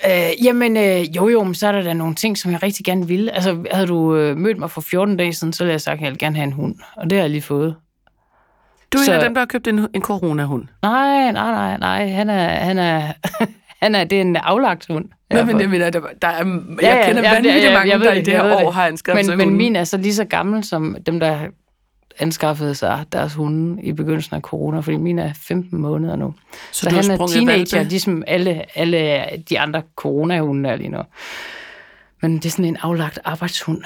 Øh, 0.07 0.45
jamen, 0.45 0.77
øh, 0.77 1.15
jo 1.15 1.27
jo, 1.29 1.43
men 1.43 1.55
så 1.55 1.67
er 1.67 1.71
der 1.71 1.81
da 1.81 1.93
nogle 1.93 2.15
ting, 2.15 2.37
som 2.37 2.51
jeg 2.51 2.63
rigtig 2.63 2.85
gerne 2.85 3.07
ville. 3.07 3.31
Altså, 3.31 3.57
havde 3.71 3.87
du 3.87 4.15
øh, 4.15 4.37
mødt 4.37 4.57
mig 4.59 4.71
for 4.71 4.81
14 4.81 5.17
dage 5.17 5.33
siden, 5.33 5.53
så 5.53 5.63
ville 5.63 5.71
jeg 5.71 5.81
sagt, 5.81 5.95
at 5.97 6.01
jeg 6.01 6.09
vil 6.11 6.19
gerne 6.19 6.35
have 6.35 6.43
en 6.43 6.51
hund. 6.53 6.75
Og 6.95 7.09
det 7.09 7.17
har 7.17 7.23
jeg 7.23 7.29
lige 7.29 7.41
fået. 7.41 7.75
Du 8.93 8.97
er 8.97 9.01
en 9.01 9.05
så- 9.05 9.13
af 9.13 9.19
dem, 9.23 9.33
der 9.33 9.41
har 9.41 9.45
købt 9.45 9.67
en, 9.67 9.87
en 9.93 10.01
coronahund. 10.01 10.63
Nej, 10.81 11.31
nej, 11.31 11.51
nej, 11.51 11.77
nej. 11.77 12.07
Han 12.07 12.29
er... 12.29 12.47
Han 12.49 12.77
er 12.79 13.01
han 13.83 13.95
er, 13.95 14.03
det 14.03 14.17
er 14.17 14.21
en 14.21 14.35
aflagt 14.35 14.85
hund. 14.89 15.05
Ja, 15.31 15.37
har 15.37 15.45
men 15.45 15.61
jeg 15.61 15.69
mener, 15.69 15.89
der, 15.89 15.99
der 16.21 16.27
er, 16.27 16.33
jeg 16.45 16.55
Ja, 16.81 16.95
ja, 16.97 17.05
kender 17.07 17.21
ja, 17.23 17.33
vanvittigt 17.33 17.63
ja, 17.63 17.69
ja, 17.69 17.77
mange, 17.77 17.91
jeg 17.91 17.99
ved 17.99 18.07
der 18.07 18.13
i 18.13 18.17
det, 18.17 18.25
det 18.25 18.33
her 18.33 18.43
ved 18.43 18.51
det. 18.51 18.65
år 18.65 18.71
har 18.71 18.87
anskaffet 18.87 19.25
sig 19.25 19.37
men 19.37 19.55
min 19.57 19.75
er 19.75 19.83
så 19.83 19.97
lige 19.97 20.13
så 20.13 20.25
gammel 20.25 20.63
som 20.63 20.95
dem, 21.05 21.19
der 21.19 21.37
anskaffede 22.19 22.75
sig 22.75 23.05
deres 23.11 23.33
hunde 23.33 23.83
i 23.83 23.91
begyndelsen 23.91 24.35
af 24.35 24.41
corona, 24.41 24.79
fordi 24.79 24.97
min 24.97 25.19
er 25.19 25.33
15 25.33 25.81
måneder 25.81 26.15
nu. 26.15 26.33
Så, 26.71 26.79
Så, 26.79 26.89
han 26.89 27.11
er 27.11 27.27
teenager, 27.27 27.77
valpe? 27.77 27.89
ligesom 27.89 28.23
alle, 28.27 28.77
alle 28.77 29.23
de 29.49 29.59
andre 29.59 29.81
coronahunde 29.95 30.69
er 30.69 30.75
lige 30.75 30.89
nu. 30.89 31.01
Men 32.21 32.35
det 32.35 32.45
er 32.45 32.49
sådan 32.49 32.65
en 32.65 32.77
aflagt 32.81 33.19
arbejdshund, 33.23 33.83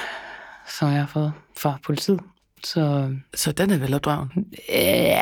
som 0.67 0.91
jeg 0.91 0.99
har 0.99 1.07
fået 1.07 1.33
fra 1.57 1.77
politiet. 1.85 2.19
Så 2.63 3.09
Så 3.35 3.51
den 3.51 3.69
er 3.69 3.77
velopdragen. 3.77 4.29
Ja, 4.69 5.19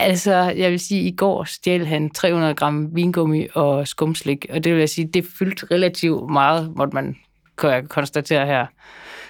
altså, 0.00 0.34
jeg 0.34 0.70
vil 0.70 0.80
sige, 0.80 1.00
at 1.00 1.06
i 1.06 1.16
går 1.16 1.44
stjal 1.44 1.86
han 1.86 2.10
300 2.10 2.54
gram 2.54 2.88
vingummi 2.92 3.46
og 3.54 3.88
skumslik, 3.88 4.46
og 4.50 4.64
det 4.64 4.72
vil 4.72 4.78
jeg 4.78 4.88
sige, 4.88 5.08
det 5.14 5.26
fyldte 5.38 5.66
relativt 5.70 6.30
meget, 6.30 6.72
måtte 6.76 6.94
man 6.94 7.16
kan 7.58 7.70
jeg 7.70 7.88
konstatere 7.88 8.46
her 8.46 8.66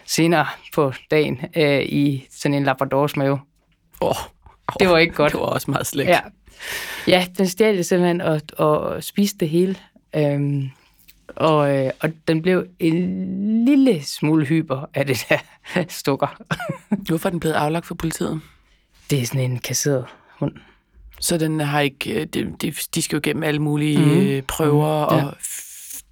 senere 0.06 0.46
på 0.74 0.92
dagen, 1.10 1.40
øh, 1.56 1.82
i 1.82 2.26
sådan 2.30 2.54
en 2.54 2.64
Labradors 2.64 3.16
mave. 3.16 3.40
Åh, 4.00 4.14
Det 4.80 4.88
var 4.88 4.98
ikke 4.98 5.14
godt. 5.14 5.32
Det 5.32 5.40
var 5.40 5.46
også 5.46 5.70
meget 5.70 5.86
slægt. 5.86 6.08
Ja, 6.08 6.20
ja 7.06 7.26
den 7.38 7.48
stjal 7.48 7.84
simpelthen 7.84 8.20
og, 8.20 8.40
og 8.58 9.04
spiste 9.04 9.38
det 9.38 9.48
hele. 9.48 9.76
Øhm, 10.16 10.70
og, 11.28 11.76
øh, 11.76 11.90
og 12.00 12.10
den 12.28 12.42
blev 12.42 12.66
en 12.78 13.64
lille 13.64 14.02
smule 14.04 14.46
hyper 14.46 14.88
af 14.94 15.06
det 15.06 15.26
der 15.28 15.38
stukker. 15.88 16.36
Hvorfor 17.08 17.28
er 17.28 17.30
den 17.30 17.40
blevet 17.40 17.54
aflagt 17.54 17.86
for 17.86 17.94
politiet? 17.94 18.40
Det 19.10 19.20
er 19.22 19.26
sådan 19.26 19.50
en 19.50 19.58
kasseret 19.58 20.04
hund. 20.38 20.52
Så 21.20 21.38
den 21.38 21.60
har 21.60 21.80
ikke... 21.80 22.20
øh, 22.20 22.26
De, 22.26 22.52
de, 22.62 22.74
de 22.94 23.02
skal 23.02 23.16
jo 23.16 23.20
gennem 23.22 23.42
alle 23.42 23.62
mulige 23.62 24.40
mm. 24.40 24.46
prøver, 24.46 25.10
Mhm. 25.10 25.18
Ja. 25.18 25.24
og 25.26 25.34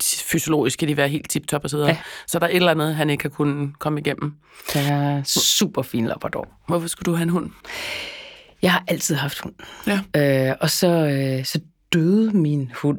fysiologisk 0.03 0.75
skal 0.75 0.89
de 0.89 0.97
være 0.97 1.09
helt 1.09 1.31
tip-top 1.31 1.65
og 1.65 1.71
så 1.71 1.77
videre. 1.77 1.91
Ja. 1.91 1.99
Så 2.27 2.39
der 2.39 2.47
er 2.47 2.51
et 2.51 2.57
eller 2.57 2.71
andet, 2.71 2.95
han 2.95 3.11
ikke 3.11 3.25
har 3.25 3.29
kunnet 3.29 3.79
komme 3.79 4.01
igennem. 4.01 4.35
Den 4.75 4.93
er 4.93 5.23
super 5.23 5.83
fin 5.83 6.07
Labrador. 6.07 6.49
Hvorfor 6.69 6.89
skulle 6.89 7.13
du 7.13 7.17
have 7.17 7.23
en 7.23 7.29
hund? 7.29 7.51
Jeg 8.63 8.73
har 8.73 8.85
altid 8.89 9.15
haft 9.15 9.39
hund. 9.39 9.55
Ja. 9.87 10.51
Øh, 10.51 10.57
og 10.61 10.71
så, 10.71 10.89
øh, 10.89 11.45
så 11.45 11.61
døde 11.93 12.37
min 12.37 12.73
hund 12.83 12.99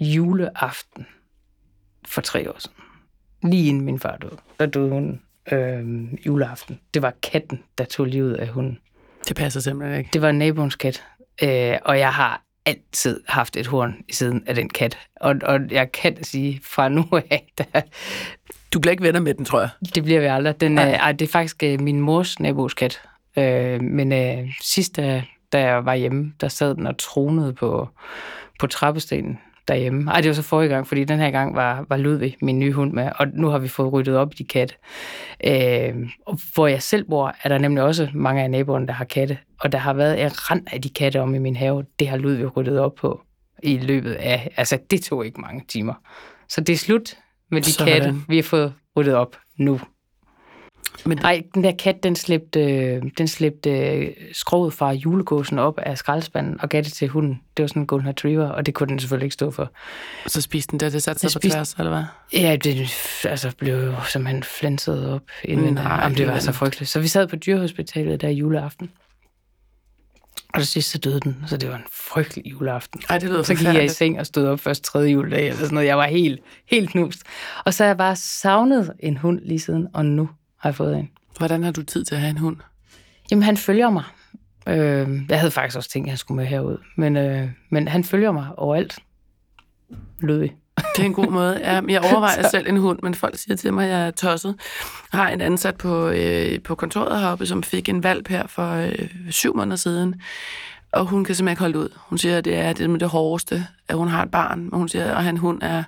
juleaften 0.00 1.06
for 2.06 2.20
tre 2.20 2.50
år 2.50 2.56
siden. 2.58 2.76
Lige 3.52 3.68
inden 3.68 3.84
min 3.84 3.98
far 3.98 4.16
døde. 4.16 4.36
Der 4.60 4.66
døde 4.66 4.90
hun 4.90 5.20
øh, 5.52 6.12
juleaften. 6.26 6.80
Det 6.94 7.02
var 7.02 7.12
katten, 7.22 7.62
der 7.78 7.84
tog 7.84 8.06
livet 8.06 8.34
af 8.34 8.48
hunden. 8.48 8.78
Det 9.28 9.36
passer 9.36 9.60
simpelthen 9.60 9.98
ikke. 9.98 10.10
Det 10.12 10.22
var 10.22 10.32
naboens 10.32 10.76
kat. 10.76 11.04
Øh, 11.42 11.78
og 11.84 11.98
jeg 11.98 12.12
har 12.12 12.42
altid 12.66 13.20
haft 13.28 13.56
et 13.56 13.66
horn 13.66 13.94
i 14.08 14.12
siden 14.12 14.42
af 14.46 14.54
den 14.54 14.68
kat. 14.68 14.98
Og, 15.16 15.34
og 15.42 15.60
jeg 15.70 15.92
kan 15.92 16.24
sige 16.24 16.60
fra 16.64 16.88
nu 16.88 17.04
af, 17.12 17.52
der, 17.58 17.80
Du 18.72 18.80
bliver 18.80 18.90
ikke 18.90 19.02
venner 19.02 19.20
med 19.20 19.34
den, 19.34 19.44
tror 19.44 19.60
jeg. 19.60 19.68
det 19.94 20.04
bliver 20.04 20.20
vi 20.20 20.26
aldrig. 20.26 20.60
Den, 20.60 20.78
øh, 20.78 20.84
ej, 20.84 21.12
det 21.12 21.28
er 21.28 21.32
faktisk 21.32 21.62
øh, 21.62 21.80
min 21.80 22.00
mors 22.00 22.40
nabos 22.40 22.74
kat. 22.74 23.00
Øh, 23.38 23.82
men 23.82 24.12
øh, 24.12 24.54
sidst, 24.60 24.96
da, 24.96 25.22
da 25.52 25.60
jeg 25.60 25.84
var 25.84 25.94
hjemme, 25.94 26.32
der 26.40 26.48
sad 26.48 26.74
den 26.74 26.86
og 26.86 26.98
tronede 26.98 27.52
på, 27.52 27.88
på 28.58 28.66
trappestenen 28.66 29.38
derhjemme. 29.68 30.10
Ej, 30.10 30.20
det 30.20 30.28
var 30.28 30.34
så 30.34 30.42
forrige 30.42 30.68
gang, 30.68 30.86
fordi 30.86 31.04
den 31.04 31.18
her 31.18 31.30
gang 31.30 31.56
var, 31.56 31.86
var 31.88 31.96
Ludvig, 31.96 32.36
min 32.42 32.58
nye 32.58 32.72
hund, 32.72 32.92
med, 32.92 33.10
og 33.18 33.26
nu 33.34 33.48
har 33.48 33.58
vi 33.58 33.68
fået 33.68 33.92
ryddet 33.92 34.16
op 34.16 34.32
i 34.32 34.36
de 34.36 34.44
katte. 34.44 34.74
Øh, 35.44 35.94
og 36.26 36.38
hvor 36.54 36.66
jeg 36.66 36.82
selv 36.82 37.04
bor, 37.04 37.34
er 37.42 37.48
der 37.48 37.58
nemlig 37.58 37.84
også 37.84 38.08
mange 38.14 38.42
af 38.42 38.50
naboerne, 38.50 38.86
der 38.86 38.92
har 38.92 39.04
katte, 39.04 39.38
og 39.60 39.72
der 39.72 39.78
har 39.78 39.92
været 39.92 40.22
en 40.22 40.30
rand 40.50 40.66
af 40.72 40.82
de 40.82 40.88
katte 40.88 41.20
om 41.20 41.34
i 41.34 41.38
min 41.38 41.56
have. 41.56 41.84
Det 41.98 42.08
har 42.08 42.16
Ludvig 42.16 42.56
ryddet 42.56 42.78
op 42.78 42.94
på 42.94 43.22
i 43.62 43.78
løbet 43.78 44.12
af, 44.12 44.50
altså 44.56 44.78
det 44.90 45.02
tog 45.02 45.26
ikke 45.26 45.40
mange 45.40 45.64
timer. 45.68 45.94
Så 46.48 46.60
det 46.60 46.72
er 46.72 46.76
slut 46.76 47.16
med 47.50 47.60
de 47.60 47.72
Sådan. 47.72 47.92
katte, 47.92 48.14
vi 48.28 48.36
har 48.36 48.42
fået 48.42 48.74
ryddet 48.96 49.14
op 49.14 49.36
nu. 49.58 49.80
Men 51.06 51.18
Nej, 51.18 51.42
den 51.54 51.64
der 51.64 51.72
kat, 51.72 52.02
den 52.02 52.16
slæbte, 52.16 53.00
den 53.00 53.28
slæbte 53.28 53.70
øh, 53.70 54.10
skroget 54.32 54.72
fra 54.72 54.92
julegåsen 54.92 55.58
op 55.58 55.78
af 55.78 55.98
skraldespanden 55.98 56.60
og 56.60 56.68
gav 56.68 56.82
det 56.82 56.92
til 56.92 57.08
hunden. 57.08 57.40
Det 57.56 57.62
var 57.62 57.66
sådan 57.66 57.82
en 57.82 57.86
golden 57.86 58.08
retriever, 58.08 58.48
og 58.48 58.66
det 58.66 58.74
kunne 58.74 58.88
den 58.88 58.98
selvfølgelig 58.98 59.24
ikke 59.26 59.34
stå 59.34 59.50
for. 59.50 59.70
så 60.26 60.40
spiste 60.40 60.70
den 60.70 60.80
det, 60.80 60.92
det 60.92 61.02
satte 61.02 61.20
sig 61.20 61.28
på 61.28 61.38
spiste- 61.38 61.56
tværs, 61.56 61.74
eller 61.74 61.90
hvad? 61.90 62.02
Ja, 62.40 62.56
det 62.56 62.90
altså, 63.24 63.52
blev 63.58 63.74
jo 63.74 63.94
simpelthen 64.08 64.42
flænset 64.42 65.10
op. 65.10 65.22
Inden, 65.44 65.74
Nej, 65.74 66.00
Jamen, 66.02 66.18
det 66.18 66.26
var 66.26 66.38
så 66.38 66.52
frygteligt. 66.52 66.90
Så 66.90 67.00
vi 67.00 67.08
sad 67.08 67.26
på 67.26 67.36
dyrehospitalet 67.36 68.20
der 68.20 68.28
juleaften. 68.28 68.90
Og 70.54 70.60
til 70.60 70.68
sidst 70.68 70.90
så 70.90 70.98
døde 70.98 71.20
den, 71.20 71.36
så 71.46 71.56
det 71.56 71.68
var 71.68 71.76
en 71.76 71.84
frygtelig 71.92 72.50
juleaften. 72.50 73.02
Ej, 73.08 73.18
det 73.18 73.28
lyder 73.28 73.42
Så 73.42 73.54
gik 73.54 73.66
jeg 73.66 73.84
i 73.84 73.88
seng 73.88 74.18
og 74.20 74.26
stod 74.26 74.46
op 74.46 74.60
først 74.60 74.84
tredje 74.84 75.10
juledag 75.10 75.46
eller 75.46 75.58
sådan 75.58 75.74
noget. 75.74 75.86
Jeg 75.86 75.98
var 75.98 76.06
helt, 76.06 76.40
helt 76.70 76.90
knust. 76.90 77.18
Og 77.64 77.74
så 77.74 77.84
har 77.84 77.88
jeg 77.88 77.96
bare 77.96 78.16
savnet 78.16 78.92
en 79.00 79.16
hund 79.16 79.40
lige 79.44 79.60
siden, 79.60 79.86
og 79.94 80.06
nu 80.06 80.28
har 80.62 80.68
jeg 80.68 80.74
fået 80.74 80.98
en. 80.98 81.10
Hvordan 81.38 81.64
har 81.64 81.72
du 81.72 81.82
tid 81.82 82.04
til 82.04 82.14
at 82.14 82.20
have 82.20 82.30
en 82.30 82.38
hund? 82.38 82.56
Jamen, 83.30 83.42
han 83.42 83.56
følger 83.56 83.90
mig. 83.90 84.04
Øh, 84.68 85.20
jeg 85.28 85.38
havde 85.38 85.50
faktisk 85.50 85.76
også 85.76 85.90
tænkt, 85.90 86.06
at 86.06 86.10
han 86.10 86.18
skulle 86.18 86.36
med 86.36 86.46
herud. 86.46 86.78
Men, 86.96 87.16
øh, 87.16 87.48
men 87.70 87.88
han 87.88 88.04
følger 88.04 88.32
mig 88.32 88.48
overalt. 88.56 88.98
Ludvig. 90.20 90.54
Det 90.96 91.02
er 91.02 91.06
en 91.06 91.14
god 91.14 91.30
måde. 91.30 91.58
Ja, 91.58 91.80
jeg 91.88 92.00
overvejer 92.12 92.48
selv 92.48 92.68
en 92.68 92.76
hund, 92.76 92.98
men 93.02 93.14
folk 93.14 93.38
siger 93.38 93.56
til 93.56 93.72
mig, 93.72 93.84
at 93.84 93.90
jeg 93.90 94.06
er 94.06 94.10
tosset. 94.10 94.56
Jeg 95.12 95.20
har 95.20 95.28
en 95.28 95.40
ansat 95.40 95.76
på, 95.76 96.08
øh, 96.08 96.60
på 96.60 96.74
kontoret 96.74 97.20
heroppe, 97.20 97.46
som 97.46 97.62
fik 97.62 97.88
en 97.88 98.02
valp 98.02 98.28
her 98.28 98.46
for 98.46 98.72
øh, 98.72 99.08
syv 99.30 99.56
måneder 99.56 99.76
siden. 99.76 100.20
Og 100.92 101.06
hun 101.06 101.24
kan 101.24 101.34
simpelthen 101.34 101.52
ikke 101.52 101.60
holde 101.60 101.78
ud. 101.78 101.88
Hun 101.96 102.18
siger, 102.18 102.38
at 102.38 102.44
det 102.44 102.56
er 102.56 102.72
det, 102.72 102.90
med 102.90 103.00
det 103.00 103.08
hårdeste, 103.08 103.66
at 103.88 103.96
hun 103.96 104.08
har 104.08 104.22
et 104.22 104.30
barn. 104.30 104.60
Men 104.60 104.70
hun 104.72 104.88
siger, 104.88 105.14
at 105.14 105.24
han 105.24 105.36
hund 105.36 105.62
er 105.62 105.82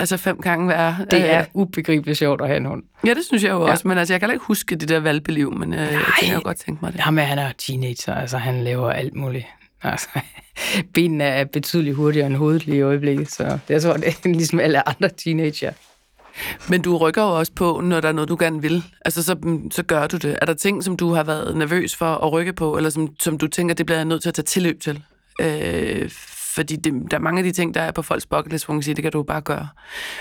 altså 0.00 0.16
fem 0.16 0.40
gange 0.40 0.68
værre. 0.68 0.96
Det 1.10 1.30
er 1.32 1.40
Øh, 1.40 1.46
ubegribeligt 1.54 2.18
sjovt 2.18 2.40
at 2.40 2.46
have 2.46 2.56
en 2.56 2.64
hund. 2.66 2.82
Ja, 3.06 3.10
det 3.14 3.24
synes 3.28 3.42
jeg 3.44 3.50
jo 3.50 3.66
Ja. 3.66 3.70
også. 3.70 3.88
Men 3.88 3.98
altså, 3.98 4.14
jeg 4.14 4.20
kan 4.20 4.30
ikke 4.32 4.44
huske 4.44 4.76
det 4.76 4.88
der 4.88 5.00
valpeliv, 5.00 5.52
men 5.58 5.72
øh, 5.74 5.80
jeg 5.80 6.00
kan 6.22 6.34
jo 6.34 6.40
godt 6.44 6.56
tænke 6.66 6.78
mig 6.84 6.92
det. 6.92 7.00
Jamen, 7.06 7.24
han 7.24 7.38
er 7.38 7.52
teenager, 7.58 8.14
altså 8.14 8.38
han 8.38 8.64
laver 8.64 8.90
alt 8.90 9.14
muligt. 9.14 9.46
Altså, 9.82 10.08
benene 10.94 11.24
er 11.24 11.44
betydeligt 11.44 11.96
hurtigere 11.96 12.26
end 12.26 12.36
hovedet 12.36 12.66
lige 12.66 12.78
i 12.78 12.80
øjeblikket, 12.80 13.30
så 13.32 13.58
jeg 13.68 13.82
tror, 13.82 13.92
det 13.92 14.06
er 14.24 14.28
ligesom 14.28 14.60
alle 14.60 14.88
andre 14.88 15.08
teenager. 15.08 15.72
Men 16.68 16.82
du 16.82 16.96
rykker 16.96 17.22
jo 17.22 17.38
også 17.38 17.52
på, 17.52 17.80
når 17.84 18.00
der 18.00 18.08
er 18.08 18.12
noget, 18.12 18.28
du 18.28 18.36
gerne 18.40 18.62
vil. 18.62 18.84
Altså, 19.04 19.22
så, 19.22 19.36
så 19.70 19.82
gør 19.82 20.06
du 20.06 20.16
det. 20.16 20.38
Er 20.42 20.46
der 20.46 20.54
ting, 20.54 20.84
som 20.84 20.96
du 20.96 21.12
har 21.14 21.22
været 21.22 21.56
nervøs 21.56 21.96
for 21.96 22.06
at 22.14 22.32
rykke 22.32 22.52
på, 22.52 22.76
eller 22.76 22.90
som, 22.90 23.08
som 23.20 23.38
du 23.38 23.46
tænker, 23.46 23.74
det 23.74 23.86
bliver 23.86 23.98
jeg 23.98 24.04
nødt 24.04 24.22
til 24.22 24.28
at 24.28 24.34
tage 24.34 24.44
tilløb 24.44 24.80
til? 24.80 25.02
Øh, 25.40 26.10
fordi 26.54 26.76
det, 26.76 27.10
der 27.10 27.16
er 27.16 27.20
mange 27.20 27.38
af 27.38 27.44
de 27.44 27.52
ting, 27.52 27.74
der 27.74 27.80
er 27.80 27.90
på 27.90 28.02
folks 28.02 28.26
bucket 28.26 28.52
list, 28.52 28.64
hvor 28.66 28.74
man 28.74 28.80
kan 28.80 28.84
sige, 28.84 28.94
det 28.94 29.02
kan 29.02 29.12
du 29.12 29.22
bare 29.22 29.40
gøre. 29.40 29.68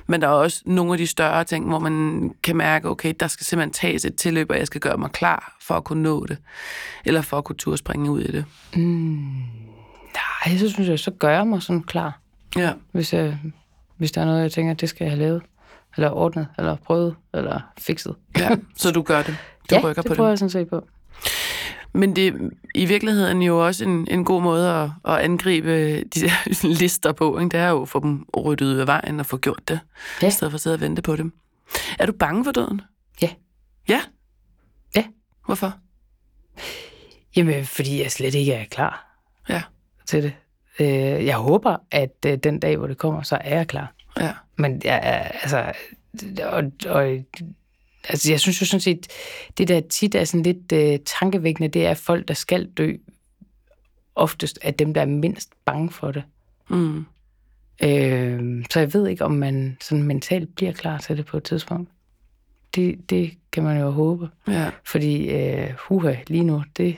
Men 0.08 0.22
der 0.22 0.28
er 0.28 0.32
også 0.32 0.62
nogle 0.65 0.92
af 0.92 0.98
de 0.98 1.08
større 1.08 1.44
ting, 1.44 1.68
hvor 1.68 1.80
man 1.80 2.32
kan 2.44 2.56
mærke, 2.58 2.89
okay, 2.89 3.13
der 3.20 3.28
skal 3.28 3.46
simpelthen 3.46 3.74
tages 3.74 4.06
et 4.06 4.15
tilløb, 4.15 4.50
og 4.50 4.58
jeg 4.58 4.68
skal 4.68 4.82
gøre 4.82 4.98
mig 4.98 5.12
klar 5.12 5.58
for 5.62 5.76
at 5.76 5.84
kunne 5.84 6.04
nå 6.04 6.26
det. 6.26 6.38
Eller 7.06 7.22
for 7.22 7.38
at 7.38 7.44
kunne 7.44 7.56
turde 7.56 7.78
springe 7.78 8.12
ud 8.12 8.22
i 8.22 8.32
det. 8.32 8.46
Nej, 10.46 10.58
så 10.58 10.70
synes 10.70 10.89
jeg, 10.89 11.00
så 11.00 11.12
gør 11.12 11.30
jeg 11.30 11.48
mig 11.48 11.62
sådan 11.62 11.84
klar, 11.84 12.20
Ja. 12.58 12.74
hvis, 12.92 13.13
jeg, 13.13 13.38
hvis 13.98 14.12
der 14.12 14.22
er 14.22 14.26
noget, 14.26 14.42
jeg 14.42 14.52
tænker, 14.52 14.74
det 14.74 14.89
skal 14.89 15.06
jeg 15.06 15.12
have 15.12 15.20
lavet, 15.20 15.42
eller 15.96 16.10
ordnet, 16.12 16.48
eller 16.58 16.76
prøvet, 16.76 17.15
eller 17.34 17.62
fikset. 17.78 18.15
ja. 18.38 18.50
Så 18.78 18.92
du 18.92 19.02
gør 19.02 19.22
det. 19.24 19.36
Du 19.70 19.76
ja, 19.76 19.82
rykker 19.84 20.02
det 20.02 20.10
på 20.12 20.15
prøver 20.15 20.28
det. 20.28 20.32
jeg 20.32 20.38
sådan 20.39 20.50
set 20.50 20.70
på. 20.70 20.88
Men 22.00 22.16
det 22.16 22.28
er 22.28 22.32
i 22.76 22.86
virkeligheden 22.86 23.42
jo 23.42 23.66
også 23.66 23.86
en, 23.86 24.08
en 24.12 24.26
god 24.26 24.42
måde 24.42 24.70
at, 24.74 24.90
at 25.08 25.18
angribe 25.18 25.96
de 26.04 26.20
der 26.22 26.68
lister 26.80 27.12
på. 27.12 27.40
Ikke? 27.40 27.50
Det 27.50 27.60
er 27.60 27.70
jo 27.70 27.82
at 27.82 27.90
få 27.90 28.00
dem 28.00 28.26
ryddet 28.38 28.66
ud 28.66 28.76
af 28.76 28.88
vejen 28.88 29.20
og 29.20 29.26
få 29.26 29.38
gjort 29.38 29.62
det, 29.68 29.80
Ja. 30.22 30.28
i 30.28 30.32
stedet 30.32 30.52
for 30.52 30.56
at 30.58 30.62
sidde 30.62 30.74
og 30.74 30.82
vente 30.82 31.02
på 31.02 31.16
dem. 31.16 31.34
Er 32.00 32.06
du 32.06 32.12
bange 32.12 32.44
for 32.44 32.52
døden? 32.52 32.82
Ja. 33.22 33.30
Ja? 33.90 34.02
Ja. 34.96 35.04
Hvorfor? 35.46 35.74
Jamen, 37.36 37.66
fordi 37.66 38.02
jeg 38.02 38.12
slet 38.12 38.36
ikke 38.36 38.54
er 38.54 38.66
klar 38.66 39.16
Ja. 39.50 39.62
til 40.06 40.24
det. 40.24 40.34
Øh, 40.80 41.26
Jeg 41.26 41.36
håber, 41.36 41.78
at 41.92 42.16
øh, 42.26 42.38
den 42.38 42.60
dag, 42.60 42.78
hvor 42.78 42.88
det 42.88 42.98
kommer, 42.98 43.22
så 43.22 43.38
er 43.42 43.56
jeg 43.58 43.68
klar. 43.68 43.94
Ja. 44.20 44.34
Men 44.58 44.82
jeg 44.84 45.00
er, 45.04 45.18
altså, 45.18 45.74
og, 46.44 46.64
og, 46.86 47.18
altså, 48.10 48.32
jeg 48.32 48.39
synes 48.39 48.62
jo 48.62 48.65
sådan 48.65 48.82
set, 48.82 49.08
det 49.58 49.67
der 49.67 49.82
tit 49.89 50.15
er 50.15 50.24
sådan 50.24 50.43
lidt 50.43 50.72
øh, 50.72 51.00
tankevækkende, 51.19 51.67
det 51.67 51.86
er 51.86 51.93
folk, 51.93 52.28
der 52.28 52.34
skal 52.34 52.69
dø, 52.78 52.93
oftest 54.15 54.60
er 54.62 54.72
dem, 54.72 54.93
der 54.93 55.02
er 55.02 55.06
mindst 55.06 55.50
bange 55.65 55.91
for 55.91 56.12
det. 56.12 56.24
Mm. 56.69 57.06
Øh, 57.84 58.65
så 58.72 58.80
jeg 58.80 58.93
ved 58.93 59.08
ikke, 59.08 59.26
om 59.26 59.32
man 59.32 59.78
sådan 59.82 60.04
mentalt 60.04 60.56
bliver 60.56 60.72
klar 60.72 60.98
til 60.98 61.17
det 61.17 61.26
på 61.26 61.38
et 61.38 61.43
tidspunkt. 61.43 61.89
Det, 62.76 63.10
det 63.10 63.38
kan 63.52 63.63
man 63.63 63.82
jo 63.82 63.89
håbe. 63.89 64.30
Ja. 64.48 64.69
Fordi 64.86 65.30
øh, 65.30 65.69
huha, 65.88 66.15
lige 66.28 66.43
nu, 66.43 66.63
det, 66.78 66.98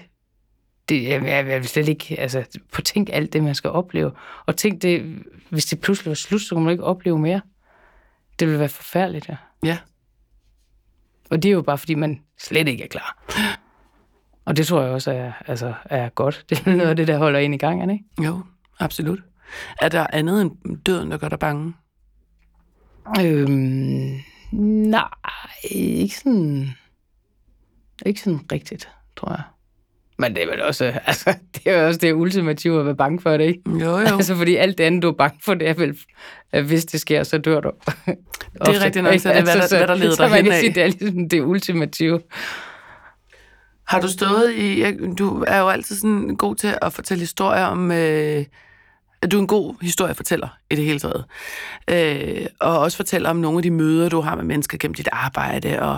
det 0.89 1.03
jeg, 1.03 1.23
jeg, 1.23 1.47
jeg 1.47 1.59
vil 1.59 1.67
slet 1.67 1.87
ikke, 1.87 2.19
altså, 2.19 2.59
på 2.71 2.81
tænk 2.81 3.09
alt 3.13 3.33
det, 3.33 3.43
man 3.43 3.55
skal 3.55 3.69
opleve. 3.69 4.11
Og 4.45 4.57
tænk 4.57 4.81
det, 4.81 5.23
hvis 5.49 5.65
det 5.65 5.81
pludselig 5.81 6.09
var 6.09 6.15
slut, 6.15 6.41
så 6.41 6.55
kunne 6.55 6.63
man 6.63 6.71
ikke 6.71 6.83
opleve 6.83 7.19
mere. 7.19 7.41
Det 8.39 8.47
ville 8.47 8.59
være 8.59 8.69
forfærdeligt, 8.69 9.29
ja. 9.29 9.35
Ja. 9.63 9.77
Og 11.31 11.43
det 11.43 11.49
er 11.49 11.53
jo 11.53 11.61
bare, 11.61 11.77
fordi 11.77 11.95
man 11.95 12.21
slet 12.39 12.67
ikke 12.67 12.83
er 12.83 12.87
klar. 12.87 13.23
Og 14.45 14.57
det 14.57 14.67
tror 14.67 14.81
jeg 14.81 14.91
også 14.91 15.11
er, 15.11 15.31
altså, 15.47 15.73
er 15.85 16.09
godt. 16.09 16.45
Det 16.49 16.67
er 16.67 16.75
noget 16.75 16.89
af 16.89 16.95
det, 16.95 17.07
der 17.07 17.17
holder 17.17 17.39
en 17.39 17.53
i 17.53 17.57
gang, 17.57 17.91
ikke? 17.91 18.05
Jo, 18.23 18.43
absolut. 18.79 19.19
Er 19.81 19.89
der 19.89 20.07
andet 20.13 20.41
end 20.41 20.77
døden, 20.85 21.11
der 21.11 21.17
gør 21.17 21.29
dig 21.29 21.39
bange? 21.39 21.73
Øhm, 23.21 24.19
nej, 24.51 25.09
ikke 25.71 26.17
sådan, 26.17 26.69
ikke 28.05 28.21
sådan 28.21 28.39
rigtigt, 28.51 28.89
tror 29.17 29.31
jeg. 29.31 29.41
Men 30.21 30.35
det 30.35 30.43
er 30.43 30.47
vel 30.51 30.61
også, 30.61 30.85
altså, 31.05 31.35
det 31.55 31.67
er 31.73 31.87
også 31.87 31.99
det 31.99 32.13
ultimative 32.13 32.79
at 32.79 32.85
være 32.85 32.95
bange 32.95 33.21
for 33.21 33.37
det, 33.37 33.45
ikke? 33.45 33.61
Jo, 33.67 33.97
jo. 33.99 34.05
Altså, 34.17 34.35
fordi 34.35 34.55
alt 34.55 34.77
det 34.77 34.83
andet, 34.83 35.03
du 35.03 35.07
er 35.07 35.13
bange 35.13 35.39
for, 35.45 35.53
det 35.53 35.69
er 35.69 35.73
vel, 35.73 35.97
at 36.51 36.63
hvis 36.63 36.85
det 36.85 36.99
sker, 36.99 37.23
så 37.23 37.37
dør 37.37 37.59
du. 37.59 37.71
det 38.65 38.75
er 38.75 38.85
rigtigt 38.85 39.03
nok, 39.03 39.19
så 39.19 39.29
det 39.29 39.37
er, 39.37 39.43
hvad 39.43 39.55
der- 39.55 39.77
hvad 39.77 39.87
der 39.87 39.95
leder 39.95 40.15
så 40.15 40.23
dig 40.23 40.31
man 40.31 40.43
kan 40.43 40.45
henad. 40.45 40.59
sige, 40.59 40.73
det 40.73 40.83
er 40.83 40.87
ligesom 40.87 41.29
det 41.29 41.41
ultimative. 41.41 42.21
Har 43.87 44.01
du 44.01 44.07
stået 44.07 44.53
i... 44.53 44.85
Du 45.19 45.43
er 45.47 45.59
jo 45.59 45.69
altid 45.69 45.95
sådan 45.95 46.35
god 46.37 46.55
til 46.55 46.73
at 46.81 46.93
fortælle 46.93 47.19
historier 47.19 47.65
om... 47.65 47.91
Øh, 47.91 48.45
du 49.31 49.37
er 49.37 49.41
en 49.41 49.47
god 49.47 49.75
historiefortæller 49.81 50.47
i 50.71 50.75
det 50.75 50.85
hele 50.85 50.99
taget. 50.99 51.25
Øh, 51.89 52.45
og 52.59 52.79
også 52.79 52.97
fortæller 52.97 53.29
om 53.29 53.35
nogle 53.35 53.57
af 53.59 53.63
de 53.63 53.71
møder, 53.71 54.09
du 54.09 54.21
har 54.21 54.35
med 54.35 54.43
mennesker 54.43 54.77
gennem 54.77 54.93
dit 54.93 55.09
arbejde, 55.11 55.81
og 55.81 55.97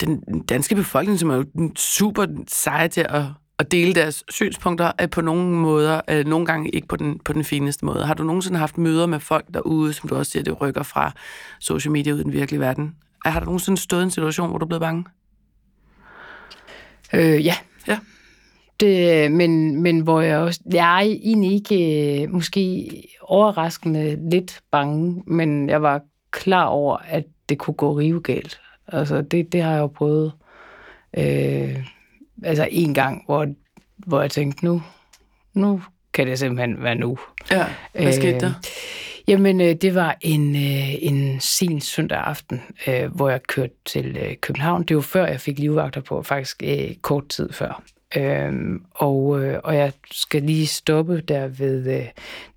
den 0.00 0.42
danske 0.48 0.74
befolkning, 0.74 1.18
som 1.18 1.30
er 1.30 1.36
jo 1.36 1.70
super 1.76 2.26
seje 2.48 2.88
til 2.88 3.06
at, 3.08 3.24
at 3.58 3.72
dele 3.72 3.94
deres 3.94 4.24
synspunkter, 4.28 4.92
er 4.98 5.06
på 5.06 5.20
nogle 5.20 5.50
måder, 5.50 6.00
øh, 6.10 6.26
nogle 6.26 6.46
gange 6.46 6.70
ikke 6.70 6.88
på 6.88 6.96
den, 6.96 7.18
på 7.24 7.32
den 7.32 7.44
fineste 7.44 7.84
måde. 7.84 8.06
Har 8.06 8.14
du 8.14 8.24
nogensinde 8.24 8.58
haft 8.58 8.78
møder 8.78 9.06
med 9.06 9.20
folk 9.20 9.44
derude, 9.54 9.92
som 9.92 10.08
du 10.08 10.16
også 10.16 10.32
siger, 10.32 10.42
det 10.42 10.60
rykker 10.60 10.82
fra 10.82 11.12
social 11.60 11.92
media 11.92 12.12
ud 12.12 12.20
i 12.20 12.22
den 12.22 12.32
virkelige 12.32 12.60
verden? 12.60 12.96
Har 13.24 13.40
du 13.40 13.44
nogensinde 13.44 13.80
stået 13.80 14.00
i 14.00 14.04
en 14.04 14.10
situation, 14.10 14.48
hvor 14.48 14.58
du 14.58 14.64
er 14.64 14.68
blevet 14.68 14.80
bange? 14.80 15.04
Øh, 17.14 17.46
ja. 17.46 17.54
Ja. 17.88 17.98
Det, 18.80 19.32
men, 19.32 19.82
men 19.82 20.00
hvor 20.00 20.20
jeg 20.20 20.38
også... 20.38 20.60
Jeg 20.72 20.96
er 20.96 21.00
egentlig 21.00 21.52
ikke 21.52 22.22
øh, 22.22 22.30
måske 22.30 22.90
overraskende 23.20 24.30
lidt 24.30 24.60
bange, 24.70 25.22
men 25.26 25.68
jeg 25.68 25.82
var 25.82 26.00
klar 26.30 26.64
over, 26.64 26.96
at 26.96 27.24
det 27.48 27.58
kunne 27.58 27.74
gå 27.74 27.98
rivegalt. 27.98 28.60
Altså, 28.92 29.22
det, 29.22 29.52
det 29.52 29.62
har 29.62 29.72
jeg 29.72 29.80
jo 29.80 29.86
prøvet. 29.86 30.32
Øh, 31.18 31.86
altså, 32.44 32.68
en 32.70 32.94
gang, 32.94 33.22
hvor, 33.26 33.46
hvor 33.96 34.20
jeg 34.20 34.30
tænkte, 34.30 34.64
nu, 34.64 34.82
nu 35.54 35.82
kan 36.12 36.26
det 36.26 36.38
simpelthen 36.38 36.82
være 36.82 36.94
nu. 36.94 37.18
Ja, 37.50 37.66
hvad 37.92 38.12
skete 38.12 38.40
der? 38.40 38.46
Øh, 38.46 38.52
jamen, 39.28 39.60
øh, 39.60 39.74
det 39.74 39.94
var 39.94 40.16
en, 40.20 40.56
øh, 40.56 40.94
en 41.04 41.40
sen 41.40 41.80
søndag 41.80 42.18
aften, 42.18 42.62
øh, 42.86 43.14
hvor 43.14 43.28
jeg 43.28 43.42
kørte 43.42 43.74
til 43.84 44.16
øh, 44.16 44.36
København. 44.36 44.82
Det 44.82 44.96
var 44.96 45.02
før, 45.02 45.26
jeg 45.26 45.40
fik 45.40 45.58
livvagter 45.58 46.00
på, 46.00 46.22
faktisk 46.22 46.62
øh, 46.64 46.94
kort 47.02 47.28
tid 47.28 47.52
før. 47.52 47.82
Øhm, 48.16 48.84
og, 48.90 49.44
øh, 49.44 49.60
og 49.64 49.76
jeg 49.76 49.92
skal 50.10 50.42
lige 50.42 50.66
stoppe 50.66 51.20
der 51.20 51.46
ved, 51.46 52.00
øh, 52.00 52.06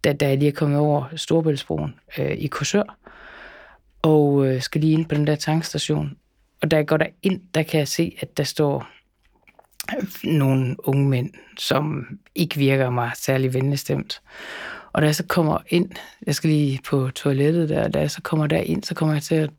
da, 0.04 0.14
da 0.14 0.28
jeg 0.28 0.38
lige 0.38 0.50
er 0.50 0.56
kommet 0.56 0.80
over 0.80 1.04
Storbæltsbroen 1.16 1.96
øh, 2.18 2.32
i 2.32 2.48
Korsør, 2.48 2.98
og 4.02 4.48
øh, 4.48 4.62
skal 4.62 4.82
lige 4.82 4.94
ind 4.94 5.06
på 5.06 5.16
den 5.16 5.28
der 5.28 5.36
tankstation. 5.36 6.18
Og 6.62 6.72
da 6.72 6.76
jeg 6.76 6.88
går 6.88 6.98
der 6.98 7.08
ind, 7.22 7.42
der 7.56 7.64
kan 7.64 7.80
jeg 7.80 7.88
se, 7.88 8.18
at 8.20 8.38
der 8.38 8.44
står 8.44 8.88
nogle 10.24 10.76
unge 10.88 11.10
mænd, 11.10 11.30
som 11.58 12.06
ikke 12.36 12.58
virker 12.58 12.90
mig 12.90 13.12
særlig 13.16 13.54
venligstemt. 13.54 14.22
Og 14.94 15.02
da 15.02 15.06
jeg 15.06 15.16
så 15.16 15.24
kommer 15.28 15.58
ind, 15.70 15.90
jeg 16.28 16.36
skal 16.36 16.50
lige 16.50 16.80
på 16.88 17.10
toilettet 17.16 17.70
der, 17.70 17.88
da 17.88 18.00
jeg 18.00 18.12
så 18.12 18.22
kommer 18.22 18.48
der 18.48 18.58
ind, 18.58 18.84
så 18.84 18.96
kommer 18.96 19.16
jeg 19.16 19.24
til 19.24 19.36
at 19.36 19.50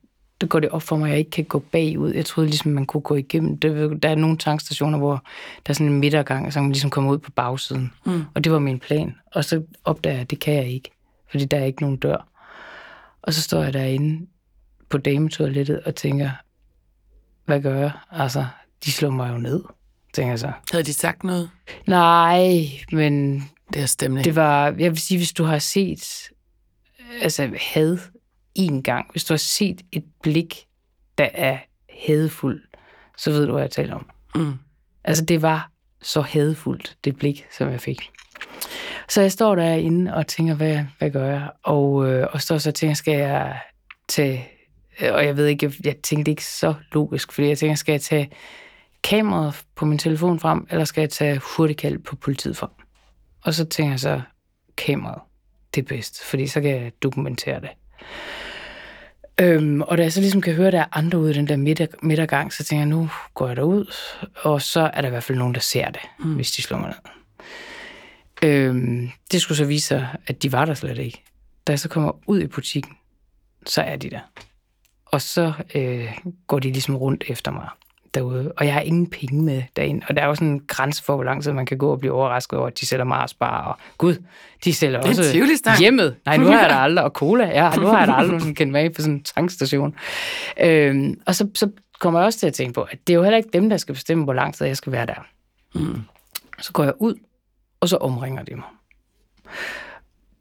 der 0.40 0.47
går 0.47 0.61
det 0.61 0.70
op 0.70 0.82
for 0.82 0.97
mig, 0.97 1.07
at 1.07 1.11
jeg 1.11 1.18
ikke 1.18 1.30
kan 1.30 1.44
gå 1.44 1.59
bagud. 1.59 2.12
Jeg 2.12 2.26
troede 2.26 2.51
ligesom, 2.51 2.72
man 2.72 2.86
kunne 2.86 3.01
gå 3.01 3.14
igennem. 3.14 3.59
Der, 3.59 3.88
der 3.88 4.09
er 4.09 4.14
nogle 4.14 4.36
tankstationer, 4.36 4.99
hvor 4.99 5.24
der 5.66 5.70
er 5.70 5.72
sådan 5.72 5.86
en 5.86 6.01
midtergang, 6.01 6.53
så 6.53 6.61
man 6.61 6.72
ligesom 6.72 6.90
kommer 6.90 7.12
ud 7.12 7.18
på 7.18 7.30
bagsiden. 7.30 7.92
Mm. 8.07 8.22
Og 8.34 8.44
det 8.44 8.53
var 8.53 8.59
min 8.59 8.78
plan. 8.78 9.14
Og 9.34 9.44
så 9.44 9.62
opdager 9.84 10.14
jeg, 10.14 10.20
at 10.20 10.30
det 10.30 10.40
kan 10.40 10.55
jeg 10.55 10.68
ikke, 10.68 10.90
fordi 11.30 11.44
der 11.44 11.59
er 11.59 11.64
ikke 11.64 11.82
nogen 11.82 11.97
dør. 11.97 12.28
Og 13.22 13.34
så 13.34 13.42
står 13.42 13.62
jeg 13.62 13.72
derinde 13.72 14.26
på 14.88 14.99
dametoilettet 14.99 15.80
og 15.80 15.94
tænker, 15.94 16.30
hvad 17.47 17.61
gør 17.61 17.78
jeg? 17.78 17.90
Altså, 18.11 18.47
de 18.84 18.92
slår 18.92 19.11
mig 19.11 19.32
jo 19.32 19.38
ned, 19.38 19.64
tænker 20.12 20.32
jeg 20.32 20.38
så. 20.38 20.53
Havde 20.72 20.84
de 20.84 20.94
sagt 20.94 21.24
noget? 21.24 21.51
Nej, 21.86 22.64
men... 22.92 23.44
Det 23.72 23.82
er 23.82 23.86
stemning. 23.86 24.24
Det 24.24 24.36
var, 24.36 24.64
jeg 24.64 24.90
vil 24.90 24.99
sige, 24.99 25.18
hvis 25.18 25.32
du 25.32 25.44
har 25.44 25.59
set 25.59 26.30
altså 27.22 27.51
had 27.61 27.99
en 28.55 28.82
gang, 28.82 29.07
hvis 29.11 29.24
du 29.24 29.32
har 29.32 29.38
set 29.38 29.82
et 29.92 30.05
blik, 30.22 30.66
der 31.18 31.28
er 31.34 31.59
hadefuld, 32.07 32.62
så 33.16 33.30
ved 33.30 33.47
du, 33.47 33.53
hvad 33.53 33.62
jeg 33.62 33.70
taler 33.70 33.94
om. 33.94 34.11
Mm. 34.34 34.55
Altså, 35.05 35.24
det 35.24 35.42
var 35.42 35.70
så 36.03 36.20
hadefuldt, 36.20 36.97
det 37.05 37.16
blik, 37.16 37.47
som 37.59 37.70
jeg 37.70 37.80
fik. 37.80 38.11
Så 39.09 39.20
jeg 39.20 39.32
står 39.32 39.55
derinde 39.55 40.14
og 40.14 40.26
tænker, 40.26 40.55
hvad, 40.55 40.84
hvad 40.99 41.11
gør 41.11 41.30
jeg? 41.30 41.51
Og, 41.62 42.11
øh, 42.11 42.26
og 42.32 42.40
står 42.42 42.59
så 42.59 42.70
og 42.70 42.74
tænker, 42.74 42.94
skal 42.94 43.18
jeg 43.18 43.61
tage... 44.09 44.49
Og 45.01 45.24
jeg 45.24 45.36
ved 45.36 45.47
ikke, 45.47 45.66
jeg, 45.66 45.86
jeg 45.86 45.97
tænkte 45.97 46.30
ikke 46.30 46.44
så 46.44 46.74
logisk, 46.92 47.32
fordi 47.32 47.49
jeg 47.49 47.59
tænker, 47.59 47.74
skal 47.74 47.92
jeg 47.92 48.01
tage 48.01 48.30
kameraet 49.03 49.64
på 49.74 49.84
min 49.84 49.99
telefon 49.99 50.40
frem, 50.40 50.66
eller 50.70 50.84
skal 50.84 51.01
jeg 51.01 51.11
tage 51.11 51.40
hurtigkald 51.57 51.99
på 51.99 52.16
politiet 52.16 52.57
frem? 52.57 52.70
Og 53.42 53.55
så 53.55 53.64
tænker 53.64 53.92
jeg 53.92 54.01
så, 54.01 54.20
kameraet, 54.76 55.22
det 55.74 55.82
er 55.82 55.86
bedst, 55.86 56.24
fordi 56.24 56.47
så 56.47 56.61
kan 56.61 56.70
jeg 56.70 56.92
dokumentere 57.03 57.61
det. 57.61 57.70
Øhm, 59.40 59.82
og 59.82 59.99
da 59.99 60.03
jeg 60.03 60.12
så 60.12 60.20
ligesom 60.20 60.40
kan 60.40 60.55
høre, 60.55 60.66
at 60.66 60.72
der 60.72 60.80
er 60.80 60.99
andre 60.99 61.18
ude 61.18 61.30
i 61.30 61.34
den 61.34 61.49
der 61.49 61.57
midter, 61.57 61.86
midtergang, 62.03 62.53
så 62.53 62.64
tænker 62.64 62.80
jeg, 62.80 62.88
nu 62.88 63.11
går 63.34 63.47
jeg 63.47 63.57
derud, 63.57 63.94
og 64.36 64.62
så 64.62 64.90
er 64.94 65.01
der 65.01 65.09
i 65.09 65.11
hvert 65.11 65.24
fald 65.24 65.38
nogen, 65.38 65.55
der 65.55 65.61
ser 65.61 65.90
det, 65.90 66.01
mm. 66.18 66.34
hvis 66.34 66.51
de 66.51 66.62
slår 66.62 66.78
mig 66.78 66.88
ned. 66.88 67.12
Øhm, 68.42 69.11
det 69.32 69.40
skulle 69.40 69.59
så 69.59 69.64
vise 69.64 69.86
sig, 69.86 70.09
at 70.26 70.42
de 70.42 70.53
var 70.53 70.64
der 70.64 70.74
slet 70.74 70.99
ikke. 70.99 71.22
Da 71.66 71.72
jeg 71.72 71.78
så 71.78 71.88
kommer 71.88 72.12
ud 72.26 72.40
i 72.40 72.47
butikken, 72.47 72.92
så 73.66 73.82
er 73.82 73.97
de 73.97 74.11
der. 74.11 74.20
Og 75.07 75.22
så 75.22 75.52
øh, 75.74 76.18
går 76.46 76.59
de 76.59 76.70
ligesom 76.70 76.96
rundt 76.96 77.24
efter 77.28 77.50
mig 77.50 77.68
derude, 78.14 78.52
og 78.57 78.66
jeg 78.66 78.74
har 78.74 78.80
ingen 78.80 79.11
penge 79.11 79.42
med 79.42 79.62
derinde. 79.76 80.07
Og 80.09 80.16
der 80.16 80.22
er 80.22 80.26
jo 80.26 80.34
sådan 80.34 80.48
en 80.48 80.62
grænse 80.66 81.04
for, 81.04 81.14
hvor 81.14 81.24
lang 81.24 81.42
tid 81.42 81.52
man 81.52 81.66
kan 81.66 81.78
gå 81.78 81.90
og 81.90 81.98
blive 81.98 82.12
overrasket 82.12 82.59
over, 82.59 82.68
at 82.68 82.80
de 82.80 82.86
sælger 82.86 83.04
Mars 83.04 83.34
Bar, 83.34 83.64
og 83.64 83.78
gud, 83.98 84.22
de 84.64 84.74
sælger 84.74 84.98
også 84.98 85.22
hjemmet. 85.80 86.16
Nej, 86.24 86.36
nu 86.36 86.46
har 86.46 86.61
jeg 86.61 86.70
da 86.70 86.74
aldrig, 86.74 87.04
og 87.04 87.11
cola, 87.11 87.44
ja, 87.44 87.76
nu 87.76 87.86
har 87.86 87.98
jeg 87.98 88.09
da 88.09 88.12
aldrig 88.12 88.57
kendt 88.57 88.72
mig 88.72 88.92
på 88.92 89.02
sådan 89.02 89.14
en 89.14 89.22
tankstation. 89.22 89.94
Øhm, 90.61 91.20
og 91.26 91.34
så, 91.34 91.48
så 91.54 91.70
kommer 92.00 92.20
jeg 92.20 92.26
også 92.26 92.38
til 92.38 92.46
at 92.46 92.54
tænke 92.54 92.72
på, 92.72 92.82
at 92.82 92.98
det 93.07 93.12
er 93.12 93.16
jo 93.16 93.22
heller 93.22 93.36
ikke 93.36 93.50
dem, 93.52 93.70
der 93.70 93.76
skal 93.76 93.94
bestemme, 93.94 94.24
hvor 94.24 94.32
lang 94.32 94.54
tid 94.54 94.66
jeg 94.66 94.76
skal 94.76 94.92
være 94.92 95.07
der. 95.07 95.26
Mm. 95.74 96.00
Så 96.59 96.72
går 96.72 96.84
jeg 96.84 96.92
ud, 96.98 97.14
og 97.80 97.88
så 97.88 97.96
omringer 97.96 98.42
de 98.42 98.54
mig. 98.54 98.64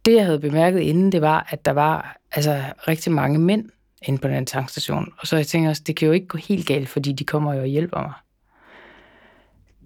Det, 0.06 0.16
jeg 0.16 0.26
havde 0.26 0.40
bemærket 0.40 0.80
inden, 0.80 1.12
det 1.12 1.22
var, 1.22 1.48
at 1.50 1.66
der 1.66 1.72
var 1.72 2.18
altså, 2.32 2.64
rigtig 2.88 3.12
mange 3.12 3.40
mænd, 3.40 3.70
inde 4.08 4.20
på 4.20 4.28
den 4.28 4.46
tankstation. 4.46 5.14
Og 5.18 5.28
så 5.28 5.36
jeg 5.36 5.48
tænker 5.48 5.70
også, 5.70 5.84
det 5.88 5.96
kan 5.96 6.06
jo 6.06 6.12
ikke 6.12 6.28
gå 6.28 6.38
helt 6.38 6.68
galt, 6.68 6.90
fordi 6.90 7.12
de 7.12 7.24
kommer 7.24 7.54
jo 7.54 7.62
og 7.62 7.68
hjælper 7.68 8.02
mig. 8.02 8.14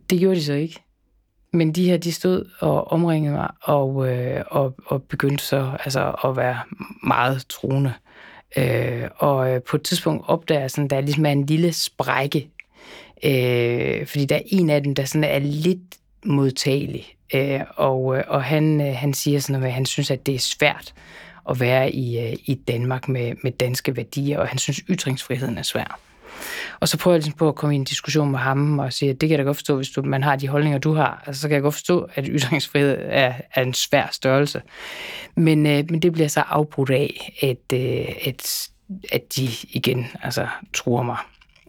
Det 0.09 0.19
gjorde 0.19 0.35
de 0.35 0.43
så 0.43 0.53
ikke. 0.53 0.83
Men 1.53 1.71
de 1.71 1.89
her, 1.89 1.97
de 1.97 2.11
stod 2.11 2.45
og 2.59 2.91
omringede 2.91 3.33
mig, 3.33 3.49
og, 3.61 4.09
øh, 4.09 4.43
og, 4.47 4.75
og 4.85 5.03
begyndte 5.03 5.43
så 5.43 5.77
altså, 5.85 6.15
at 6.23 6.37
være 6.37 6.59
meget 7.03 7.45
truende. 7.49 7.93
Øh, 8.57 9.09
og 9.17 9.51
øh, 9.51 9.61
på 9.61 9.77
et 9.77 9.83
tidspunkt 9.83 10.25
opdager 10.27 10.61
jeg, 10.61 10.71
sådan, 10.71 10.87
der 10.87 11.01
ligesom 11.01 11.25
er 11.25 11.31
en 11.31 11.45
lille 11.45 11.73
sprække, 11.73 12.49
øh, 13.23 14.07
fordi 14.07 14.25
der 14.25 14.35
er 14.35 14.41
en 14.45 14.69
af 14.69 14.83
dem, 14.83 14.95
der 14.95 15.05
sådan 15.05 15.23
er 15.23 15.39
lidt 15.39 15.97
modtagelig. 16.25 17.05
Øh, 17.33 17.61
og, 17.75 18.17
øh, 18.17 18.23
og 18.27 18.43
han, 18.43 18.81
øh, 18.81 18.95
han 18.95 19.13
siger 19.13 19.39
sådan 19.39 19.53
noget 19.53 19.61
med, 19.61 19.69
at 19.69 19.75
han 19.75 19.85
synes, 19.85 20.11
at 20.11 20.25
det 20.25 20.35
er 20.35 20.39
svært 20.39 20.93
at 21.49 21.59
være 21.59 21.91
i, 21.91 22.19
øh, 22.19 22.35
i 22.45 22.55
Danmark 22.55 23.07
med, 23.07 23.33
med 23.43 23.51
danske 23.51 23.95
værdier, 23.95 24.39
og 24.39 24.47
han 24.47 24.57
synes, 24.57 24.81
ytringsfriheden 24.89 25.57
er 25.57 25.63
svær. 25.63 25.99
Og 26.79 26.87
så 26.87 26.97
prøver 26.97 27.15
jeg 27.15 27.19
ligesom 27.19 27.37
på 27.37 27.47
at 27.47 27.55
komme 27.55 27.75
i 27.75 27.79
en 27.79 27.83
diskussion 27.83 28.31
med 28.31 28.39
ham 28.39 28.79
og 28.79 28.93
sige, 28.93 29.11
at 29.11 29.21
det 29.21 29.29
kan 29.29 29.37
jeg 29.37 29.39
da 29.39 29.43
godt 29.43 29.57
forstå, 29.57 29.75
hvis 29.75 29.89
du, 29.89 30.01
man 30.01 30.23
har 30.23 30.35
de 30.35 30.47
holdninger, 30.47 30.79
du 30.79 30.93
har. 30.93 31.23
Altså, 31.27 31.41
så 31.41 31.47
kan 31.47 31.55
jeg 31.55 31.61
godt 31.61 31.73
forstå, 31.73 32.07
at 32.15 32.27
ytringsfrihed 32.29 32.97
er, 33.01 33.33
er 33.53 33.61
en 33.61 33.73
svær 33.73 34.07
størrelse. 34.11 34.61
Men, 35.35 35.65
øh, 35.65 35.83
men 35.89 36.01
det 36.01 36.13
bliver 36.13 36.27
så 36.27 36.41
afbrudt 36.41 36.89
af, 36.89 37.33
at, 37.41 37.79
øh, 37.79 38.15
at, 38.25 38.69
at 39.11 39.35
de 39.35 39.49
igen 39.69 40.07
altså, 40.23 40.47
truer 40.73 41.03
mig. 41.03 41.17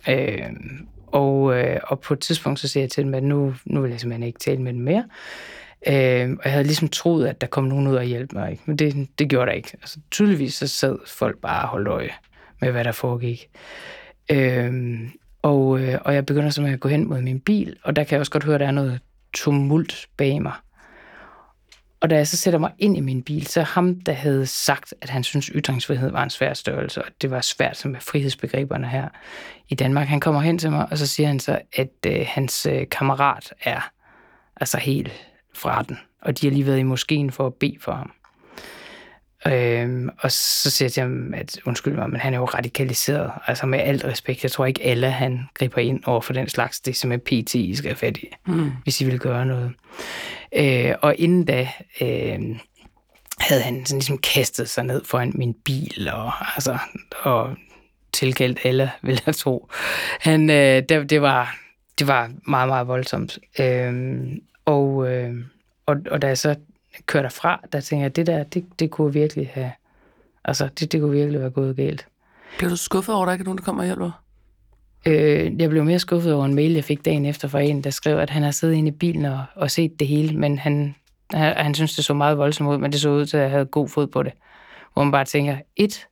Øh, 0.09 0.51
og, 1.07 1.59
øh, 1.59 1.81
og 1.83 2.01
på 2.01 2.15
et 2.15 2.21
tidspunkt 2.21 2.61
så 2.61 2.69
siger 2.69 2.83
jeg 2.83 2.91
til 2.91 3.05
dem, 3.05 3.15
at 3.15 3.23
nu, 3.23 3.55
nu 3.65 3.81
vil 3.81 3.91
jeg 3.91 4.01
simpelthen 4.01 4.27
ikke 4.27 4.39
tale 4.39 4.63
med 4.63 4.73
dem 4.73 4.81
mere. 4.81 5.05
Øh, 5.87 6.31
og 6.31 6.45
jeg 6.45 6.53
havde 6.53 6.65
ligesom 6.65 6.89
troet, 6.89 7.27
at 7.27 7.41
der 7.41 7.47
kom 7.47 7.65
nogen 7.65 7.87
ud 7.87 7.97
og 7.97 8.05
hjælpe 8.05 8.37
mig, 8.37 8.51
ikke? 8.51 8.63
men 8.67 8.77
det, 8.77 9.09
det 9.19 9.29
gjorde 9.29 9.47
der 9.47 9.53
ikke. 9.53 9.71
Altså, 9.73 10.01
tydeligvis 10.11 10.55
så 10.55 10.67
sad 10.67 10.99
folk 11.07 11.39
bare 11.39 11.63
og 11.63 11.69
holdt 11.69 11.89
øje 11.89 12.11
med, 12.61 12.71
hvad 12.71 12.85
der 12.85 12.93
foregik. 12.93 13.49
Øh, 14.31 15.01
og, 15.43 15.81
øh, 15.81 15.99
og 16.05 16.15
jeg 16.15 16.27
begynder 16.27 16.51
så 16.51 16.63
med 16.63 16.73
at 16.73 16.81
gå 16.81 16.89
hen 16.89 17.09
mod 17.09 17.23
min 17.23 17.41
bil, 17.41 17.77
og 17.83 17.97
der 17.97 18.05
kan 18.05 18.13
jeg 18.13 18.21
også 18.21 18.33
godt 18.33 18.45
høre, 18.45 18.55
at 18.55 18.61
der 18.61 18.67
er 18.67 18.71
noget 18.71 19.01
tumult 19.33 20.09
bag 20.17 20.43
mig. 20.43 20.53
Og 22.01 22.11
da 22.11 22.17
jeg 22.17 22.27
så 22.27 22.37
sætter 22.37 22.59
mig 22.59 22.73
ind 22.79 22.97
i 22.97 23.01
min 23.01 23.23
bil, 23.23 23.47
så 23.47 23.63
ham, 23.63 24.01
der 24.01 24.13
havde 24.13 24.47
sagt, 24.47 24.95
at 25.01 25.11
han 25.11 25.25
synes 25.25 25.47
ytringsfrihed 25.47 26.11
var 26.11 26.23
en 26.23 26.31
svær 26.31 26.55
størrelse, 26.55 27.03
og 27.03 27.11
det 27.23 27.31
var 27.31 27.41
svært 27.41 27.77
som 27.77 27.91
med 27.91 28.01
frihedsbegreberne 28.01 28.89
her 28.89 29.09
i 29.69 29.75
Danmark, 29.75 30.09
han 30.09 30.21
kommer 30.21 30.41
hen 30.41 30.59
til 30.59 30.71
mig, 30.71 30.87
og 30.91 30.99
så 30.99 31.07
siger 31.07 31.27
han 31.27 31.41
så, 31.41 31.59
at 31.77 31.91
øh, 32.07 32.27
hans 32.29 32.67
øh, 32.67 32.89
kammerat 32.91 33.55
er 33.65 33.91
altså 34.57 34.79
helt 34.79 35.30
fra 35.61 35.83
den, 35.83 35.99
og 36.23 36.41
de 36.41 36.47
har 36.47 36.53
lige 36.53 36.67
været 36.67 36.79
i 36.79 36.83
moskeen 36.83 37.31
for 37.31 37.47
at 37.47 37.55
bede 37.55 37.77
for 37.81 37.93
ham. 37.93 38.13
Øhm, 39.47 40.09
og 40.19 40.33
så 40.33 40.71
siger 40.71 40.87
jeg 40.87 40.93
til 40.93 41.01
ham, 41.01 41.35
at 41.35 41.61
undskyld 41.67 41.95
mig, 41.95 42.11
men 42.11 42.21
han 42.21 42.35
er 42.35 42.39
jo 42.39 42.45
radikaliseret. 42.45 43.33
Altså 43.47 43.67
med 43.67 43.79
alt 43.79 44.05
respekt, 44.05 44.43
jeg 44.43 44.51
tror 44.51 44.67
ikke 44.67 44.83
alle 44.83 45.11
han 45.11 45.41
griber 45.55 45.79
ind 45.79 46.03
over 46.07 46.21
for 46.21 46.33
den 46.33 46.49
slags. 46.49 46.81
Det 46.81 46.91
er 46.91 46.95
simpelthen 46.95 47.45
PT, 47.45 47.55
I 47.55 47.75
skal 47.75 47.89
have 47.89 47.97
fat 47.97 48.17
i, 48.17 48.27
mm. 48.47 48.73
hvis 48.83 49.01
I 49.01 49.05
vil 49.05 49.19
gøre 49.19 49.47
noget. 49.47 49.73
Øh, 50.53 50.95
og 51.03 51.15
inden 51.19 51.45
da 51.45 51.69
øh, 52.01 52.41
havde 53.39 53.63
han 53.63 53.87
sådan 53.87 53.99
ligesom 53.99 54.19
kastet 54.19 54.69
sig 54.69 54.85
ned 54.85 55.05
foran 55.05 55.33
min 55.35 55.55
bil, 55.65 56.11
og, 56.13 56.33
altså, 56.55 56.79
og 57.23 57.57
tilkaldt 58.13 58.59
alle, 58.65 58.91
vil 59.03 59.23
jeg 59.27 59.35
tro. 59.35 59.71
Han, 60.21 60.51
øh, 60.51 60.83
det, 60.89 61.11
det 61.11 61.23
var 61.23 61.57
det 61.99 62.07
var 62.07 62.31
meget, 62.49 62.69
meget 62.69 62.87
voldsomt. 62.87 63.39
Øhm, 63.61 64.41
og, 64.71 65.13
øh, 65.13 65.35
og, 65.87 65.97
og 66.11 66.23
da 66.23 66.27
jeg 66.27 66.39
så 66.39 66.57
kørte 67.07 67.23
derfra, 67.23 67.61
der 67.73 67.81
tænkte 67.81 68.03
jeg, 68.03 68.17
det 68.17 68.27
der, 68.27 68.43
det, 68.43 68.65
det 68.79 68.91
kunne 68.91 69.13
virkelig 69.13 69.51
have, 69.55 69.73
altså, 70.45 70.69
det, 70.79 70.93
det 70.93 71.01
kunne 71.01 71.13
virkelig 71.13 71.41
være 71.41 71.51
gået 71.51 71.77
galt. 71.77 72.07
Bliver 72.59 72.71
du 72.71 72.77
skuffet 72.77 73.15
over, 73.15 73.23
at 73.23 73.27
der 73.27 73.33
ikke 73.33 73.43
er 73.43 73.45
nogen, 73.45 73.59
der 73.59 73.65
kommer 73.65 73.83
og 73.83 73.87
hjælper? 73.87 74.23
Øh, 75.07 75.61
jeg 75.61 75.71
blev 75.71 75.85
mere 75.85 75.99
skuffet 75.99 76.35
over 76.35 76.45
en 76.45 76.55
mail, 76.55 76.73
jeg 76.73 76.85
fik 76.85 77.05
dagen 77.05 77.27
efter 77.27 77.49
fra 77.49 77.61
en, 77.61 77.85
der 77.85 77.91
skrev, 77.91 78.19
at 78.19 78.31
han 78.31 78.43
har 78.43 78.51
siddet 78.51 78.75
inde 78.75 78.89
i 78.89 78.93
bilen 78.93 79.25
og, 79.25 79.45
og 79.55 79.71
set 79.71 80.01
det 80.01 80.07
hele, 80.07 80.39
men 80.39 80.59
han, 80.59 80.95
han, 81.31 81.57
han 81.57 81.75
synes, 81.75 81.95
det 81.95 82.05
så 82.05 82.15
meget 82.15 82.39
voldsomt 82.39 82.71
ud, 82.71 82.79
men 82.79 82.93
det 82.93 83.01
så 83.01 83.11
ud 83.11 83.27
til, 83.27 83.37
at 83.37 83.43
jeg 83.43 83.51
havde 83.51 83.67
god 83.67 83.89
fod 83.89 84.07
på 84.07 84.23
det. 84.23 84.33
Hvor 84.93 85.05
man 85.05 85.13
bare 85.13 85.25
tænker, 85.25 85.57
et, 85.77 86.07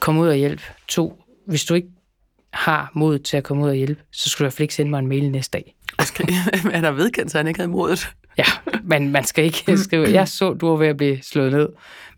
kom 0.00 0.18
ud 0.18 0.28
og 0.28 0.34
hjælp. 0.34 0.62
To, 0.88 1.22
hvis 1.46 1.64
du 1.64 1.74
ikke 1.74 1.88
har 2.52 2.90
mod 2.94 3.18
til 3.18 3.36
at 3.36 3.44
komme 3.44 3.64
ud 3.64 3.68
og 3.68 3.74
hjælpe, 3.74 4.02
så 4.12 4.30
skulle 4.30 4.44
du 4.44 4.46
i 4.46 4.48
hvert 4.48 4.56
fald 4.56 4.64
ikke 4.64 4.74
sende 4.74 4.90
mig 4.90 4.98
en 4.98 5.06
mail 5.06 5.30
næste 5.30 5.58
dag. 5.58 5.74
Skal, 6.02 6.28
er 6.72 6.80
der 6.80 6.90
vedkendt, 6.90 7.30
så 7.30 7.38
han 7.38 7.46
ikke 7.46 7.60
havde 7.60 7.70
modet? 7.70 8.08
Ja, 8.38 8.44
men 8.82 9.12
man 9.12 9.24
skal 9.24 9.44
ikke 9.44 9.76
skrive, 9.76 10.12
jeg 10.12 10.28
så, 10.28 10.52
du 10.52 10.68
var 10.68 10.76
ved 10.76 10.86
at 10.86 10.96
blive 10.96 11.22
slået 11.22 11.52
ned. 11.52 11.68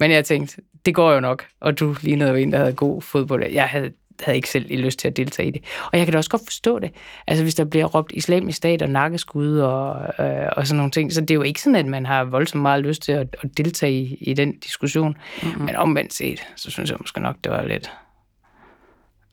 Men 0.01 0.11
jeg 0.11 0.25
tænkte, 0.25 0.57
det 0.87 0.95
går 0.95 1.13
jo 1.13 1.21
nok, 1.21 1.47
og 1.61 1.81
du 1.81 1.97
lignede 2.01 2.31
jo 2.31 2.37
en, 2.37 2.53
der 2.53 2.59
havde 2.59 2.73
god 2.73 3.03
fod 3.03 3.27
på 3.27 3.37
det. 3.37 3.55
Jeg 3.55 3.65
havde, 3.65 3.93
havde 4.21 4.37
ikke 4.37 4.51
selv 4.51 4.77
lyst 4.77 4.99
til 4.99 5.09
at 5.09 5.17
deltage 5.17 5.49
i 5.49 5.51
det. 5.51 5.65
Og 5.93 5.99
jeg 5.99 6.07
kan 6.07 6.13
da 6.13 6.19
også 6.19 6.31
godt 6.31 6.43
forstå 6.45 6.79
det. 6.79 6.91
Altså, 7.27 7.45
hvis 7.45 7.55
der 7.55 7.65
bliver 7.65 7.85
råbt 7.85 8.13
islamisk 8.15 8.57
stat 8.57 8.83
og 8.83 8.91
nakkeskud 8.91 9.59
og, 9.59 10.15
øh, 10.19 10.49
og 10.57 10.67
sådan 10.67 10.77
nogle 10.77 10.91
ting, 10.91 11.13
så 11.13 11.21
det 11.21 11.31
er 11.31 11.35
jo 11.35 11.43
ikke 11.43 11.63
sådan, 11.63 11.77
at 11.77 11.87
man 11.87 12.07
har 12.07 12.25
voldsomt 12.25 12.63
meget 12.63 12.83
lyst 12.83 13.03
til 13.03 13.13
at, 13.13 13.37
at 13.43 13.57
deltage 13.57 13.93
i, 13.93 14.15
i 14.21 14.35
den 14.35 14.59
diskussion. 14.59 15.17
Mm-hmm. 15.43 15.65
Men 15.65 15.77
omvendt 15.77 16.13
set, 16.13 16.47
så 16.57 16.71
synes 16.71 16.91
jeg 16.91 16.99
måske 17.01 17.21
nok, 17.21 17.37
det 17.45 17.53
var 17.53 17.65
lidt, 17.65 17.91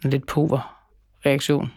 lidt 0.04 0.28
pover 0.28 0.78
reaktion. 1.26 1.72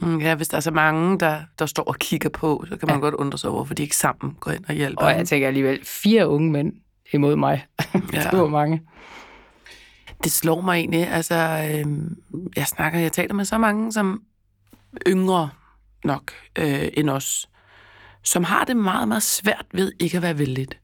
Mm, 0.00 0.20
ja, 0.20 0.34
hvis 0.34 0.48
der 0.48 0.56
er 0.56 0.60
så 0.60 0.70
mange, 0.70 1.18
der, 1.18 1.40
der 1.58 1.66
står 1.66 1.82
og 1.82 1.96
kigger 1.96 2.28
på, 2.28 2.64
så 2.68 2.76
kan 2.76 2.86
man 2.86 2.96
ja. 2.96 3.00
godt 3.00 3.14
undre 3.14 3.38
sig 3.38 3.50
over, 3.50 3.58
hvorfor 3.58 3.74
de 3.74 3.82
ikke 3.82 3.96
sammen 3.96 4.36
går 4.40 4.50
ind 4.50 4.64
og 4.68 4.74
hjælper. 4.74 5.02
Og 5.02 5.10
jeg 5.10 5.28
tænker 5.28 5.48
alligevel, 5.48 5.84
fire 5.84 6.28
unge 6.28 6.50
mænd 6.50 6.72
imod 7.12 7.36
mig. 7.36 7.66
Ja. 8.12 8.28
det 8.30 8.38
var 8.38 8.48
mange. 8.48 8.82
Det 10.24 10.32
slår 10.32 10.60
mig 10.60 10.78
egentlig. 10.78 11.08
Altså, 11.08 11.34
øh, 11.34 11.86
jeg 12.56 12.66
snakker, 12.66 12.98
jeg 12.98 13.12
taler 13.12 13.34
med 13.34 13.44
så 13.44 13.58
mange, 13.58 13.92
som 13.92 14.22
yngre 15.06 15.50
nok 16.04 16.32
øh, 16.58 16.88
end 16.94 17.10
os, 17.10 17.48
som 18.22 18.44
har 18.44 18.64
det 18.64 18.76
meget, 18.76 19.08
meget 19.08 19.22
svært 19.22 19.66
ved 19.72 19.92
ikke 20.00 20.16
at 20.16 20.22
være 20.22 20.38
vældigt. 20.38 20.78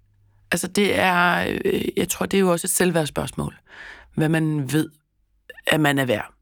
Altså, 0.51 0.67
det 0.69 0.99
er, 0.99 1.47
øh, 1.65 1.83
jeg 1.97 2.09
tror, 2.09 2.27
det 2.27 2.37
er 2.37 2.41
jo 2.41 2.53
også 2.53 2.67
et 2.67 2.71
selvværdsspørgsmål, 2.71 3.55
hvad 4.15 4.29
man 4.29 4.73
ved, 4.73 4.91
at 5.67 5.81
man 5.81 5.99
er 5.99 6.05
værd. 6.05 6.33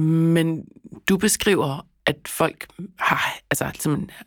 Men 0.00 0.64
du 1.08 1.16
beskriver, 1.16 1.86
at 2.06 2.16
folk 2.26 2.66
har, 2.98 3.38
altså 3.50 3.64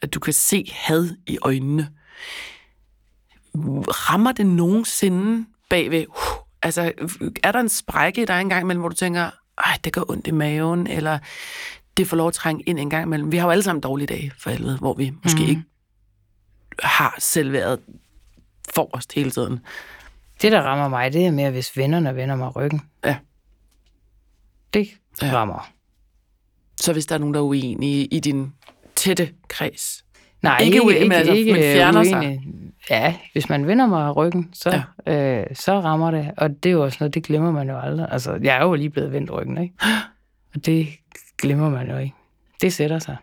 at 0.02 0.14
du 0.14 0.20
kan 0.20 0.34
se 0.34 0.72
had 0.74 1.10
i 1.28 1.38
øjnene. 1.42 1.90
Rammer 3.56 4.32
det 4.32 4.46
nogensinde 4.46 5.46
bagved? 5.70 6.06
Uh, 6.08 6.16
altså, 6.62 6.92
er 7.44 7.52
der 7.52 7.60
en 7.60 7.70
sprække 7.70 8.22
i 8.22 8.26
dig 8.26 8.42
en 8.42 8.50
gang 8.50 8.62
imellem, 8.62 8.80
hvor 8.80 8.90
du 8.90 8.96
tænker, 8.96 9.30
ej, 9.58 9.80
det 9.84 9.94
gør 9.94 10.12
ondt 10.12 10.28
i 10.28 10.32
maven, 10.32 10.88
eller 10.88 11.20
det 11.98 12.08
får 12.08 12.18
lov 12.18 12.28
at 12.28 12.34
trænge 12.34 12.64
ind 12.64 12.80
en 12.80 12.90
gang 12.90 13.04
imellem. 13.04 13.32
Vi 13.32 13.38
har 13.38 13.48
jo 13.48 13.52
alle 13.52 13.64
sammen 13.64 13.82
dårlige 13.82 14.08
dage, 14.08 14.32
for 14.38 14.50
helvede, 14.50 14.78
hvor 14.78 14.94
vi 14.94 15.14
måske 15.24 15.44
mm. 15.44 15.50
ikke 15.50 15.64
har 16.80 17.16
selv 17.20 17.52
været 17.52 17.80
forrest 18.76 19.14
hele 19.14 19.32
tiden. 19.32 19.60
Det, 20.42 20.52
der 20.52 20.62
rammer 20.62 20.88
mig, 20.88 21.14
det 21.14 21.26
er 21.26 21.32
mere, 21.32 21.52
hvis 21.52 21.78
vennerne 21.78 22.16
vender 22.16 22.36
mig 22.36 22.56
ryggen. 22.56 22.82
Ja. 23.06 23.18
Det 24.74 24.90
ja. 25.22 25.34
rammer. 25.34 25.72
Så 26.82 26.94
hvis 26.94 27.06
der 27.06 27.16
er 27.16 27.20
nogen, 27.20 27.34
der 27.34 27.40
er 27.40 27.44
uenige 27.44 28.06
i 28.06 28.20
din 28.20 28.54
tætte 28.96 29.30
kreds? 29.48 30.06
Nej, 30.42 30.60
ikke, 30.60 30.76
ikke, 30.76 30.94
ikke, 30.94 31.10
men, 31.10 31.12
altså, 31.12 31.34
ikke 31.34 31.54
men 31.54 31.62
fjerner 31.62 32.00
uenig. 32.00 32.12
sig? 32.12 32.42
Ja, 32.90 33.16
hvis 33.34 33.50
man 33.50 33.68
vender 33.68 33.86
mig 33.88 34.16
ryggen, 34.16 34.50
så, 34.54 34.84
ja. 35.08 35.42
øh, 35.42 35.56
så 35.56 35.80
rammer 35.80 36.12
det. 36.12 36.32
Og 36.38 36.50
det 36.50 36.70
er 36.70 36.74
jo 36.74 36.84
også 36.84 36.98
noget, 37.00 37.14
det 37.14 37.24
glemmer 37.24 37.52
man 37.52 37.70
jo 37.70 37.80
aldrig. 37.80 38.08
Altså, 38.12 38.40
jeg 38.42 38.58
er 38.58 38.64
jo 38.64 38.74
lige 38.74 38.90
blevet 38.90 39.12
vendt 39.12 39.32
ryggen, 39.32 39.58
ikke? 39.58 39.74
Og 40.56 40.66
det 40.66 40.88
glemmer 41.38 41.70
man 41.70 41.90
jo 41.90 41.98
ikke. 41.98 42.16
Det 42.62 42.74
sætter 42.74 43.00
sig. 43.00 43.18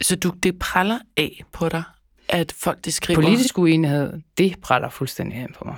Så 0.00 0.16
du, 0.16 0.30
det 0.30 0.58
praller 0.58 0.98
af 1.16 1.42
på 1.52 1.68
dig, 1.68 1.82
at 2.28 2.52
folk 2.52 2.84
de 2.84 2.92
skriver... 2.92 3.20
Politisk 3.20 3.58
uenighed, 3.58 4.20
det 4.38 4.60
praller 4.62 4.88
fuldstændig 4.88 5.38
af 5.38 5.46
på 5.58 5.64
mig. 5.64 5.76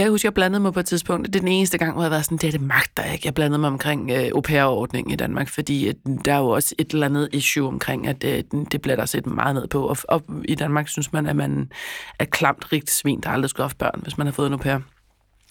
Jeg 0.00 0.06
kan 0.06 0.12
huske, 0.12 0.26
jeg 0.26 0.34
blandede 0.34 0.60
mig 0.60 0.72
på 0.72 0.80
et 0.80 0.86
tidspunkt. 0.86 1.26
Det 1.26 1.36
er 1.36 1.40
den 1.40 1.48
eneste 1.48 1.78
gang, 1.78 1.92
hvor 1.92 2.02
jeg 2.02 2.06
har 2.06 2.10
været 2.10 2.24
sådan, 2.24 2.38
det 2.38 2.46
er 2.46 2.50
det 2.50 2.60
magter 2.60 3.04
ikke. 3.04 3.26
Jeg 3.26 3.34
blandede 3.34 3.58
mig 3.58 3.70
omkring 3.70 4.10
øh, 4.10 4.30
au 4.34 4.40
pair-ordningen 4.40 5.12
i 5.12 5.16
Danmark, 5.16 5.48
fordi 5.48 5.88
at, 5.88 5.96
der 6.24 6.34
er 6.34 6.38
jo 6.38 6.48
også 6.48 6.74
et 6.78 6.90
eller 6.90 7.06
andet 7.06 7.28
issue 7.32 7.68
omkring, 7.68 8.06
at 8.06 8.24
øh, 8.24 8.44
det 8.72 8.82
bliver 8.82 8.96
der 8.96 9.06
set 9.06 9.26
meget 9.26 9.54
ned 9.54 9.68
på. 9.68 9.86
Og, 9.86 9.96
og 10.08 10.22
i 10.44 10.54
Danmark 10.54 10.88
synes 10.88 11.12
man, 11.12 11.26
at 11.26 11.36
man 11.36 11.72
er 12.18 12.24
klamt 12.24 12.72
rigt 12.72 12.90
svin, 12.90 13.20
der 13.20 13.30
aldrig 13.30 13.50
skulle 13.50 13.64
have 13.64 13.74
børn, 13.78 14.00
hvis 14.02 14.18
man 14.18 14.26
har 14.26 14.32
fået 14.32 14.46
en 14.46 14.52
au 14.52 14.58
pair. 14.58 14.78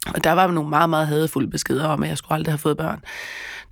Og 0.08 0.24
der 0.24 0.32
var 0.32 0.52
nogle 0.52 0.70
meget, 0.70 0.90
meget 0.90 1.08
hadefulde 1.08 1.50
beskeder 1.50 1.88
om, 1.88 2.04
at 2.04 2.10
jeg 2.10 2.18
skulle 2.18 2.36
aldrig 2.36 2.54
have 2.54 2.58
fået 2.58 2.78
børn. 2.78 3.04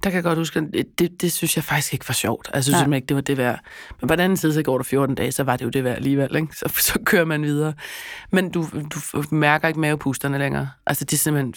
Der 0.03 0.09
kan 0.09 0.15
jeg 0.15 0.23
godt 0.23 0.37
huske, 0.37 0.59
at 0.59 0.85
det, 0.99 1.21
det 1.21 1.31
synes 1.31 1.55
jeg 1.55 1.63
faktisk 1.63 1.93
ikke 1.93 2.09
var 2.09 2.13
sjovt. 2.13 2.49
Altså, 2.53 2.71
jeg 2.71 2.79
synes 2.79 2.95
ikke, 2.95 3.05
det 3.05 3.15
var 3.15 3.21
det 3.21 3.37
værd. 3.37 3.59
Men 4.01 4.07
på 4.07 4.15
den 4.15 4.19
anden 4.19 4.37
side, 4.37 4.53
så 4.53 4.63
går 4.63 4.77
der 4.77 4.83
14 4.83 5.15
dage, 5.15 5.31
så 5.31 5.43
var 5.43 5.57
det 5.57 5.65
jo 5.65 5.69
det 5.69 5.83
værd 5.83 5.95
alligevel. 5.95 6.35
Ikke? 6.35 6.55
Så, 6.55 6.73
så 6.77 6.99
kører 7.05 7.25
man 7.25 7.43
videre. 7.43 7.73
Men 8.31 8.51
du, 8.51 8.67
du 9.13 9.23
mærker 9.31 9.67
ikke 9.67 9.79
mavepusterne 9.79 10.37
længere. 10.37 10.69
Altså, 10.85 11.05
det 11.05 11.13
er 11.13 11.17
simpelthen... 11.17 11.53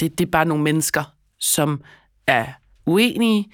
Det, 0.00 0.18
det 0.18 0.26
er 0.26 0.30
bare 0.30 0.44
nogle 0.44 0.64
mennesker, 0.64 1.04
som 1.40 1.80
er 2.26 2.46
uenige, 2.86 3.52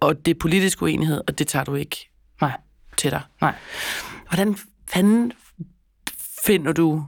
og 0.00 0.26
det 0.26 0.34
er 0.34 0.38
politisk 0.40 0.82
uenighed, 0.82 1.20
og 1.28 1.38
det 1.38 1.46
tager 1.46 1.64
du 1.64 1.74
ikke 1.74 2.10
Nej. 2.40 2.56
til 2.96 3.10
dig. 3.10 3.22
Nej. 3.40 3.54
Hvordan 4.28 4.56
fanden 4.90 5.32
finder 6.46 6.72
du 6.72 7.04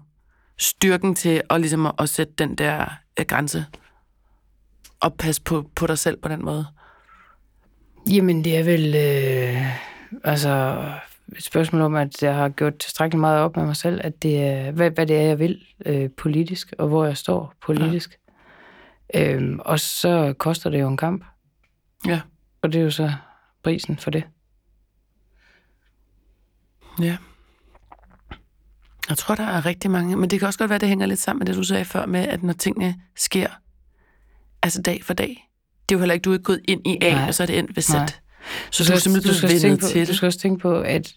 styrken 0.59 1.15
til 1.15 1.43
at, 1.51 1.61
ligesom 1.61 1.87
at, 1.87 1.93
at 1.99 2.09
sætte 2.09 2.33
den 2.39 2.55
der 2.55 2.87
uh, 3.21 3.27
grænse 3.27 3.67
og 5.01 5.15
passe 5.15 5.43
på, 5.43 5.71
på 5.77 5.87
dig 5.87 5.99
selv 5.99 6.17
på 6.17 6.29
den 6.29 6.45
måde? 6.45 6.67
Jamen, 8.11 8.45
det 8.45 8.59
er 8.59 8.65
vel 8.65 8.95
øh, 8.95 9.77
altså 10.25 10.85
et 11.37 11.43
spørgsmål 11.43 11.83
om, 11.83 11.95
at 11.95 12.23
jeg 12.23 12.35
har 12.35 12.49
gjort 12.49 12.79
tilstrækkeligt 12.79 13.21
meget 13.21 13.41
op 13.41 13.57
med 13.57 13.67
mig 13.67 13.77
selv, 13.77 14.01
at 14.05 14.23
det 14.23 14.43
er, 14.43 14.71
hvad, 14.71 14.91
hvad 14.91 15.07
det 15.07 15.17
er, 15.17 15.23
jeg 15.23 15.39
vil 15.39 15.67
øh, 15.87 16.11
politisk, 16.17 16.75
og 16.79 16.89
hvor 16.89 17.05
jeg 17.05 17.17
står 17.17 17.55
politisk. 17.67 18.11
Ja. 18.11 19.33
Øhm, 19.33 19.61
og 19.65 19.81
så 19.81 20.35
koster 20.39 20.71
det 20.71 20.81
jo 20.81 20.89
en 20.89 20.97
kamp. 20.97 21.25
Ja. 22.07 22.21
Og 22.63 22.73
det 22.73 22.79
er 22.79 22.83
jo 22.83 22.91
så 22.91 23.13
prisen 23.63 23.99
for 23.99 24.11
det. 24.11 24.25
Ja. 27.01 27.17
Jeg 29.09 29.19
tror, 29.19 29.35
der 29.35 29.45
er 29.45 29.67
rigtig 29.67 29.91
mange, 29.91 30.17
men 30.17 30.31
det 30.31 30.39
kan 30.39 30.47
også 30.47 30.59
godt 30.59 30.71
være, 30.71 30.79
det 30.79 30.89
hænger 30.89 31.07
lidt 31.07 31.21
sammen 31.21 31.39
med 31.39 31.47
det, 31.47 31.57
du 31.57 31.63
sagde 31.63 31.85
før, 31.85 32.07
med 32.07 32.21
at 32.21 32.43
når 32.43 32.53
tingene 32.53 33.01
sker, 33.17 33.49
altså 34.63 34.83
dag 34.83 35.05
for 35.05 35.15
dag, 35.15 35.49
det 35.89 35.95
er 35.95 35.99
jo 35.99 36.01
heller 36.01 36.13
ikke, 36.13 36.23
du 36.25 36.31
er 36.31 36.35
ikke 36.35 36.45
gået 36.45 36.61
ind 36.69 36.87
i 36.87 36.99
A, 37.03 37.15
Nej. 37.15 37.29
og 37.29 37.35
så 37.35 37.43
er 37.43 37.47
det 37.47 37.59
endt 37.59 37.77
ved 37.77 37.83
Z. 37.83 37.91
Nej. 37.91 38.07
Så 38.71 38.85
du, 38.85 38.93
du 38.93 39.01
simpelthen 39.01 39.35
blevet 39.41 39.63
vendet 39.63 39.81
på, 39.81 39.87
til 39.87 40.01
det. 40.01 40.09
Du 40.09 40.15
skal 40.15 40.27
også 40.27 40.39
tænke 40.39 40.61
på, 40.61 40.81
at 40.81 41.13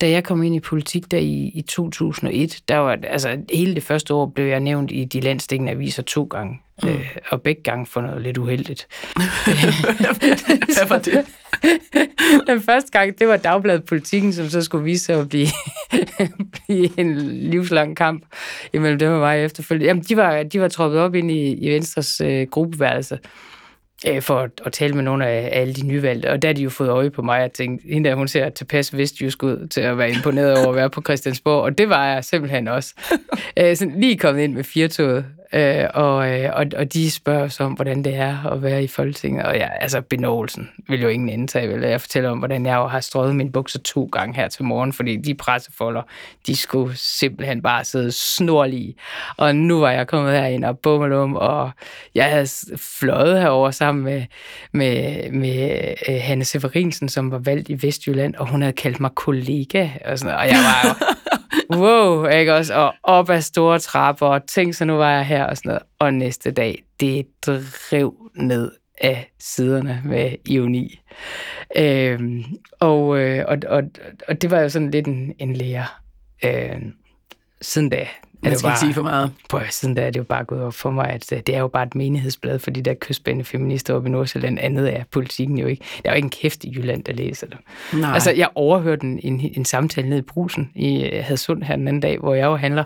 da 0.00 0.10
jeg 0.10 0.24
kom 0.24 0.42
ind 0.42 0.54
i 0.54 0.60
politik 0.60 1.10
der 1.10 1.18
i, 1.18 1.50
i 1.54 1.62
2001, 1.62 2.58
der 2.68 2.76
var, 2.76 2.98
altså 3.02 3.38
hele 3.52 3.74
det 3.74 3.82
første 3.82 4.14
år 4.14 4.26
blev 4.26 4.46
jeg 4.46 4.60
nævnt 4.60 4.90
i 4.90 5.04
de 5.04 5.20
landstækkende 5.20 5.72
aviser 5.72 6.02
to 6.02 6.24
gange. 6.24 6.60
Mm. 6.82 6.88
Øh, 6.88 7.16
og 7.28 7.42
begge 7.42 7.62
gange 7.62 7.86
for 7.86 8.00
noget 8.00 8.22
lidt 8.22 8.38
uheldigt. 8.38 8.88
Hvad 10.76 10.88
var 10.88 10.98
det? 10.98 11.26
Den 12.46 12.62
første 12.62 12.90
gang, 12.90 13.18
det 13.18 13.28
var 13.28 13.36
Dagbladet 13.36 13.84
Politikken, 13.84 14.32
som 14.32 14.48
så 14.48 14.62
skulle 14.62 14.84
vise 14.84 15.04
sig 15.04 15.20
at 15.20 15.28
blive, 15.28 15.46
blive 16.66 17.00
en 17.00 17.16
livslang 17.50 17.96
kamp 17.96 18.24
imellem 18.72 18.98
dem 18.98 19.12
og 19.12 19.20
mig 19.20 19.44
efterfølgende. 19.44 19.86
Jamen, 19.86 20.02
de 20.02 20.16
var, 20.16 20.42
de 20.42 20.60
var 20.60 20.68
troppet 20.68 21.00
op 21.00 21.14
ind 21.14 21.30
i, 21.30 21.52
i 21.52 21.70
Venstres 21.70 22.20
øh, 22.20 22.46
gruppeværelse 22.50 23.18
øh, 24.06 24.22
for 24.22 24.38
at, 24.38 24.50
at 24.64 24.72
tale 24.72 24.94
med 24.94 25.02
nogle 25.02 25.26
af 25.26 25.60
alle 25.60 25.74
de 25.74 25.86
nyvalgte. 25.86 26.30
Og 26.30 26.42
der 26.42 26.48
har 26.48 26.52
de 26.54 26.62
jo 26.62 26.70
fået 26.70 26.88
øje 26.88 27.10
på 27.10 27.22
mig 27.22 27.44
og 27.44 27.52
tænkt, 27.52 27.82
hende 27.92 28.08
der, 28.08 28.14
hun 28.14 28.28
ser 28.28 28.48
tilpas 28.48 28.96
vestjysk 28.96 29.42
ud 29.42 29.68
til 29.68 29.80
at 29.80 29.98
være 29.98 30.10
imponeret 30.10 30.58
over 30.58 30.68
at 30.68 30.76
være 30.76 30.90
på 30.90 31.02
Christiansborg. 31.02 31.62
Og 31.62 31.78
det 31.78 31.88
var 31.88 32.06
jeg 32.06 32.24
simpelthen 32.24 32.68
også. 32.68 32.94
Øh, 33.58 33.76
sådan 33.76 34.00
lige 34.00 34.18
kommet 34.18 34.42
ind 34.42 34.54
med 34.54 34.64
firtoget 34.64 35.24
Øh, 35.52 35.84
og, 35.94 36.32
øh, 36.32 36.50
og, 36.52 36.66
og 36.76 36.92
de 36.92 37.10
spørger 37.10 37.48
så 37.48 37.64
om, 37.64 37.72
hvordan 37.72 38.04
det 38.04 38.14
er 38.14 38.46
at 38.46 38.62
være 38.62 38.84
i 38.84 38.86
Folketinget. 38.86 39.44
Og 39.44 39.56
ja, 39.56 39.68
altså 39.80 40.00
benovelsen 40.00 40.68
vil 40.88 41.02
jo 41.02 41.08
ingen 41.08 41.28
indtage, 41.28 41.68
vel? 41.68 41.82
Jeg 41.82 42.00
fortæller 42.00 42.30
om, 42.30 42.38
hvordan 42.38 42.66
jeg 42.66 42.76
har 42.76 43.00
strøget 43.00 43.36
mine 43.36 43.52
bukser 43.52 43.78
to 43.78 44.04
gange 44.12 44.36
her 44.36 44.48
til 44.48 44.64
morgen, 44.64 44.92
fordi 44.92 45.16
de 45.16 45.34
pressefolder, 45.34 46.02
de 46.46 46.56
skulle 46.56 46.96
simpelthen 46.96 47.62
bare 47.62 47.84
sidde 47.84 48.12
snorlige. 48.12 48.94
Og 49.36 49.56
nu 49.56 49.80
var 49.80 49.90
jeg 49.90 50.06
kommet 50.06 50.32
herind 50.32 50.64
og 50.64 50.78
bummelum, 50.78 51.36
og 51.36 51.70
jeg 52.14 52.24
havde 52.24 52.48
fløjet 52.76 53.40
herover 53.40 53.70
sammen 53.70 54.04
med, 54.04 54.24
med, 54.72 55.30
med 55.30 55.94
øh, 56.08 56.20
Hanne 56.22 56.44
Severinsen, 56.44 57.08
som 57.08 57.30
var 57.30 57.38
valgt 57.38 57.68
i 57.68 57.86
Vestjylland, 57.86 58.34
og 58.34 58.48
hun 58.48 58.62
havde 58.62 58.72
kaldt 58.72 59.00
mig 59.00 59.10
kollega, 59.14 59.88
og, 60.04 60.18
sådan, 60.18 60.34
og 60.34 60.46
jeg 60.46 60.56
var 60.56 60.88
jo 60.88 61.06
wow, 61.76 62.26
ikke 62.26 62.54
også? 62.54 62.74
Og 62.74 62.94
op 63.02 63.30
ad 63.30 63.40
store 63.40 63.78
trapper, 63.78 64.26
og 64.26 64.46
tænk 64.46 64.74
så 64.74 64.84
nu 64.84 64.94
var 64.96 65.10
jeg 65.10 65.26
her 65.26 65.44
og 65.44 65.56
sådan 65.56 65.68
noget. 65.68 65.82
Og 65.98 66.14
næste 66.14 66.50
dag, 66.50 66.84
det 67.00 67.26
drev 67.46 68.14
ned 68.34 68.72
af 69.00 69.30
siderne 69.38 70.02
med 70.04 70.34
ironi. 70.46 71.00
Øhm, 71.76 72.44
og, 72.80 73.18
øh, 73.18 73.44
og, 73.48 73.58
og, 73.68 73.82
og 74.28 74.42
det 74.42 74.50
var 74.50 74.60
jo 74.60 74.68
sådan 74.68 74.90
lidt 74.90 75.06
en, 75.06 75.32
en 75.38 75.52
lære. 75.52 75.86
Øh, 76.44 76.82
siden 77.62 77.88
da 77.88 78.08
man 78.42 78.58
skal 78.58 78.68
ikke 78.68 78.78
sige 78.78 78.94
for 78.94 79.02
meget. 79.02 79.30
På 79.48 79.60
siden 79.70 79.94
da 79.94 80.06
er 80.06 80.10
det 80.10 80.18
jo 80.18 80.24
bare 80.24 80.44
gået 80.44 80.62
op 80.62 80.74
for 80.74 80.90
mig, 80.90 81.08
at 81.08 81.32
øh, 81.32 81.40
det 81.46 81.54
er 81.54 81.58
jo 81.58 81.68
bare 81.68 81.82
et 81.82 81.94
menighedsblad 81.94 82.58
for 82.58 82.70
de 82.70 82.82
der 82.82 82.94
kystbærende 82.94 83.44
feminister 83.44 83.94
oppe 83.94 84.08
i 84.08 84.12
Nordsjælland. 84.12 84.58
Andet 84.60 84.96
er 84.96 85.04
politikken 85.10 85.58
jo 85.58 85.66
ikke. 85.66 85.84
Der 86.02 86.10
er 86.10 86.12
jo 86.12 86.16
ikke 86.16 86.26
en 86.26 86.30
kæft 86.30 86.64
i 86.64 86.74
Jylland, 86.76 87.04
der 87.04 87.12
læser 87.12 87.46
det. 87.46 87.56
Nej. 87.92 88.14
Altså, 88.14 88.30
jeg 88.30 88.48
overhørte 88.54 89.06
en, 89.06 89.20
en, 89.22 89.50
en 89.56 89.64
samtale 89.64 90.08
ned 90.08 90.18
i 90.18 90.22
brusen 90.22 90.70
i 90.74 91.04
øh, 91.04 91.24
Hadsund 91.24 91.62
her 91.62 91.76
den 91.76 91.88
anden 91.88 92.00
dag, 92.00 92.18
hvor 92.18 92.34
jeg 92.34 92.44
jo 92.44 92.56
handler. 92.56 92.84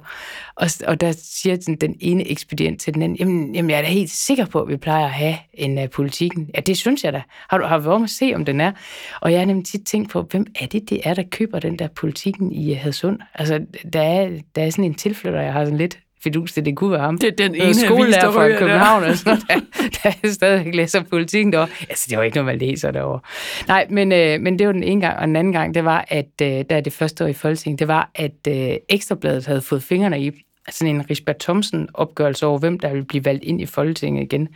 Og, 0.54 0.66
og 0.86 1.00
der 1.00 1.12
siger 1.22 1.56
den, 1.56 1.76
den 1.76 1.96
ene 2.00 2.30
ekspedient 2.30 2.80
til 2.80 2.94
den 2.94 3.02
anden, 3.02 3.18
jamen, 3.18 3.54
jamen, 3.54 3.70
jeg 3.70 3.78
er 3.78 3.82
da 3.82 3.88
helt 3.88 4.10
sikker 4.10 4.46
på, 4.46 4.60
at 4.60 4.68
vi 4.68 4.76
plejer 4.76 5.04
at 5.04 5.12
have 5.12 5.36
en 5.54 5.78
uh, 5.78 5.84
politikken. 5.90 6.50
Ja, 6.54 6.60
det 6.60 6.76
synes 6.76 7.04
jeg 7.04 7.12
da. 7.12 7.22
Har 7.50 7.58
du 7.58 7.64
har 7.64 7.78
været 7.78 8.00
med 8.00 8.06
at 8.06 8.10
se, 8.10 8.32
om 8.34 8.44
den 8.44 8.60
er? 8.60 8.72
Og 9.20 9.32
jeg 9.32 9.40
har 9.40 9.46
nemlig 9.46 9.66
tit 9.66 9.86
tænkt 9.86 10.10
på, 10.10 10.22
hvem 10.22 10.46
er 10.60 10.66
det, 10.66 10.90
det 10.90 11.00
er, 11.04 11.14
der 11.14 11.22
køber 11.30 11.58
den 11.58 11.78
der 11.78 11.88
politikken 11.88 12.52
i 12.52 12.72
Hadsund? 12.72 13.18
Altså, 13.34 13.60
der 13.92 14.02
er, 14.02 14.30
der 14.56 14.62
er 14.62 14.70
sådan 14.70 14.84
en 14.84 14.94
tilflytter, 14.94 15.39
jeg 15.40 15.52
har 15.52 15.64
sådan 15.64 15.78
lidt 15.78 15.98
fidus 16.22 16.52
til, 16.52 16.64
det 16.64 16.76
kunne 16.76 16.90
være 16.90 17.00
ham. 17.00 17.18
Det 17.18 17.28
er 17.28 17.48
den 17.48 17.54
ene 17.54 17.74
skolelærer 17.74 18.32
fra 18.32 18.48
København, 18.58 19.02
og 19.02 19.16
sådan, 19.16 19.40
der, 19.78 20.10
der 20.22 20.32
stadig 20.32 20.74
læser 20.74 21.02
politikken 21.02 21.52
derovre. 21.52 21.68
Altså, 21.88 22.06
det 22.10 22.18
var 22.18 22.24
ikke 22.24 22.36
noget, 22.36 22.46
man 22.46 22.58
læser 22.58 22.90
derovre. 22.90 23.20
Nej, 23.68 23.86
men, 23.90 24.12
øh, 24.12 24.40
men 24.40 24.58
det 24.58 24.66
var 24.66 24.72
den 24.72 24.82
ene 24.82 25.00
gang, 25.00 25.18
og 25.18 25.26
den 25.26 25.36
anden 25.36 25.52
gang, 25.52 25.74
det 25.74 25.84
var, 25.84 26.04
at 26.08 26.30
øh, 26.42 26.64
der 26.70 26.80
det 26.80 26.92
første 26.92 27.24
år 27.24 27.28
i 27.28 27.32
Folketinget, 27.32 27.78
det 27.78 27.88
var, 27.88 28.10
at 28.14 28.46
øh, 28.48 28.76
Ekstrabladet 28.88 29.46
havde 29.46 29.60
fået 29.60 29.82
fingrene 29.82 30.20
i 30.20 30.30
sådan 30.70 30.94
en 30.94 31.10
Risbert 31.10 31.38
Thomsen 31.38 31.88
opgørelse 31.94 32.46
over, 32.46 32.58
hvem 32.58 32.78
der 32.78 32.88
ville 32.88 33.04
blive 33.04 33.24
valgt 33.24 33.44
ind 33.44 33.60
i 33.60 33.66
Folketinget 33.66 34.22
igen, 34.22 34.48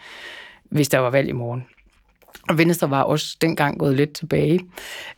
hvis 0.71 0.89
der 0.89 0.99
var 0.99 1.11
valg 1.11 1.29
i 1.29 1.33
morgen. 1.33 1.65
Og 2.49 2.59
Venstre 2.59 2.91
var 2.91 3.03
også 3.03 3.37
dengang 3.41 3.79
gået 3.79 3.97
lidt 3.97 4.13
tilbage. 4.13 4.61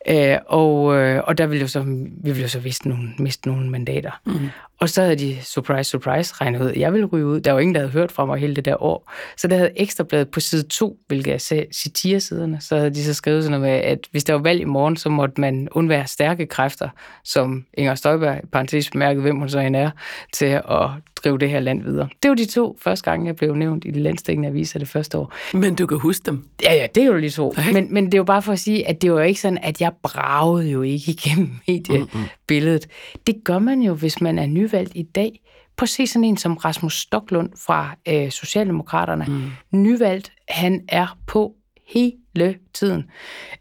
Øh, 0.08 0.36
og, 0.46 0.96
øh, 0.96 1.22
og 1.24 1.38
der 1.38 1.46
ville 1.46 1.60
jo 1.60 1.68
så, 1.68 1.82
vi 1.82 2.06
ville 2.22 2.42
jo 2.42 2.48
så 2.48 2.58
vist 2.58 2.86
nogle, 2.86 3.08
miste 3.18 3.48
nogle 3.48 3.70
mandater. 3.70 4.20
Mm. 4.26 4.32
Og 4.81 4.89
så 4.89 5.03
havde 5.03 5.16
de, 5.16 5.37
surprise, 5.43 5.91
surprise, 5.91 6.35
regnet 6.35 6.62
ud, 6.62 6.70
at 6.70 6.77
jeg 6.77 6.93
ville 6.93 7.07
ryge 7.07 7.27
ud. 7.27 7.41
Der 7.41 7.53
var 7.53 7.61
ingen, 7.61 7.74
der 7.74 7.81
havde 7.81 7.93
hørt 7.93 8.12
fra 8.12 8.24
mig 8.24 8.39
hele 8.39 8.57
det 8.57 8.64
der 8.64 8.83
år. 8.83 9.12
Så 9.37 9.49
der 9.49 9.57
havde 9.57 9.70
Ekstrabladet 9.77 10.29
på 10.29 10.41
side 10.41 10.62
2, 10.62 10.99
hvilket 11.07 11.35
er 11.35 11.66
satiresiderne, 11.72 12.61
så 12.61 12.77
havde 12.77 12.91
de 12.91 13.05
så 13.05 13.14
skrevet 13.14 13.45
sådan 13.45 13.61
noget 13.61 13.74
med, 13.74 13.91
at 13.91 13.99
hvis 14.11 14.24
der 14.24 14.33
var 14.33 14.41
valg 14.41 14.61
i 14.61 14.64
morgen, 14.64 14.97
så 14.97 15.09
måtte 15.09 15.41
man 15.41 15.68
undvære 15.70 16.07
stærke 16.07 16.47
kræfter, 16.47 16.89
som 17.24 17.64
Inger 17.74 17.95
Støjberg, 17.95 18.41
parentes 18.53 18.91
bemærket, 18.91 19.22
hvem 19.22 19.39
hun 19.39 19.49
så 19.49 19.59
end 19.59 19.77
er, 19.77 19.91
til 20.33 20.47
at 20.47 20.91
drive 21.24 21.39
det 21.39 21.51
her 21.51 21.61
land 21.61 21.83
videre. 21.83 22.09
Det 22.22 22.29
var 22.29 22.35
de 22.35 22.45
to 22.45 22.79
første 22.81 23.11
gange, 23.11 23.27
jeg 23.27 23.37
blev 23.37 23.55
nævnt 23.55 23.85
i 23.85 23.91
de 23.91 24.01
landstækkende 24.03 24.49
aviser 24.49 24.79
det 24.79 24.89
første 24.89 25.18
år. 25.18 25.33
Men 25.55 25.74
du 25.74 25.87
kan 25.87 25.99
huske 25.99 26.22
dem? 26.27 26.45
Ja, 26.62 26.74
ja, 26.74 26.87
det 26.95 27.03
er 27.03 27.07
jo 27.07 27.31
to. 27.31 27.49
Okay. 27.49 27.72
Men, 27.72 27.95
men 27.95 28.07
det 28.07 28.14
er 28.14 28.18
jo 28.18 28.24
bare 28.24 28.43
for 28.43 28.53
at 28.53 28.59
sige, 28.59 28.89
at 28.89 29.03
det 29.03 29.12
var 29.12 29.22
ikke 29.22 29.41
sådan, 29.41 29.59
at 29.62 29.81
jeg 29.81 29.93
bragede 30.03 30.70
jo 30.70 30.83
ikke 30.83 31.11
igennem 31.11 31.51
mediebilledet. 31.68 32.87
Mm-hmm. 32.87 33.22
Det 33.27 33.45
gør 33.45 33.59
man 33.59 33.83
jo, 33.83 33.95
hvis 33.95 34.20
man 34.20 34.39
er 34.39 34.47
nyvalgt 34.66 34.92
i 34.94 35.02
dag. 35.02 35.40
Prøv 35.76 35.84
at 35.84 35.88
se 35.88 36.06
sådan 36.06 36.24
en 36.24 36.36
som 36.36 36.56
Rasmus 36.56 37.00
Stoklund 37.00 37.50
fra 37.66 37.96
øh, 38.08 38.30
Socialdemokraterne. 38.30 39.24
Mm. 39.28 39.78
Nyvalgt, 39.78 40.32
han 40.48 40.84
er 40.88 41.18
på 41.26 41.54
hele 41.86 42.54
tiden 42.74 43.04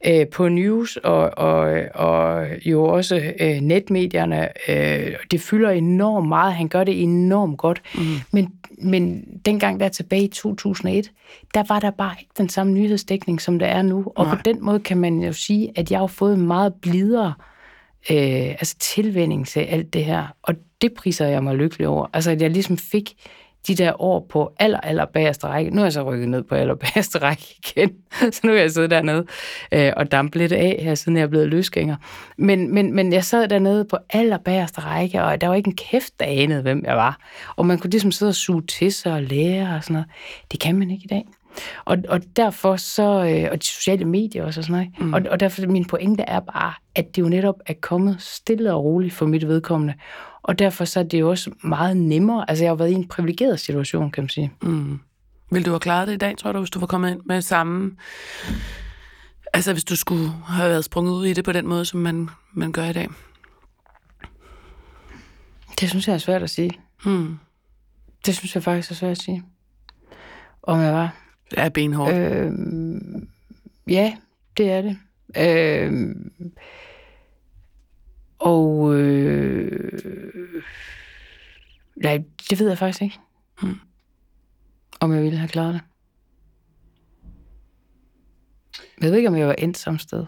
øh, 0.08 0.28
på 0.28 0.50
news 0.50 0.98
og, 0.98 1.38
og, 1.38 1.82
og 1.94 2.48
jo 2.66 2.86
også 2.86 3.34
øh, 3.40 3.58
netmedierne. 3.62 4.50
Øh, 4.70 5.16
det 5.32 5.42
fylder 5.42 5.70
enormt 5.70 6.28
meget. 6.28 6.54
Han 6.54 6.68
gør 6.68 6.84
det 6.84 7.04
enormt 7.04 7.58
godt. 7.58 7.82
Mm. 7.96 8.02
Men, 8.32 8.54
men 8.82 9.26
dengang 9.46 9.80
der 9.80 9.90
tilbage 9.90 10.24
i 10.24 10.28
2001, 10.28 11.12
der 11.54 11.64
var 11.68 11.80
der 11.80 11.92
bare 11.92 12.16
ikke 12.20 12.32
den 12.38 12.50
samme 12.50 12.74
nyhedsdækning, 12.74 13.42
som 13.42 13.60
der 13.60 13.68
er 13.68 13.82
nu. 13.82 14.12
Og 14.16 14.26
Nej. 14.26 14.36
på 14.36 14.42
den 14.46 14.66
måde 14.66 14.80
kan 14.80 14.98
man 14.98 15.20
jo 15.20 15.34
sige, 15.34 15.72
at 15.76 15.92
jeg 15.92 16.00
har 16.00 16.08
fået 16.08 16.34
en 16.36 16.48
meget 16.48 16.74
blidere 16.82 17.34
øh, 17.40 17.55
Øh, 18.12 18.50
altså 18.50 18.76
tilvænding 18.80 19.48
til 19.48 19.60
alt 19.60 19.94
det 19.94 20.06
her. 20.06 20.28
Og 20.42 20.56
det 20.82 20.94
priser 20.94 21.28
jeg 21.28 21.44
mig 21.44 21.56
lykkelig 21.56 21.88
over. 21.88 22.08
Altså, 22.14 22.32
at 22.32 22.42
jeg 22.42 22.50
ligesom 22.50 22.78
fik 22.78 23.14
de 23.68 23.76
der 23.76 24.02
år 24.02 24.26
på 24.30 24.52
aller, 24.60 24.80
aller 24.80 25.06
bagerste 25.06 25.48
række. 25.48 25.72
Nu 25.72 25.82
er 25.82 25.86
jeg 25.86 25.94
så 25.94 26.04
rykket 26.04 26.30
ned 26.30 26.44
på 26.44 26.56
aller 26.56 26.76
bagerste 26.76 27.18
række 27.18 27.56
igen, 27.58 27.92
så 28.34 28.42
nu 28.44 28.52
er 28.52 28.58
jeg 28.58 28.72
siddet 28.72 28.92
dernede 28.92 29.26
øh, 29.72 29.94
og 29.98 30.12
dampe 30.12 30.38
lidt 30.38 30.52
af 30.52 30.80
her, 30.84 30.96
siden 30.96 31.18
jeg 31.18 31.24
er 31.24 31.28
blevet 31.28 31.50
løsgænger. 31.50 31.96
Men, 32.38 32.74
men, 32.74 32.96
men 32.96 33.14
jeg 33.14 33.24
sad 33.24 33.48
dernede 33.48 33.86
på 33.86 33.98
aller 34.10 34.38
bagerste 34.38 34.82
række, 34.82 35.24
og 35.24 35.42
der 35.42 35.48
var 35.48 35.56
ikke 35.56 35.68
en 35.68 35.76
kæft, 35.76 36.20
der 36.20 36.26
anede, 36.26 36.62
hvem 36.62 36.84
jeg 36.86 36.96
var. 36.96 37.18
Og 37.56 37.66
man 37.66 37.80
kunne 37.80 37.92
ligesom 37.92 38.12
sidde 38.12 38.30
og 38.30 38.36
suge 38.36 38.62
til 38.62 38.94
sig 38.94 39.14
og 39.14 39.24
lære 39.24 39.76
og 39.76 39.84
sådan 39.84 39.94
noget. 39.94 40.08
Det 40.52 40.60
kan 40.60 40.76
man 40.80 40.92
ikke 40.92 41.04
i 41.04 41.08
dag. 41.08 41.26
Og, 41.86 41.98
og 42.10 42.22
derfor 42.36 42.76
så, 42.76 43.04
øh, 43.04 43.50
og 43.52 43.62
de 43.62 43.68
sociale 43.68 44.06
medier 44.06 44.46
også 44.46 44.60
og 44.60 44.64
sådan 44.64 44.92
noget. 44.98 45.08
Mm. 45.08 45.14
Og, 45.14 45.22
og 45.32 45.40
derfor 45.40 45.68
min 45.68 45.86
pointe 45.86 46.24
er 46.24 46.40
bare, 46.40 46.74
at 46.96 47.16
det 47.16 47.22
jo 47.22 47.30
netop 47.30 47.56
er 47.66 47.74
kommet 47.82 48.22
stille 48.22 48.74
og 48.74 48.84
roligt 48.84 49.14
for 49.14 49.26
mit 49.26 49.48
vedkommende. 49.48 49.94
Og 50.42 50.60
derfor 50.60 50.86
så 50.86 51.00
er 51.00 51.04
det 51.04 51.20
jo 51.20 51.30
også 51.30 51.52
meget 51.64 51.98
nemmere. 51.98 52.50
Altså 52.50 52.64
jeg 52.64 52.72
har 52.72 52.76
været 52.76 52.92
i 52.92 52.94
en 52.94 53.08
privilegeret 53.08 53.60
situation, 53.60 54.12
kan 54.12 54.24
man 54.24 54.30
sige. 54.30 54.52
Mm. 54.62 55.00
Vil 55.52 55.66
du 55.66 55.70
have 55.70 55.80
klaret 55.80 56.08
det 56.08 56.14
i 56.14 56.18
dag, 56.18 56.38
tror 56.38 56.52
du, 56.52 56.60
hvis 56.60 56.70
du 56.70 56.80
var 56.80 56.88
kommet 56.88 57.12
ind 57.12 57.22
med 57.26 57.42
samme... 57.42 57.92
Altså 59.54 59.72
hvis 59.74 59.84
du 59.84 59.96
skulle 59.96 60.30
have 60.48 60.70
været 60.70 60.86
sprunget 60.86 61.14
ud 61.14 61.26
i 61.26 61.34
det 61.34 61.46
på 61.46 61.52
den 61.52 61.68
måde, 61.68 61.86
som 61.86 62.00
man, 62.00 62.30
man 62.54 62.72
gør 62.72 62.84
i 62.84 62.94
dag? 62.94 63.08
Det 65.80 65.90
synes 65.90 66.08
jeg 66.08 66.14
er 66.14 66.18
svært 66.18 66.44
at 66.44 66.50
sige. 66.50 66.72
Mm. 67.06 67.38
Det 68.26 68.36
synes 68.36 68.56
jeg 68.56 68.64
faktisk 68.64 68.92
er 68.92 68.96
svært 68.96 69.12
at 69.12 69.22
sige. 69.22 69.44
Om 70.64 70.82
jeg 70.82 70.94
var. 70.94 71.16
Det 71.50 71.60
er 71.60 71.70
benhårdt. 71.70 72.16
Øh, 72.16 72.52
ja, 73.88 74.18
det 74.58 74.72
er 74.72 74.82
det. 74.82 74.98
Øh, 75.38 76.16
og 78.40 78.96
øh, 78.96 80.64
nej, 81.96 82.24
det 82.50 82.60
ved 82.60 82.68
jeg 82.68 82.78
faktisk 82.78 83.02
ikke. 83.02 83.20
Hmm. 83.62 83.80
Om 85.00 85.14
jeg 85.14 85.24
ville 85.24 85.38
have 85.38 85.50
klaret 85.50 85.74
det. 85.74 85.82
Jeg 89.02 89.10
ved 89.10 89.18
ikke, 89.18 89.30
om 89.30 89.36
jeg 89.36 89.48
var 89.48 89.54
endt 89.54 89.78
samme 89.78 90.00
sted. 90.00 90.26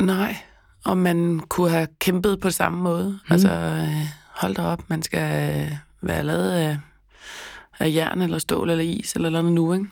Nej, 0.00 0.36
om 0.84 0.98
man 0.98 1.40
kunne 1.40 1.70
have 1.70 1.88
kæmpet 1.98 2.40
på 2.40 2.50
samme 2.50 2.82
måde. 2.82 3.08
Mm. 3.10 3.32
Altså, 3.32 3.50
øh, 3.50 4.06
hold 4.26 4.54
da 4.54 4.62
op, 4.62 4.90
man 4.90 5.02
skal 5.02 5.60
øh, 5.60 5.72
være 6.00 6.22
lavet 6.22 6.50
af, 6.50 6.78
af 7.80 7.94
jern 7.94 8.22
eller 8.22 8.38
stål 8.38 8.70
eller 8.70 8.84
is 8.84 9.14
eller 9.14 9.30
noget 9.30 9.52
nu, 9.52 9.72
ikke? 9.72 9.86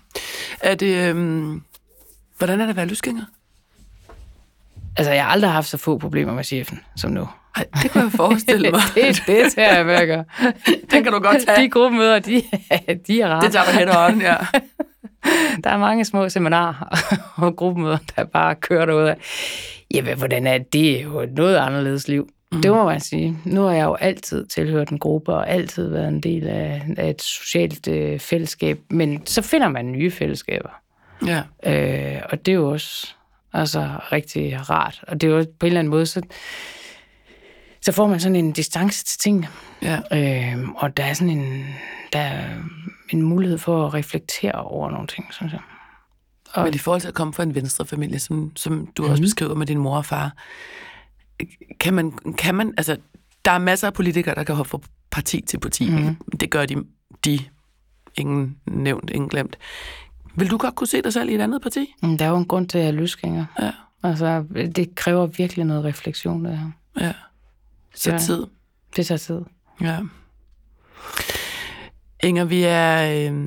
Er 0.61 0.75
det, 0.75 1.09
øhm, 1.09 1.63
hvordan 2.39 2.61
er 2.61 2.65
det 2.65 2.71
at 2.71 2.77
være 2.77 2.87
lysgænger? 2.87 3.25
Altså, 4.97 5.13
jeg 5.13 5.25
har 5.25 5.31
aldrig 5.33 5.51
haft 5.53 5.69
så 5.69 5.77
få 5.77 5.99
problemer 5.99 6.35
med 6.35 6.45
chefen 6.45 6.81
som 6.97 7.11
nu. 7.11 7.29
Ej, 7.57 7.65
det 7.83 7.91
kan 7.91 8.03
jeg 8.03 8.13
forestille 8.13 8.71
mig. 8.71 8.81
det, 8.95 9.23
det 9.27 9.53
tager 9.53 9.77
jeg 9.77 9.87
med 9.87 9.95
at. 9.95 10.25
Det 10.91 11.05
kan 11.05 11.13
du 11.13 11.19
godt 11.19 11.47
tage. 11.47 11.63
De 11.63 11.71
gruppemøder, 11.71 12.19
de, 12.19 12.43
de 13.07 13.21
er 13.21 13.29
rare. 13.29 13.45
Det 13.45 13.53
tager 13.53 13.67
man 13.67 13.75
hen 13.75 13.89
og 13.89 14.23
ja. 14.23 14.37
der 15.65 15.71
er 15.71 15.79
mange 15.79 16.05
små 16.05 16.29
seminarer 16.29 16.99
og 17.37 17.57
gruppemøder, 17.57 17.99
der 18.17 18.25
bare 18.25 18.55
kører 18.55 18.87
derud 18.87 19.03
af. 19.03 19.17
Jamen, 19.95 20.19
hvordan 20.19 20.47
er 20.47 20.59
det? 20.59 20.73
Det 20.73 20.99
er 20.99 21.03
jo 21.03 21.21
et 21.21 21.33
noget 21.33 21.57
anderledes 21.57 22.09
liv. 22.09 22.29
Mm. 22.53 22.63
Det 22.63 22.71
må 22.71 22.85
man 22.85 23.01
sige. 23.01 23.39
Nu 23.45 23.63
har 23.63 23.73
jeg 23.73 23.85
jo 23.85 23.95
altid 23.95 24.47
tilhørt 24.47 24.89
en 24.89 24.99
gruppe, 24.99 25.33
og 25.33 25.51
altid 25.51 25.89
været 25.89 26.09
en 26.09 26.21
del 26.21 26.47
af, 26.47 26.87
af 26.97 27.11
et 27.11 27.23
socialt 27.23 27.89
øh, 27.89 28.21
fællesskab. 28.21 28.81
Men 28.91 29.27
så 29.27 29.43
finder 29.43 29.69
man 29.69 29.93
nye 29.93 30.11
fællesskaber. 30.11 30.71
Ja. 31.27 31.43
Øh, 31.67 32.23
og 32.31 32.47
det 32.47 32.53
er 32.53 32.57
jo 32.57 32.71
også 32.71 33.15
altså, 33.53 33.91
rigtig 34.13 34.71
rart. 34.71 35.05
Og 35.09 35.21
det 35.21 35.31
er 35.31 35.37
jo 35.37 35.47
på 35.59 35.67
en 35.67 35.69
eller 35.71 35.81
anden 35.81 35.91
måde, 35.91 36.07
så, 36.07 36.23
så 37.83 37.93
får 37.93 38.07
man 38.07 38.21
sådan 38.21 38.37
en 38.37 38.53
distance 38.53 39.05
til 39.05 39.19
tingene. 39.19 39.49
Ja. 39.83 39.99
Øh, 40.13 40.69
og 40.77 40.97
der 40.97 41.05
er 41.05 41.13
sådan 41.13 41.39
en, 41.39 41.67
der 42.13 42.19
er 42.19 42.55
en 43.09 43.23
mulighed 43.23 43.59
for 43.59 43.87
at 43.87 43.95
reflektere 43.95 44.53
over 44.53 44.91
nogle 44.91 45.07
ting, 45.07 45.27
synes 45.31 45.53
jeg. 45.53 45.61
Og, 46.53 46.65
Men 46.65 46.75
i 46.75 46.79
forhold 46.79 47.01
til 47.01 47.09
at 47.09 47.15
komme 47.15 47.33
fra 47.33 47.43
en 47.43 47.55
venstrefamilie, 47.55 48.19
som, 48.19 48.53
som 48.57 48.87
du 48.97 49.03
mm. 49.03 49.11
også 49.11 49.21
mhm. 49.21 49.27
beskriver 49.27 49.55
med 49.55 49.67
din 49.67 49.79
mor 49.79 49.97
og 49.97 50.07
far, 50.07 50.33
kan 51.81 51.95
man, 51.95 52.13
kan 52.39 52.55
man, 52.55 52.75
altså, 52.77 52.97
der 53.45 53.51
er 53.51 53.59
masser 53.59 53.87
af 53.87 53.95
politikere, 53.95 54.35
der 54.35 54.45
kan 54.45 54.55
hoppe 54.55 54.71
fra 54.71 54.81
parti 55.11 55.41
til 55.41 55.61
parti. 55.61 55.91
Mm. 55.91 56.17
Det 56.41 56.51
gør 56.51 56.67
de, 56.67 56.85
de, 57.25 57.39
ingen 58.15 58.57
nævnt, 58.67 59.11
ingen 59.11 59.29
glemt. 59.29 59.59
Vil 60.37 60.51
du 60.51 60.57
godt 60.57 60.75
kunne 60.75 60.87
se 60.87 61.03
dig 61.03 61.13
selv 61.13 61.31
i 61.31 61.35
et 61.35 61.41
andet 61.41 61.63
parti? 61.63 61.95
Der 62.03 62.25
er 62.25 62.29
jo 62.29 62.37
en 62.37 62.45
grund 62.45 62.69
til, 62.69 62.79
at 62.79 62.85
jeg 62.85 62.89
er 62.89 62.95
løsgænger. 62.95 63.45
Ja. 63.61 63.71
Altså, 64.03 64.45
det 64.77 64.95
kræver 64.95 65.27
virkelig 65.27 65.65
noget 65.65 65.85
refleksion, 65.85 66.45
det 66.45 66.59
her. 66.59 66.71
Ja. 67.01 67.13
Så 67.95 68.11
ja. 68.11 68.19
tid. 68.19 68.47
Det 68.97 69.07
tager 69.07 69.19
tid. 69.19 69.41
Ja. 69.81 69.99
Inger, 72.23 72.45
vi 72.45 72.63
er... 72.63 73.31
Øh, 73.33 73.47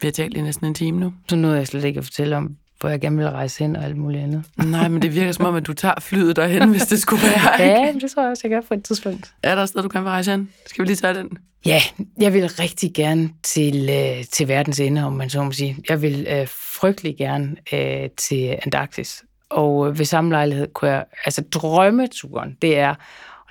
vi 0.00 0.06
har 0.06 0.12
talt 0.12 0.36
i 0.36 0.40
næsten 0.40 0.66
en 0.66 0.74
time 0.74 1.00
nu. 1.00 1.14
Så 1.28 1.36
nu 1.36 1.48
er 1.48 1.54
jeg 1.54 1.66
slet 1.66 1.84
ikke 1.84 1.98
at 1.98 2.04
fortælle 2.04 2.36
om, 2.36 2.56
hvor 2.80 2.88
jeg 2.88 3.00
gerne 3.00 3.16
vil 3.16 3.30
rejse 3.30 3.58
hen 3.58 3.76
og 3.76 3.84
alt 3.84 3.96
muligt 3.96 4.22
andet. 4.22 4.44
Nej, 4.56 4.88
men 4.88 5.02
det 5.02 5.14
virker 5.14 5.32
som 5.32 5.44
om, 5.44 5.54
at 5.54 5.66
du 5.66 5.72
tager 5.72 6.00
flyet 6.00 6.36
derhen, 6.36 6.70
hvis 6.70 6.82
det 6.82 7.00
skulle 7.00 7.22
være. 7.22 7.60
Ikke? 7.64 7.80
Ja, 7.80 7.92
det 7.92 8.10
tror 8.10 8.22
jeg 8.22 8.30
også, 8.30 8.40
jeg 8.44 8.50
gør 8.50 8.60
på 8.60 8.74
et 8.74 8.84
tidspunkt. 8.84 9.32
Er 9.42 9.54
der 9.54 9.62
et 9.62 9.68
sted, 9.68 9.82
du 9.82 9.88
kan 9.88 10.04
rejse 10.04 10.30
hen? 10.30 10.50
Skal 10.66 10.82
vi 10.82 10.88
lige 10.88 10.96
tage 10.96 11.14
den? 11.14 11.38
Ja, 11.66 11.80
jeg 12.20 12.32
vil 12.32 12.48
rigtig 12.48 12.94
gerne 12.94 13.30
til, 13.42 13.90
øh, 13.90 14.24
til 14.24 14.48
verdens 14.48 14.80
ende, 14.80 15.04
om 15.04 15.12
man 15.12 15.30
så 15.30 15.42
må 15.42 15.52
sige. 15.52 15.76
Jeg 15.88 16.02
vil 16.02 16.26
øh, 16.30 16.48
frygtelig 16.50 17.16
gerne 17.16 17.56
øh, 17.72 18.10
til 18.16 18.58
Antarktis. 18.64 19.24
Og 19.50 19.88
øh, 19.88 19.98
ved 19.98 20.04
samme 20.04 20.30
lejlighed 20.30 20.66
kunne 20.72 20.90
jeg... 20.90 21.04
Altså 21.24 21.42
drømmeturen, 21.42 22.56
det 22.62 22.78
er 22.78 22.90
at 22.90 22.96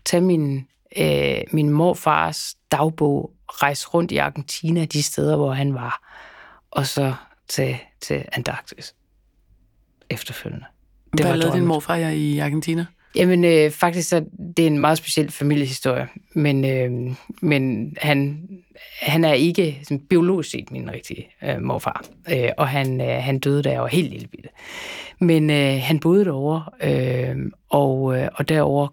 tage 0.05 0.21
min, 0.21 0.67
øh, 0.97 1.38
min 1.51 1.69
morfars 1.69 2.55
dagbog, 2.71 3.32
rejse 3.49 3.88
rundt 3.88 4.11
i 4.11 4.17
Argentina, 4.17 4.86
de 4.86 5.03
steder, 5.03 5.36
hvor 5.36 5.53
han 5.53 5.73
var, 5.73 6.11
og 6.71 6.88
så 6.88 7.13
tage 7.47 7.84
til 8.01 8.26
Antarktis 8.32 8.93
efterfølgende. 10.10 10.66
Det 11.12 11.20
Hvad 11.20 11.32
var 11.32 11.38
lavede 11.38 11.58
din 11.58 11.66
morfar 11.66 11.95
jer 11.95 12.10
i 12.10 12.38
Argentina? 12.39 12.86
Jamen, 13.16 13.45
øh, 13.45 13.72
faktisk 13.72 14.10
så 14.10 14.26
det 14.58 14.64
er 14.64 14.68
en 14.68 14.80
meget 14.80 14.97
speciel 14.97 15.32
familiehistorie, 15.32 16.08
men, 16.34 16.66
øh, 16.66 17.16
men 17.41 17.93
han, 18.01 18.47
han 19.01 19.24
er 19.24 19.34
ikke 19.34 19.80
sådan, 19.84 19.99
biologisk 19.99 20.49
set 20.49 20.72
min 20.72 20.91
rigtige 20.91 21.28
øh, 21.43 21.62
morfar, 21.62 22.06
øh, 22.32 22.49
og 22.58 22.68
han, 22.68 23.01
øh, 23.01 23.24
han 23.24 23.39
døde, 23.39 23.64
da 23.64 23.72
jeg 23.72 23.82
var 23.82 23.88
helt 23.88 24.10
lille 24.10 24.28
bitte. 24.28 24.49
Men 25.20 25.49
øh, 25.49 25.82
han 25.82 25.99
boede 25.99 26.26
derovre, 26.26 26.66
øh, 26.84 27.38
og, 27.70 28.18
øh, 28.18 28.30
og 28.36 28.49
derover 28.49 28.88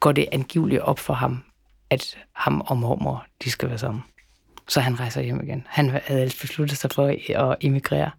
går 0.00 0.12
det 0.12 0.26
angiveligt 0.32 0.80
op 0.80 0.98
for 0.98 1.14
ham, 1.14 1.42
at 1.90 2.18
ham 2.32 2.60
og 2.60 2.76
mormor, 2.76 3.26
de 3.44 3.50
skal 3.50 3.68
være 3.68 3.78
sammen. 3.78 4.02
Så 4.68 4.80
han 4.80 5.00
rejser 5.00 5.22
hjem 5.22 5.40
igen. 5.42 5.66
Han 5.68 5.90
havde 5.90 6.20
ellers 6.20 6.40
besluttet 6.40 6.78
sig 6.78 6.90
for 6.90 7.06
at 7.50 7.56
emigrere. 7.60 8.10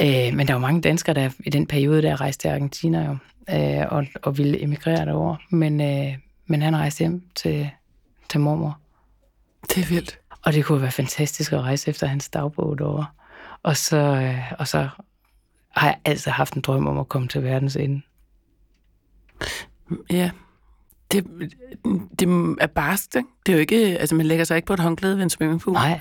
Øh, 0.00 0.34
men 0.34 0.46
der 0.48 0.52
var 0.52 0.60
mange 0.60 0.80
danskere, 0.80 1.14
der 1.14 1.30
i 1.44 1.50
den 1.50 1.66
periode, 1.66 2.02
der 2.02 2.20
rejste 2.20 2.42
til 2.42 2.48
Argentina 2.48 3.04
jo, 3.06 3.16
øh, 3.54 3.86
og, 3.90 4.06
og 4.22 4.38
ville 4.38 4.62
emigrere 4.62 5.06
derover. 5.06 5.36
Men, 5.50 5.80
øh, 5.80 6.18
men 6.46 6.62
han 6.62 6.76
rejste 6.76 6.98
hjem 6.98 7.22
til, 7.34 7.70
til 8.28 8.40
mormor. 8.40 8.78
Det 9.68 9.82
er 9.82 9.86
vildt. 9.88 10.18
Og 10.42 10.52
det 10.52 10.64
kunne 10.64 10.82
være 10.82 10.90
fantastisk 10.90 11.52
at 11.52 11.60
rejse 11.60 11.90
efter 11.90 12.06
hans 12.06 12.28
dagbog 12.28 12.78
derovre. 12.78 13.06
Og 13.62 13.76
så, 13.76 13.96
øh, 13.96 14.52
og 14.58 14.68
så 14.68 14.88
har 15.76 15.86
jeg 15.86 15.96
altid 16.04 16.30
haft 16.30 16.54
en 16.54 16.60
drøm 16.62 16.86
om 16.86 16.98
at 16.98 17.08
komme 17.08 17.28
til 17.28 17.42
verdens 17.42 17.76
ende. 17.76 18.02
Ja. 20.10 20.30
Det, 21.12 21.24
det 22.18 22.28
er 22.60 22.66
barst, 22.66 23.16
ikke? 23.16 23.28
Det 23.46 23.52
er 23.52 23.56
jo 23.56 23.60
ikke... 23.60 23.98
Altså, 23.98 24.14
man 24.14 24.26
lægger 24.26 24.44
sig 24.44 24.56
ikke 24.56 24.66
på 24.66 24.72
et 24.72 24.80
håndklæde 24.80 25.16
ved 25.16 25.22
en 25.22 25.30
swimmingpool. 25.30 25.74
Nej, 25.74 26.00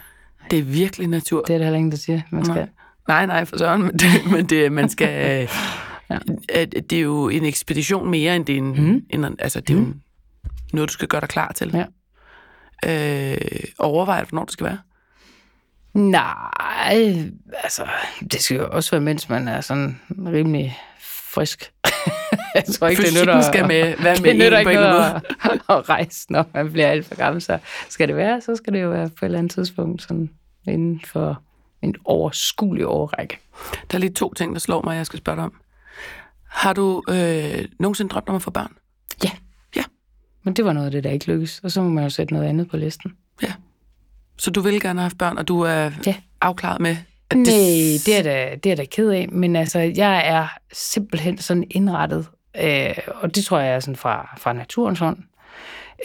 Det 0.52 0.60
er 0.60 0.64
virkelig 0.64 1.08
natur. 1.08 1.42
det 1.42 1.54
er 1.54 1.58
der 1.58 1.66
heller 1.66 1.78
ingen, 1.78 1.92
der 1.92 1.98
siger, 1.98 2.22
man 2.32 2.46
skal. 2.46 2.56
Nej. 2.56 2.70
Nej, 3.08 3.26
nej, 3.26 3.46
for 3.46 3.58
søren, 3.58 3.82
men 3.82 3.94
det, 3.94 4.32
men 4.32 4.46
det, 4.46 4.72
man 4.72 4.90
skal... 4.90 5.10
ja. 6.10 6.18
Det 6.66 6.94
er 6.94 7.02
jo 7.02 7.30
en 7.30 7.46
ekspedition 7.46 8.12
mere, 8.12 8.36
end 8.36 8.46
det 8.46 8.54
er 8.54 8.58
en... 8.58 8.92
Mm. 8.92 9.06
en 9.10 9.36
altså, 9.40 9.60
det 9.60 9.70
er 9.70 9.74
jo 9.74 9.80
en, 9.80 10.02
noget, 10.74 10.90
du 10.90 10.94
skal 10.94 11.08
gøre 11.08 11.22
dig 11.22 11.30
klar 11.30 11.52
til. 11.52 11.72
Ja. 11.74 11.86
Øh, 12.86 13.64
overvej, 13.80 14.24
hvornår 14.24 14.44
det 14.44 14.54
skal 14.54 14.66
være. 14.66 14.78
Nej, 15.94 17.24
altså, 17.64 17.86
det 18.32 18.42
skal 18.42 18.58
jo 18.58 18.68
også 18.72 18.92
være, 18.92 19.02
mens 19.02 19.30
man 19.30 19.48
er 19.48 19.62
sådan 19.62 20.00
rimelig 20.10 20.80
frisk. 21.34 21.72
jeg 22.56 22.64
tror 22.64 22.88
ikke, 22.88 23.02
det 23.02 23.10
Fysikken 23.10 23.36
nytter, 23.36 23.42
skal 23.42 23.68
med, 23.68 23.96
være 24.04 24.16
med 24.22 24.30
det 24.30 24.36
nytter 24.36 24.60
ikke 24.60 24.74
noget 24.74 25.22
at, 25.44 25.52
at 25.70 25.90
rejse, 25.90 26.32
når 26.32 26.46
man 26.54 26.72
bliver 26.72 26.88
alt 26.88 27.06
for 27.06 27.16
gammel. 27.16 27.42
Så 27.42 27.58
skal 27.90 28.08
det 28.08 28.16
være, 28.16 28.42
så 28.42 28.56
skal 28.56 28.74
det 28.74 28.82
jo 28.82 28.90
være 28.90 29.10
på 29.10 29.26
et 29.26 29.28
eller 29.28 29.40
andet 29.40 29.52
tidspunkt 29.52 30.02
sådan 30.02 30.30
inden 30.68 31.02
for 31.06 31.42
en 31.84 31.96
overskuelig 32.06 32.86
overrække. 32.88 33.38
Der 33.92 33.98
er 33.98 34.00
lige 34.00 34.14
to 34.14 34.34
ting, 34.34 34.54
der 34.54 34.60
slår 34.60 34.82
mig, 34.82 34.96
jeg 34.96 35.06
skal 35.06 35.20
spørge 35.20 35.36
dig 35.36 35.44
om. 35.46 35.54
Har 36.50 36.74
du 36.74 37.04
øh, 37.10 37.66
nogensinde 37.80 38.10
drømt 38.10 38.30
om 38.30 38.36
at 38.36 38.42
få 38.42 38.52
børn? 38.52 38.72
Ja. 39.24 39.30
Ja. 39.76 39.84
Men 40.44 40.54
det 40.54 40.66
var 40.66 40.74
noget 40.74 40.86
af 40.86 40.92
det, 40.92 41.04
der 41.04 41.10
ikke 41.10 41.26
lykkedes. 41.28 41.60
Og 41.64 41.72
så 41.72 41.82
må 41.82 41.90
man 41.90 42.04
jo 42.04 42.10
sætte 42.10 42.34
noget 42.34 42.48
andet 42.48 42.70
på 42.70 42.78
listen. 42.78 43.12
Ja. 43.44 43.54
Så 44.38 44.52
du 44.52 44.62
vil 44.62 44.82
gerne 44.82 45.00
have 45.00 45.04
haft 45.06 45.18
børn, 45.18 45.38
og 45.38 45.48
du 45.48 45.62
er 45.62 45.92
Ja. 46.06 46.16
afklaret 46.42 46.82
med, 46.82 46.96
at 47.30 47.38
Nej, 47.38 47.46
det 48.06 48.18
er 48.18 48.24
da, 48.24 48.56
det 48.64 48.72
er 48.72 48.76
da 48.76 48.86
ked 48.86 49.10
af, 49.10 49.30
men 49.30 49.56
altså, 49.56 49.80
jeg 49.80 50.28
er 50.28 50.48
simpelthen 50.74 51.38
sådan 51.38 51.64
indrettet, 51.72 52.28
øh, 52.62 52.96
og 53.08 53.36
det 53.36 53.46
tror 53.46 53.60
jeg 53.60 53.76
er 53.76 53.80
sådan 53.80 53.96
fra, 53.96 54.36
fra 54.40 54.54
naturens 54.54 55.00
hånd, 55.00 55.18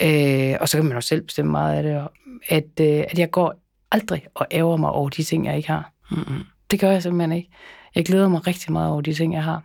øh, 0.01 0.55
og 0.61 0.69
så 0.69 0.77
kan 0.77 0.85
man 0.85 0.93
jo 0.93 1.01
selv 1.01 1.21
bestemme 1.21 1.51
meget 1.51 1.75
af 1.77 1.83
det, 1.83 2.07
at, 2.47 2.85
øh, 2.95 3.03
at 3.11 3.19
jeg 3.19 3.31
går 3.31 3.55
aldrig 3.91 4.23
og 4.35 4.47
ærger 4.51 4.77
mig 4.77 4.89
over 4.89 5.09
de 5.09 5.23
ting, 5.23 5.45
jeg 5.45 5.57
ikke 5.57 5.69
har. 5.69 5.91
Mm-mm. 6.11 6.43
Det 6.71 6.79
gør 6.79 6.91
jeg 6.91 7.03
simpelthen 7.03 7.31
ikke. 7.31 7.49
Jeg 7.95 8.05
glæder 8.05 8.27
mig 8.29 8.47
rigtig 8.47 8.71
meget 8.71 8.91
over 8.91 9.01
de 9.01 9.13
ting, 9.13 9.33
jeg 9.33 9.43
har. 9.43 9.63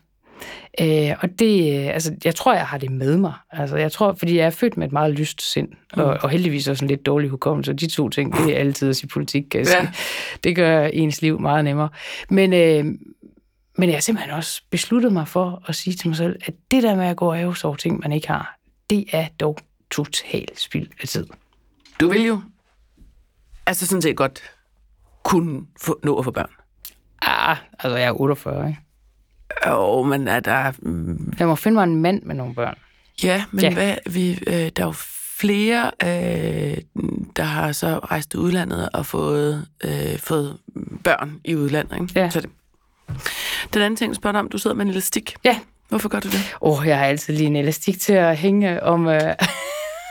Øh, 0.80 1.10
og 1.20 1.38
det, 1.38 1.80
øh, 1.80 1.86
altså, 1.94 2.14
jeg 2.24 2.34
tror, 2.34 2.54
jeg 2.54 2.66
har 2.66 2.78
det 2.78 2.90
med 2.90 3.16
mig. 3.16 3.32
Altså, 3.50 3.76
jeg 3.76 3.92
tror, 3.92 4.12
fordi 4.14 4.36
jeg 4.36 4.46
er 4.46 4.50
født 4.50 4.76
med 4.76 4.86
et 4.86 4.92
meget 4.92 5.12
lyst 5.18 5.52
sind, 5.52 5.68
og, 5.92 6.04
og 6.04 6.30
heldigvis 6.30 6.68
også 6.68 6.84
en 6.84 6.88
lidt 6.88 7.06
dårlig 7.06 7.30
hukommelse. 7.30 7.70
Og 7.70 7.80
de 7.80 7.86
to 7.86 8.08
ting, 8.08 8.36
det 8.36 8.56
er 8.56 8.60
altid 8.60 8.88
at 8.88 8.96
sige 8.96 9.08
politik, 9.08 9.42
kan 9.50 9.60
jeg 9.60 9.66
Ja. 9.68 9.80
sige. 9.80 9.92
Det 10.44 10.56
gør 10.56 10.86
ens 10.86 11.22
liv 11.22 11.40
meget 11.40 11.64
nemmere. 11.64 11.88
Men, 12.30 12.52
øh, 12.52 12.84
men 13.78 13.88
jeg 13.88 13.94
har 13.96 14.00
simpelthen 14.00 14.34
også 14.34 14.62
besluttet 14.70 15.12
mig 15.12 15.28
for 15.28 15.62
at 15.66 15.74
sige 15.74 15.94
til 15.96 16.08
mig 16.08 16.16
selv, 16.16 16.36
at 16.46 16.54
det 16.70 16.82
der 16.82 16.96
med 16.96 17.06
at 17.06 17.16
gå 17.16 17.26
og 17.30 17.40
æve 17.40 17.54
over 17.64 17.76
ting, 17.76 18.00
man 18.00 18.12
ikke 18.12 18.28
har, 18.28 18.58
det 18.90 19.04
er 19.12 19.26
dog 19.40 19.58
totalt 19.90 20.60
spild 20.60 20.88
af 21.02 21.08
tid. 21.08 21.26
Du 22.00 22.08
vil 22.08 22.22
jo 22.26 22.40
altså 23.66 23.86
sådan 23.86 24.02
set 24.02 24.16
godt 24.16 24.42
kunne 25.22 25.60
få, 25.80 26.00
nå 26.02 26.18
at 26.18 26.24
få 26.24 26.30
børn. 26.30 26.50
Ah, 27.22 27.56
altså 27.78 27.96
jeg 27.96 28.06
er 28.06 28.20
48, 28.20 28.68
ikke? 28.68 28.80
Jo, 29.66 30.02
men 30.02 30.28
er 30.28 30.40
der... 30.40 30.72
mm, 30.78 31.32
Jeg 31.38 31.46
må 31.46 31.54
finde 31.54 31.74
mig 31.74 31.84
en 31.84 32.02
mand 32.02 32.22
med 32.22 32.34
nogle 32.34 32.54
børn. 32.54 32.74
Ja, 33.22 33.44
men 33.50 33.60
Ja. 33.64 33.74
Hvad, 33.74 33.94
vi, 34.10 34.30
øh, 34.46 34.54
der 34.54 34.82
er 34.82 34.86
jo 34.86 34.94
flere, 35.38 35.90
øh, 36.02 36.76
der 37.36 37.42
har 37.42 37.72
så 37.72 37.98
rejst 37.98 38.30
til 38.30 38.40
udlandet 38.40 38.88
og 38.94 39.06
fået, 39.06 39.66
øh, 39.84 40.18
fået 40.18 40.58
børn 41.04 41.40
i 41.44 41.54
udlandet. 41.56 42.00
Ikke? 42.00 42.20
Ja. 42.20 42.30
Så 42.30 42.40
det. 42.40 42.50
Den 43.74 43.82
anden 43.82 43.96
ting, 43.96 44.14
spørger 44.16 44.32
dig 44.32 44.40
om, 44.40 44.48
du 44.48 44.58
sidder 44.58 44.76
med 44.76 44.84
en 44.84 44.90
elastik. 44.90 45.34
Ja. 45.44 45.58
Hvorfor 45.88 46.08
gør 46.08 46.20
du 46.20 46.28
det? 46.28 46.54
Åh, 46.60 46.78
oh, 46.80 46.86
jeg 46.86 46.98
har 46.98 47.04
altid 47.06 47.34
lige 47.36 47.46
en 47.46 47.56
elastik 47.56 48.00
til 48.00 48.12
at 48.12 48.36
hænge 48.36 48.82
om... 48.82 49.06
Øh, 49.08 49.20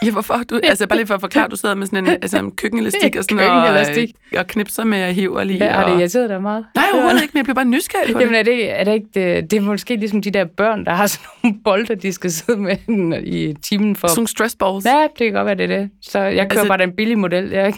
Ja, 0.06 0.12
hvorfor? 0.12 0.42
Du, 0.50 0.60
altså 0.64 0.88
bare 0.88 0.98
lige 0.98 1.08
for 1.08 1.14
at 1.16 1.22
forklare, 1.22 1.48
du 1.48 1.56
sidder 1.56 1.76
med 1.76 1.88
sådan 1.88 2.08
en, 2.08 2.10
altså, 2.10 2.38
en 2.40 2.52
køkkenelastik 2.52 3.16
og 3.16 3.24
sådan 3.24 3.38
Køkkenelastik. 3.38 4.10
og, 4.32 4.36
øh, 4.36 4.40
og 4.40 4.48
knipser 4.48 4.84
med 4.84 5.28
og 5.30 5.46
lige. 5.46 5.66
ja, 5.66 5.84
og... 5.84 5.92
det 5.92 6.00
irriteret 6.00 6.30
dig 6.30 6.42
meget? 6.42 6.66
Nej, 6.76 6.86
overhovedet 6.94 7.22
ikke, 7.22 7.32
men 7.34 7.38
jeg 7.38 7.46
bliver 7.46 7.56
bare 7.56 7.66
nysgerrig 7.66 8.14
på 8.14 8.20
Jamen 8.20 8.34
det. 8.34 8.40
er 8.40 8.44
det, 8.44 8.80
er 8.80 8.84
det 8.84 8.94
ikke 8.94 9.08
det, 9.14 9.52
det 9.52 9.58
er 9.58 9.62
måske 9.62 9.96
ligesom 9.96 10.22
de 10.22 10.32
der 10.32 10.46
børn, 10.58 10.86
der 10.86 10.94
har 10.94 11.08
sådan 11.14 11.28
nogle 11.44 11.58
bolde, 11.64 11.96
de 11.96 12.14
skal 12.14 12.32
sidde 12.32 12.60
med 12.62 12.78
i 13.24 13.54
timen 13.62 13.96
for. 13.96 14.08
Sådan 14.08 14.20
nogle 14.20 14.28
stress 14.28 14.56
balls. 14.56 14.86
Ja, 14.86 15.02
det 15.20 15.26
kan 15.26 15.34
godt 15.34 15.46
være, 15.46 15.56
det 15.56 15.72
er 15.72 15.78
det. 15.78 15.90
Så 16.02 16.20
jeg 16.20 16.34
kører 16.34 16.60
Altså- 16.62 16.68
bare 16.68 16.78
den 16.78 16.96
billige 16.96 17.16
model. 17.18 17.50
Jeg, 17.50 17.74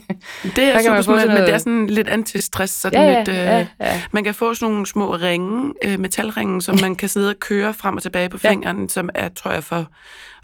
Det 0.55 0.63
er 0.63 0.79
super 0.87 1.01
smart, 1.01 1.05
sådan 1.21 1.27
men 1.27 1.29
det 1.37 1.43
er 1.43 1.47
noget- 1.47 1.61
sådan 1.61 1.87
lidt 1.87 2.07
antistress. 2.07 2.73
Sådan 2.73 2.99
ja, 3.01 3.11
ja, 3.11 3.17
lidt, 3.19 3.29
øh, 3.29 3.35
ja, 3.35 3.67
ja. 3.81 4.01
Man 4.11 4.23
kan 4.23 4.33
få 4.33 4.53
sådan 4.53 4.71
nogle 4.71 4.85
små 4.85 5.15
ringe, 5.15 5.73
øh, 5.85 5.99
metalringe, 5.99 6.61
som 6.61 6.77
man 6.81 6.95
kan 6.95 7.09
sidde 7.09 7.29
og 7.29 7.35
køre 7.39 7.73
frem 7.73 7.95
og 7.95 8.01
tilbage 8.01 8.29
på 8.29 8.37
Ja. 8.43 8.49
fingeren, 8.51 8.89
som 8.89 9.09
er, 9.15 9.29
tror 9.29 9.51
jeg, 9.51 9.63
for 9.63 9.85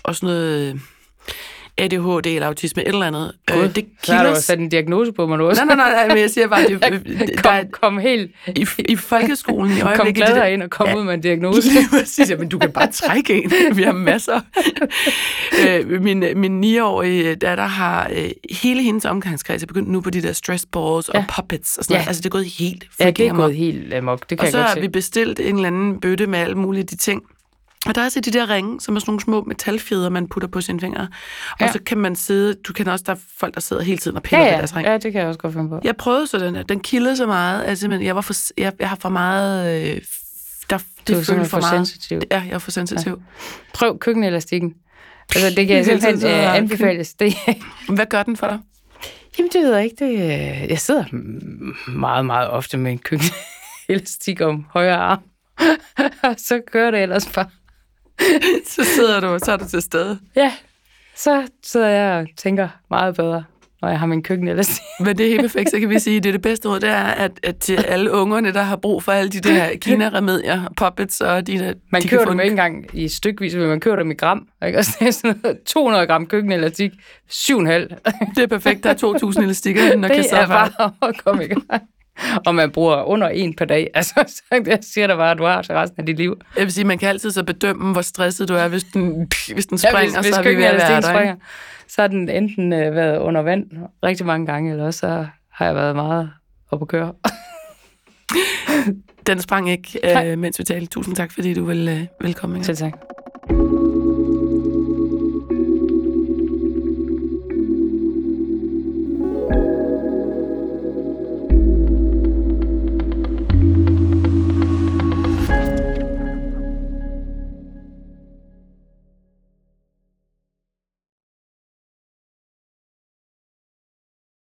også 0.03 0.25
noget 0.25 0.69
øh, 0.73 0.79
ADHD 1.77 2.25
eller 2.27 2.47
autisme, 2.47 2.81
et 2.83 2.87
eller 2.87 3.05
andet. 3.05 3.31
God, 3.45 3.63
Øh, 3.63 3.75
det 3.75 3.85
så 4.03 4.13
har 4.13 4.23
du 4.23 4.27
kilder... 4.27 4.39
sat 4.41 4.59
en 4.59 4.69
diagnose 4.69 5.11
på 5.11 5.27
mig 5.27 5.37
nu 5.37 5.47
også. 5.47 5.65
Nej, 5.65 5.75
nej, 5.75 5.89
nej, 5.89 5.95
nej, 6.05 6.07
men 6.15 6.17
jeg 6.21 6.29
siger 6.29 6.47
bare, 6.47 6.63
det, 6.67 6.71
øh, 6.71 7.19
der 7.27 7.35
kom, 7.43 7.53
er, 7.55 7.63
kom 7.71 7.97
helt, 7.99 8.31
i, 8.55 8.67
i 8.89 8.95
folkeskolen 8.95 9.77
i 9.77 9.79
kom 9.79 9.87
øjeblikket... 9.87 10.15
glad 10.15 10.27
det 10.27 10.35
der- 10.35 10.45
ind 10.45 10.63
og 10.63 10.69
kom 10.69 10.87
ja. 10.87 10.95
ud 10.95 11.03
med 11.03 11.13
en 11.13 11.21
diagnose. 11.21 11.67
Lige 11.73 11.87
præcis, 11.91 12.29
ja, 12.29 12.35
men 12.37 12.49
du 12.49 12.59
kan 12.59 12.71
bare 12.71 12.91
trække 12.91 13.43
en. 13.43 13.51
Vi 13.77 13.83
har 13.83 13.91
masser. 13.93 14.39
øh, 15.67 16.01
min, 16.01 16.23
min 16.35 16.63
9-årige 16.77 17.35
datter 17.35 17.65
har 17.67 18.09
øh, 18.15 18.29
hele 18.51 18.81
hendes 18.83 19.05
omgangskreds 19.05 19.63
er 19.63 19.67
begyndt 19.67 19.89
nu 19.89 20.01
på 20.01 20.09
de 20.09 20.21
der 20.21 20.33
stress 20.33 20.65
balls 20.65 21.09
og 21.09 21.15
Ja. 21.15 21.25
puppets 21.35 21.77
og 21.77 21.83
sådan 21.83 21.93
noget. 21.93 22.03
Ja. 22.05 22.09
Altså, 22.09 22.21
det 22.21 22.25
er 22.25 22.29
gået 22.29 22.45
helt 22.45 22.83
Ja, 22.99 23.11
det 23.11 23.27
er 23.27 23.33
gået 23.33 23.55
helt 23.55 23.93
amok. 23.93 24.19
Det 24.19 24.27
kan 24.27 24.39
Og 24.39 24.45
jeg 24.45 24.51
så 24.51 24.61
har 24.61 24.73
se. 24.73 24.81
vi 24.81 24.87
bestilt 24.87 25.39
en 25.39 25.55
eller 25.55 25.67
anden 25.67 25.99
bøtte 25.99 26.27
med 26.27 26.39
alle 26.39 26.55
mulige 26.55 26.83
de 26.83 26.95
ting. 26.95 27.21
Og 27.85 27.95
der 27.95 28.01
er 28.01 28.05
altså 28.05 28.19
de 28.19 28.31
der 28.31 28.49
ringe, 28.49 28.81
som 28.81 28.95
er 28.95 28.99
sådan 28.99 29.11
nogle 29.11 29.21
små 29.21 29.43
metalfjeder, 29.43 30.09
man 30.09 30.27
putter 30.27 30.47
på 30.49 30.61
sine 30.61 30.79
fingre. 30.79 31.01
Og 31.51 31.57
Ja. 31.61 31.71
så 31.71 31.79
kan 31.85 31.97
man 31.97 32.15
sidde, 32.15 32.53
du 32.53 32.73
kan 32.73 32.87
også, 32.87 33.03
der 33.07 33.13
er 33.13 33.17
folk, 33.37 33.53
der 33.55 33.61
sidder 33.61 33.83
hele 33.83 33.97
tiden 33.97 34.17
og 34.17 34.23
piller 34.23 34.39
ja, 34.39 34.45
ved 34.45 34.51
ja, 34.53 34.57
deres 34.57 34.75
ring. 34.75 34.87
ja, 34.87 34.93
det 34.97 35.11
kan 35.11 35.21
jeg 35.21 35.27
også 35.27 35.39
godt 35.39 35.53
finde 35.53 35.69
på. 35.69 35.79
Jeg 35.83 35.97
prøvede 35.97 36.27
så 36.27 36.39
den 36.39 36.55
her. 36.55 36.63
Den 36.63 36.79
kildede 36.79 37.17
så 37.17 37.25
meget. 37.25 37.63
Altså, 37.65 37.87
men 37.87 38.03
jeg, 38.03 38.15
var 38.15 38.21
for, 38.21 38.33
jeg, 38.57 38.73
jeg 38.79 38.89
har 38.89 38.95
for 39.01 39.09
meget... 39.09 39.81
Øh, 39.95 40.01
der, 40.69 40.77
det 41.07 41.15
Du 41.15 41.23
for, 41.23 41.43
for 41.43 41.59
meget. 41.59 41.87
sensitiv. 41.87 42.21
Ja, 42.31 42.41
jeg 42.47 42.53
er 42.53 42.57
for 42.59 42.71
sensitiv. 42.71 43.11
Ja. 43.11 43.41
Prøv 43.73 43.99
køkkenelastikken. 43.99 44.73
Altså, 45.35 45.49
det 45.57 45.67
kan 45.67 45.75
jeg 45.77 45.85
simpelthen 46.01 46.31
øh, 46.31 46.47
og- 46.47 46.57
anbefales. 46.57 47.13
Det, 47.13 47.33
Hvad 47.89 48.05
gør 48.05 48.23
den 48.23 48.37
for 48.37 48.47
dig? 48.47 48.59
Jamen, 49.37 49.49
det 49.53 49.61
ved 49.61 49.75
jeg 49.75 49.83
ikke. 49.83 49.95
Det, 50.05 50.11
øh, 50.13 50.69
jeg 50.69 50.79
sidder 50.79 51.03
meget, 51.91 52.25
meget 52.25 52.49
ofte 52.49 52.77
med 52.77 52.91
en 52.91 52.99
køkkenelastik 52.99 54.41
om 54.41 54.65
højre 54.69 54.95
arm. 54.97 55.19
og 56.23 56.35
så 56.37 56.61
kører 56.71 56.91
det 56.91 57.01
ellers 57.01 57.29
bare. 57.35 57.49
så 58.75 58.83
sidder 58.83 59.19
du, 59.19 59.39
så 59.43 59.51
er 59.51 59.57
du 59.57 59.67
til 59.67 59.81
stede. 59.81 60.19
Ja, 60.35 60.53
så 61.15 61.47
sidder 61.63 61.87
jeg 61.87 62.19
og 62.19 62.27
tænker 62.37 62.67
meget 62.89 63.15
bedre. 63.15 63.43
når 63.81 63.89
jeg 63.89 63.99
har 63.99 64.05
min 64.07 64.23
køkkenelastik. 64.23 64.83
Men 65.05 65.17
det 65.17 65.25
er 65.25 65.29
helt 65.29 65.41
perfekt, 65.41 65.71
så 65.71 65.79
kan 65.79 65.89
vi 65.89 65.99
sige, 65.99 66.17
at 66.17 66.23
det, 66.23 66.29
er 66.29 66.33
det 66.33 66.41
bedste 66.41 66.69
råd, 66.69 66.79
det 66.79 66.89
er, 66.89 67.03
at, 67.03 67.31
at 67.43 67.57
til 67.57 67.85
alle 67.93 68.11
ungerne, 68.11 68.53
der 68.53 68.61
har 68.61 68.75
brug 68.75 69.03
for 69.03 69.11
alle 69.11 69.29
de 69.29 69.39
der 69.39 69.69
Kina-remedier, 69.81 70.73
puppets 70.77 71.21
og 71.21 71.47
de 71.47 71.59
der... 71.59 71.73
Man 71.91 72.01
de 72.01 72.07
kører 72.07 72.21
kan 72.21 72.27
få 72.27 72.31
dem 72.31 72.39
ikke 72.39 72.51
engang 72.51 72.85
i 72.93 73.07
stykvis, 73.07 73.55
men 73.55 73.67
man 73.67 73.79
kører 73.79 73.95
dem 73.95 74.11
i 74.11 74.13
gram. 74.13 74.47
Ikke? 74.65 74.77
Og 74.77 74.85
så 74.85 74.91
sådan 75.11 75.39
noget 75.43 75.59
200 75.65 76.07
gram 76.07 76.25
køkkenelastik, 76.25 76.91
7,5. 77.31 77.53
Det 78.35 78.43
er 78.43 78.47
perfekt, 78.49 78.83
der 78.83 78.89
er 78.89 79.33
2.000 79.33 79.43
elastikker, 79.43 79.95
når 79.95 80.07
kan 80.07 80.17
Det 80.17 80.25
så 80.25 80.35
er 80.35 80.47
bare 80.47 80.91
at 81.09 81.23
komme 81.23 81.45
i 81.45 81.47
gang. 81.47 81.83
Og 82.45 82.55
man 82.55 82.71
bruger 82.71 83.03
under 83.03 83.27
en 83.29 83.53
per 83.53 83.65
dag. 83.65 83.89
Altså, 83.95 84.13
så 84.27 84.63
jeg 84.65 84.79
siger 84.81 85.07
der 85.07 85.15
bare, 85.15 85.31
at 85.31 85.37
du 85.37 85.43
har 85.43 85.61
til 85.61 85.75
resten 85.75 85.99
af 85.99 86.05
dit 86.05 86.17
liv. 86.17 86.37
Jeg 86.57 86.63
vil 86.63 86.73
sige, 86.73 86.85
man 86.85 86.97
kan 86.97 87.09
altid 87.09 87.31
så 87.31 87.43
bedømme, 87.43 87.91
hvor 87.91 88.01
stresset 88.01 88.49
du 88.49 88.53
er, 88.53 88.67
hvis 88.67 88.83
den, 88.83 89.27
hvis 89.53 89.65
den 89.65 89.77
springer, 89.77 89.99
ja, 89.99 90.05
hvis, 90.05 90.15
hvis 90.15 90.35
så 90.35 90.41
er 90.41 90.43
vi 90.43 90.55
ved 90.55 90.63
at 90.63 90.77
være 90.77 90.95
der. 90.95 91.01
springer, 91.01 91.35
så 91.87 92.01
har 92.01 92.07
den 92.07 92.29
enten 92.29 92.73
øh, 92.73 92.95
været 92.95 93.17
under 93.17 93.41
vand 93.41 93.65
rigtig 94.03 94.25
mange 94.25 94.45
gange, 94.45 94.71
eller 94.71 94.85
også 94.85 94.99
så 94.99 95.25
har 95.53 95.65
jeg 95.65 95.75
været 95.75 95.95
meget 95.95 96.31
op 96.71 96.81
at 96.81 96.87
køre. 96.87 97.13
Den 99.27 99.41
sprang 99.41 99.69
ikke, 99.69 99.99
øh, 100.31 100.37
mens 100.37 100.59
vi 100.59 100.63
talte. 100.63 100.85
Tusind 100.87 101.15
tak, 101.15 101.31
fordi 101.31 101.53
du 101.53 101.65
vil, 101.65 101.87
øh, 101.87 102.27
velkommen. 102.27 102.63
Selv 102.63 102.77
tak. 102.77 103.20